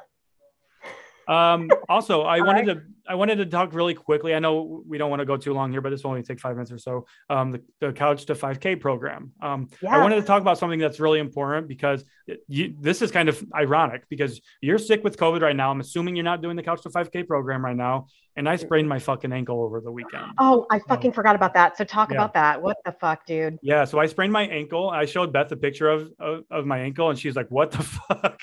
Um 1.28 1.68
also 1.88 2.22
i 2.22 2.40
All 2.40 2.46
wanted 2.46 2.66
to 2.66 2.82
i 3.06 3.14
wanted 3.14 3.36
to 3.36 3.46
talk 3.46 3.74
really 3.74 3.94
quickly 3.94 4.34
i 4.34 4.38
know 4.38 4.82
we 4.86 4.98
don't 4.98 5.10
want 5.10 5.20
to 5.20 5.26
go 5.26 5.36
too 5.36 5.52
long 5.54 5.70
here 5.70 5.80
but 5.80 5.90
this 5.90 6.02
will 6.02 6.10
only 6.10 6.22
take 6.22 6.40
five 6.40 6.56
minutes 6.56 6.72
or 6.72 6.78
so 6.78 7.06
um 7.30 7.52
the, 7.52 7.62
the 7.80 7.92
couch 7.92 8.26
to 8.26 8.34
5k 8.34 8.80
program 8.80 9.32
um 9.40 9.68
i 9.88 9.98
wanted 9.98 10.16
to 10.16 10.22
talk 10.22 10.40
about 10.40 10.58
something 10.58 10.78
that's 10.78 11.00
really 11.00 11.18
important 11.20 11.68
because 11.68 12.04
you, 12.48 12.74
this 12.78 13.02
is 13.02 13.10
kind 13.10 13.28
of 13.28 13.42
ironic 13.54 14.04
because 14.08 14.40
you're 14.60 14.78
sick 14.78 15.04
with 15.04 15.16
covid 15.16 15.42
right 15.42 15.56
now 15.56 15.70
i'm 15.70 15.80
assuming 15.80 16.16
you're 16.16 16.24
not 16.24 16.42
doing 16.42 16.56
the 16.56 16.62
couch 16.62 16.82
to 16.82 16.90
5k 16.90 17.26
program 17.26 17.64
right 17.64 17.76
now 17.76 18.06
and 18.36 18.48
i 18.48 18.56
sprained 18.56 18.88
my 18.88 18.98
fucking 18.98 19.32
ankle 19.32 19.62
over 19.62 19.80
the 19.80 19.90
weekend 19.92 20.32
Oh, 20.38 20.66
I 20.70 20.80
fucking 20.88 21.12
forgot 21.12 21.36
about 21.36 21.54
that. 21.54 21.76
So 21.76 21.84
talk 21.84 22.10
Yeah. 22.10 22.16
about 22.16 22.34
that. 22.34 22.60
What 22.62 22.76
the 22.84 22.92
fuck, 22.92 23.26
dude? 23.26 23.58
Yeah, 23.62 23.84
so 23.84 23.98
I 23.98 24.06
sprained 24.06 24.32
my 24.32 24.42
ankle. 24.42 24.90
I 24.90 25.04
showed 25.04 25.32
Beth 25.32 25.52
a 25.52 25.56
picture 25.56 25.88
of 25.88 26.10
of, 26.18 26.44
of 26.50 26.66
my 26.66 26.80
ankle, 26.80 27.10
and 27.10 27.18
she's 27.18 27.36
like, 27.36 27.48
"What 27.50 27.70
the 27.70 27.82
fuck?" 27.82 28.40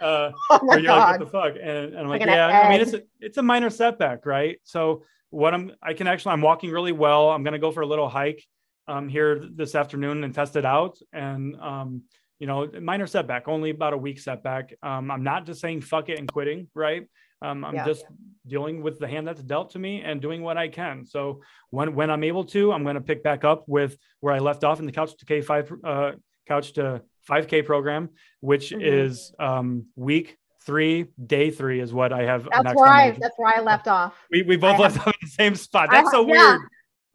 Uh, 0.00 0.30
Oh 0.50 0.60
my 0.62 0.76
you're 0.76 0.92
like, 0.92 1.18
"What 1.20 1.26
the 1.26 1.30
fuck?" 1.30 1.54
And, 1.54 1.94
and 1.94 1.98
I'm 1.98 2.08
like, 2.08 2.20
"Yeah, 2.24 2.46
I 2.46 2.68
mean, 2.68 2.80
it's 2.80 2.92
a, 2.94 3.02
it's 3.20 3.38
a 3.38 3.42
minor 3.42 3.70
setback, 3.70 4.26
right?" 4.26 4.58
So 4.64 5.04
what 5.30 5.54
I'm 5.54 5.72
I 5.82 5.94
can 5.94 6.06
actually 6.06 6.32
I'm 6.32 6.42
walking 6.42 6.70
really 6.70 6.92
well. 6.92 7.30
I'm 7.30 7.42
gonna 7.42 7.58
go 7.58 7.70
for 7.70 7.80
a 7.82 7.86
little 7.86 8.08
hike 8.08 8.44
um, 8.88 9.08
here 9.08 9.44
this 9.54 9.74
afternoon 9.74 10.24
and 10.24 10.34
test 10.34 10.56
it 10.56 10.64
out. 10.64 10.98
And 11.12 11.56
um, 11.60 12.02
you 12.38 12.46
know, 12.46 12.68
minor 12.80 13.06
setback, 13.06 13.46
only 13.46 13.70
about 13.70 13.92
a 13.92 13.96
week 13.96 14.18
setback. 14.18 14.74
Um, 14.82 15.10
I'm 15.10 15.22
not 15.22 15.46
just 15.46 15.60
saying 15.60 15.82
fuck 15.82 16.08
it 16.08 16.18
and 16.18 16.30
quitting, 16.30 16.68
right? 16.74 17.06
Um, 17.40 17.64
I'm 17.64 17.74
Yeah. 17.74 17.84
just 17.84 18.04
dealing 18.46 18.82
with 18.82 18.98
the 18.98 19.06
hand 19.06 19.26
that's 19.28 19.42
dealt 19.42 19.70
to 19.70 19.78
me 19.78 20.02
and 20.02 20.20
doing 20.20 20.42
what 20.42 20.56
I 20.58 20.66
can. 20.66 21.06
So 21.06 21.42
when 21.70 21.94
when 21.94 22.10
I'm 22.10 22.24
able 22.24 22.44
to, 22.46 22.72
I'm 22.72 22.82
going 22.82 22.96
to 22.96 23.00
pick 23.00 23.22
back 23.22 23.44
up 23.44 23.64
with 23.68 23.96
where 24.20 24.34
I 24.34 24.40
left 24.40 24.64
off 24.64 24.80
in 24.80 24.86
the 24.86 24.92
couch 24.92 25.16
to 25.16 25.24
K 25.24 25.40
five 25.40 25.72
uh, 25.84 26.12
couch 26.48 26.72
to 26.74 27.02
5K 27.28 27.64
program, 27.64 28.10
which 28.40 28.70
Mhm. 28.70 28.82
is 28.82 29.32
um, 29.38 29.86
week 29.96 30.36
three, 30.64 31.06
day 31.24 31.50
three 31.50 31.80
is 31.80 31.92
what 31.92 32.12
I 32.12 32.22
have. 32.24 32.48
That's 32.50 32.74
where 32.74 32.86
I 32.88 33.10
that's 33.12 33.34
where 33.36 33.54
I 33.56 33.60
left 33.60 33.88
off. 33.88 34.14
we, 34.30 34.42
we 34.42 34.56
both 34.56 34.76
I 34.76 34.82
left 34.82 34.96
have- 34.96 35.08
off 35.08 35.14
in 35.14 35.26
the 35.28 35.30
same 35.30 35.54
spot. 35.54 35.88
That's 35.92 36.10
so 36.10 36.26
have- 36.26 36.34
yeah. 36.34 36.50
weird. 36.56 36.60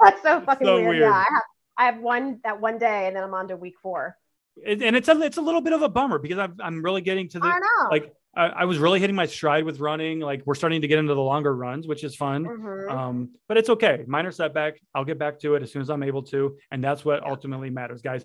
That's 0.02 0.22
so 0.22 0.42
fucking 0.42 0.68
so 0.68 0.76
weird. 0.76 0.88
weird. 0.90 1.02
Yeah, 1.02 1.12
I 1.14 1.24
have 1.34 1.44
I 1.80 1.86
have 1.86 2.00
one 2.00 2.40
that 2.44 2.60
one 2.60 2.78
day 2.78 3.08
and 3.08 3.16
then 3.16 3.24
I'm 3.24 3.34
on 3.34 3.48
to 3.50 3.56
week 3.58 3.76
four. 3.82 4.16
It- 4.58 4.82
and 4.82 4.96
it's 4.96 5.08
a 5.08 5.20
it's 5.22 5.38
a 5.38 5.42
little 5.42 5.62
bit 5.62 5.74
of 5.74 5.82
a 5.82 5.90
bummer 5.90 6.20
because 6.20 6.38
I'm 6.40 6.56
I'm 6.62 6.84
really 6.84 7.02
getting 7.02 7.30
to 7.30 7.40
the 7.40 7.46
I 7.48 7.60
know. 7.60 7.90
like 7.90 8.14
I, 8.36 8.48
I 8.48 8.66
was 8.66 8.78
really 8.78 9.00
hitting 9.00 9.16
my 9.16 9.26
stride 9.26 9.64
with 9.64 9.80
running. 9.80 10.20
Like 10.20 10.44
we're 10.46 10.54
starting 10.56 10.82
to 10.82 10.88
get 10.88 11.00
into 11.00 11.16
the 11.16 11.22
longer 11.22 11.56
runs, 11.56 11.88
which 11.88 12.04
is 12.04 12.16
fun. 12.16 12.46
Mhm. 12.46 12.92
Um, 12.92 13.30
but 13.48 13.58
it's 13.58 13.70
okay. 13.70 14.04
Minor 14.08 14.32
setback. 14.32 14.80
I'll 14.94 15.06
get 15.06 15.18
back 15.18 15.40
to 15.40 15.56
it 15.56 15.64
as 15.64 15.72
soon 15.72 15.82
as 15.82 15.90
I'm 15.90 16.04
able 16.04 16.22
to, 16.24 16.58
and 16.70 16.84
that's 16.84 17.04
what 17.06 17.26
ultimately 17.26 17.70
matters, 17.72 18.02
guys. 18.04 18.24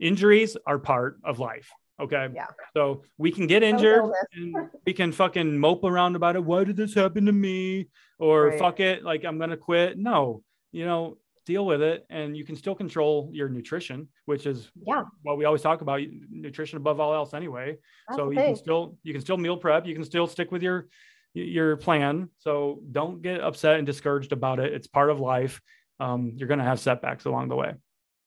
Injuries 0.00 0.56
are 0.66 0.78
part 0.78 1.18
of 1.24 1.38
life. 1.38 1.70
Okay. 2.00 2.28
Yeah. 2.32 2.46
So 2.74 3.02
we 3.16 3.32
can 3.32 3.46
get 3.48 3.62
injured 3.64 4.04
and 4.32 4.54
we 4.86 4.92
can 4.92 5.10
fucking 5.10 5.58
mope 5.58 5.82
around 5.82 6.14
about 6.14 6.36
it. 6.36 6.44
Why 6.44 6.62
did 6.64 6.76
this 6.76 6.94
happen 6.94 7.26
to 7.26 7.32
me? 7.32 7.88
Or 8.20 8.48
Right. 8.48 8.58
fuck 8.58 8.78
it, 8.80 9.02
like 9.02 9.24
I'm 9.24 9.38
gonna 9.38 9.56
quit. 9.56 9.98
No, 9.98 10.42
you 10.70 10.84
know, 10.84 11.18
deal 11.46 11.64
with 11.66 11.80
it, 11.82 12.04
and 12.10 12.36
you 12.36 12.44
can 12.44 12.54
still 12.56 12.74
control 12.74 13.30
your 13.32 13.48
nutrition, 13.48 14.08
which 14.26 14.46
is 14.46 14.70
Yeah. 14.86 15.04
what 15.22 15.38
we 15.38 15.44
always 15.46 15.62
talk 15.62 15.80
about. 15.80 16.00
Nutrition 16.30 16.76
above 16.76 17.00
all 17.00 17.14
else, 17.14 17.32
anyway 17.34 17.78
That's 18.06 18.18
so 18.18 18.30
you 18.30 18.36
can 18.36 18.54
still 18.56 18.96
you 19.02 19.12
can 19.12 19.22
still 19.22 19.36
meal 19.38 19.56
prep 19.56 19.86
you 19.86 19.94
can 19.94 20.04
still 20.04 20.26
stick 20.26 20.52
with 20.52 20.62
your 20.62 20.88
your 21.34 21.76
plan 21.76 22.28
so 22.38 22.80
don't 22.90 23.22
get 23.22 23.40
upset 23.40 23.76
and 23.76 23.86
discouraged 23.86 24.32
about 24.32 24.58
it 24.58 24.72
it's 24.72 24.86
part 24.86 25.10
of 25.10 25.20
life 25.20 25.60
um, 26.00 26.32
you're 26.36 26.48
going 26.48 26.58
to 26.58 26.64
have 26.64 26.80
setbacks 26.80 27.24
along 27.26 27.48
the 27.48 27.56
way 27.56 27.74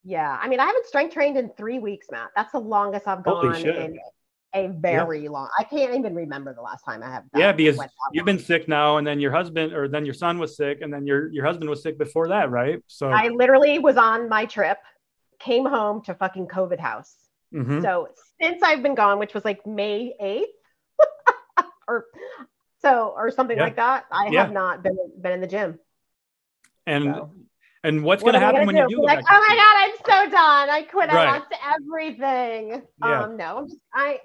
Yeah. 0.03 0.37
I 0.41 0.47
mean, 0.47 0.59
I 0.59 0.65
haven't 0.65 0.85
strength 0.87 1.13
trained 1.13 1.37
in 1.37 1.49
three 1.57 1.79
weeks, 1.79 2.07
Matt. 2.11 2.29
That's 2.35 2.51
the 2.51 2.59
longest 2.59 3.07
I've 3.07 3.23
gone 3.23 3.55
in 3.63 3.97
a 4.53 4.67
very 4.67 5.27
long. 5.29 5.47
I 5.57 5.63
can't 5.63 5.95
even 5.95 6.13
remember 6.13 6.53
the 6.53 6.61
last 6.61 6.83
time 6.83 7.01
I 7.03 7.11
have. 7.11 7.23
yeah 7.35 7.51
because 7.53 7.77
you've 8.11 8.25
long. 8.25 8.35
been 8.35 8.39
sick 8.43 8.67
now 8.67 8.97
and 8.97 9.07
then 9.07 9.19
your 9.19 9.31
husband 9.31 9.71
or 9.73 9.87
then 9.87 10.03
your 10.03 10.13
son 10.13 10.39
was 10.39 10.57
sick 10.57 10.79
and 10.81 10.91
then 10.93 11.07
your 11.07 11.31
your 11.31 11.45
husband 11.45 11.69
was 11.69 11.81
sick 11.81 11.97
before 11.97 12.27
that 12.27 12.49
right 12.51 12.79
so 12.87 13.09
I 13.11 13.29
literally 13.29 13.79
was 13.79 13.95
on 13.95 14.27
my 14.27 14.43
trip, 14.45 14.77
came 15.39 15.65
home 15.65 16.01
to 16.03 16.13
fucking 16.15 16.47
COVID 16.47 16.79
house. 16.81 17.15
mhm. 17.53 17.81
So 17.81 18.09
since 18.41 18.61
I've 18.61 18.83
been 18.83 18.95
gone, 18.95 19.19
which 19.19 19.33
was 19.33 19.45
like 19.45 19.65
May 19.65 20.13
8th 20.21 20.43
or 21.87 22.07
so 22.81 23.13
or 23.15 23.31
something 23.31 23.55
Yeah. 23.55 23.63
like 23.63 23.77
that, 23.77 24.03
I 24.11 24.27
Yeah. 24.31 24.43
have 24.43 24.51
not 24.51 24.83
been 24.83 24.97
been 25.21 25.31
in 25.31 25.39
the 25.41 25.47
gym. 25.47 25.79
and 26.85 27.05
So. 27.05 27.31
And 27.83 28.03
what's 28.03 28.23
What 28.23 28.31
going 28.31 28.41
to 28.41 28.45
happen 28.45 28.65
when 28.67 28.75
do? 28.75 28.81
you 28.81 28.97
do 28.97 29.03
like, 29.03 29.23
oh 29.29 29.45
my 29.47 29.55
god, 29.55 29.75
I'm 30.15 30.25
so 30.27 30.31
done. 30.31 30.69
I 30.69 30.83
quit. 30.89 31.09
Right. 31.09 31.27
I 31.27 31.37
lost 31.37 31.51
everything. 31.75 32.81
Yeah. 33.03 33.23
Um, 33.23 33.37
no, 33.37 33.57
I'm 33.59 33.67
just 33.67 33.79
I 33.93 34.19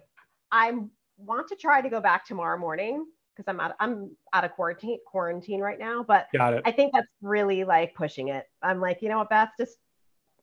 I 0.52 0.72
want 1.18 1.48
to 1.48 1.56
try 1.56 1.80
to 1.80 1.88
go 1.88 2.00
back 2.00 2.26
tomorrow 2.26 2.58
morning 2.58 3.04
because 3.34 3.48
I'm 3.48 3.60
out 3.60 3.74
I'm 3.80 4.10
out 4.32 4.44
of 4.44 4.52
quarantine 4.52 4.98
quarantine 5.06 5.60
right 5.60 5.78
now. 5.78 6.04
But 6.06 6.26
got 6.36 6.54
it 6.54 6.62
I 6.64 6.72
think 6.72 6.92
that's 6.94 7.06
really 7.22 7.64
like 7.64 7.94
pushing 7.94 8.28
it. 8.28 8.44
I'm 8.62 8.80
like, 8.80 9.02
you 9.02 9.08
know 9.08 9.18
what, 9.18 9.30
Beth, 9.30 9.50
just 9.58 9.76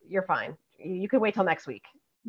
you're 0.07 0.23
fine. 0.23 0.57
You 0.79 0.95
you 0.95 1.07
can 1.07 1.19
wait 1.19 1.33
till 1.35 1.43
next 1.43 1.67
week. 1.67 1.83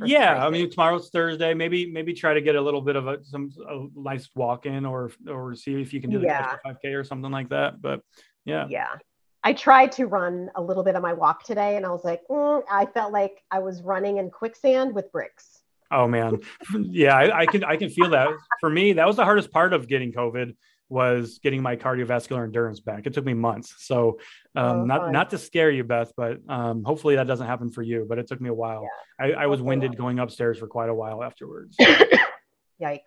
yeah 0.04 0.44
i 0.44 0.50
mean 0.50 0.68
tomorrow's 0.68 1.08
thursday 1.10 1.54
maybe 1.54 1.86
maybe 1.88 2.12
try 2.12 2.34
to 2.34 2.40
get 2.40 2.56
a 2.56 2.60
little 2.60 2.80
bit 2.82 2.96
of 2.96 3.06
a 3.06 3.22
some 3.24 3.48
a 3.68 3.86
nice 3.94 4.28
walk 4.34 4.66
in 4.66 4.84
or 4.84 5.12
or 5.28 5.54
see 5.54 5.80
if 5.80 5.92
you 5.94 6.00
can 6.00 6.10
do 6.10 6.18
the 6.18 6.26
Yeah. 6.26 6.56
5k 6.66 6.98
or 6.98 7.04
something 7.04 7.30
like 7.30 7.48
that 7.50 7.80
but 7.80 8.00
yeah 8.44 8.66
yeah. 8.68 8.96
I 9.44 9.52
tried 9.52 9.92
to 9.92 10.06
run 10.06 10.50
a 10.56 10.62
little 10.62 10.82
bit 10.82 10.96
of 10.96 11.02
my 11.02 11.12
walk 11.12 11.44
today, 11.44 11.76
and 11.76 11.84
I 11.84 11.90
was 11.90 12.02
like, 12.04 12.22
mm, 12.30 12.62
I 12.70 12.86
felt 12.86 13.12
like 13.12 13.42
I 13.50 13.58
was 13.58 13.82
running 13.82 14.16
in 14.16 14.30
quicksand 14.30 14.94
with 14.94 15.12
bricks. 15.12 15.60
Oh 15.90 16.08
man, 16.08 16.40
yeah, 16.80 17.14
I, 17.16 17.40
I 17.40 17.46
can 17.46 17.62
I 17.62 17.76
can 17.76 17.90
feel 17.90 18.10
that. 18.10 18.30
For 18.60 18.70
me, 18.70 18.94
that 18.94 19.06
was 19.06 19.16
the 19.16 19.24
hardest 19.24 19.52
part 19.52 19.72
of 19.74 19.86
getting 19.86 20.12
COVID 20.12 20.56
was 20.90 21.38
getting 21.42 21.62
my 21.62 21.76
cardiovascular 21.76 22.44
endurance 22.44 22.78
back. 22.80 23.06
It 23.06 23.14
took 23.14 23.24
me 23.24 23.32
months. 23.34 23.74
So 23.78 24.18
um, 24.54 24.64
Oh, 24.80 24.84
not 24.84 25.00
fun. 25.02 25.12
not 25.12 25.30
to 25.30 25.38
scare 25.38 25.70
you, 25.70 25.82
Beth, 25.84 26.12
but 26.16 26.38
um, 26.48 26.84
hopefully 26.84 27.16
that 27.16 27.26
doesn't 27.26 27.46
happen 27.46 27.70
for 27.70 27.82
you. 27.82 28.06
But 28.08 28.18
it 28.18 28.26
took 28.26 28.40
me 28.40 28.48
a 28.50 28.54
while. 28.54 28.86
I, 29.18 29.32
I 29.32 29.46
was 29.46 29.60
winded 29.62 29.96
going 29.96 30.18
upstairs 30.18 30.58
for 30.58 30.66
quite 30.66 30.88
a 30.90 30.94
while 30.94 31.22
afterwards. 31.22 31.76
Yikes. 32.80 33.00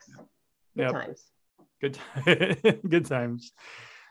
Good 0.75 0.83
Yep. 0.83 0.91
times. 0.91 1.23
Good 1.81 1.99
ti- 2.25 2.71
good 2.89 3.05
times. 3.05 3.51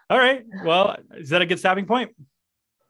All 0.09 0.19
right. 0.19 0.45
Well, 0.65 0.97
is 1.17 1.31
that 1.31 1.43
a 1.43 1.47
good 1.47 1.59
stopping 1.59 1.87
point? 1.87 2.13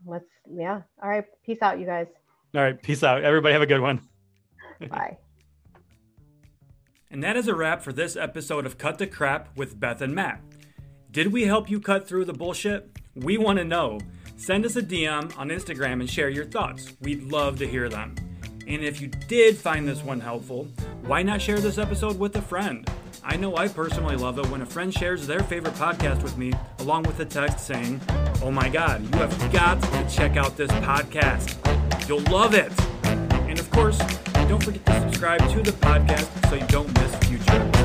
Let's 0.05 0.25
yeah. 0.51 0.83
All 1.03 1.09
right. 1.09 1.25
Peace 1.45 1.59
out, 1.63 1.79
you 1.81 1.87
guys. 1.87 2.07
All 2.55 2.63
right. 2.63 2.81
Peace 2.81 3.03
out. 3.03 3.25
Everybody 3.25 3.53
have 3.53 3.63
a 3.63 3.67
good 3.67 3.81
one. 3.81 4.01
Bye. 4.91 5.17
And 7.11 7.23
that 7.23 7.37
is 7.37 7.49
a 7.49 7.55
wrap 7.55 7.83
for 7.83 7.93
this 7.93 8.17
episode 8.17 8.67
of 8.67 8.79
Cut 8.79 8.99
the 8.99 9.07
Crap 9.07 9.57
with 9.57 9.79
Beth 9.81 10.03
and 10.03 10.15
Matt. 10.15 10.41
Did 11.11 11.33
we 11.33 11.45
help 11.45 11.71
you 11.71 11.81
cut 11.81 12.07
through 12.07 12.27
the 12.27 12.33
bullshit? 12.35 12.91
We 13.15 13.39
want 13.39 13.59
to 13.59 13.65
know. 13.65 14.01
Send 14.37 14.67
us 14.67 14.77
a 14.77 14.83
DM 14.83 15.37
on 15.39 15.49
Instagram 15.49 16.01
and 16.01 16.11
share 16.11 16.29
your 16.29 16.45
thoughts. 16.45 16.93
We'd 17.01 17.23
love 17.23 17.59
to 17.61 17.67
hear 17.67 17.89
them. 17.89 18.15
And 18.67 18.83
if 18.83 19.01
you 19.01 19.09
did 19.09 19.57
find 19.57 19.87
this 19.87 20.03
one 20.03 20.21
helpful, 20.21 20.67
why 21.03 21.23
not 21.23 21.41
share 21.41 21.59
this 21.61 21.79
episode 21.79 22.19
with 22.19 22.35
a 22.37 22.43
friend? 22.43 22.89
I 23.23 23.37
know 23.37 23.57
I 23.57 23.69
personally 23.69 24.17
love 24.17 24.39
it 24.39 24.47
when 24.49 24.61
a 24.63 24.67
friend 24.67 24.93
shares 24.93 25.27
their 25.27 25.41
favorite 25.41 25.75
podcast 25.75 26.23
with 26.23 26.37
me, 26.37 26.53
along 26.81 27.05
with 27.05 27.21
a 27.21 27.25
text 27.25 27.67
saying, 27.67 28.01
Oh 28.43 28.51
my 28.51 28.69
god, 28.69 29.03
you 29.03 29.21
have 29.21 29.53
got 29.53 29.83
to 29.83 30.09
check 30.09 30.37
out 30.37 30.57
this 30.57 30.71
podcast. 30.73 31.57
You'll 32.09 32.21
love 32.33 32.55
it. 32.55 32.73
And 33.49 33.59
of 33.59 33.71
course, 33.71 33.99
don't 34.49 34.63
forget 34.63 34.85
to 34.87 35.01
subscribe 35.01 35.41
to 35.51 35.63
the 35.63 35.73
podcast 35.79 36.49
so 36.49 36.57
you 36.57 36.67
don't 36.67 36.93
miss 37.01 37.15
future. 37.27 37.76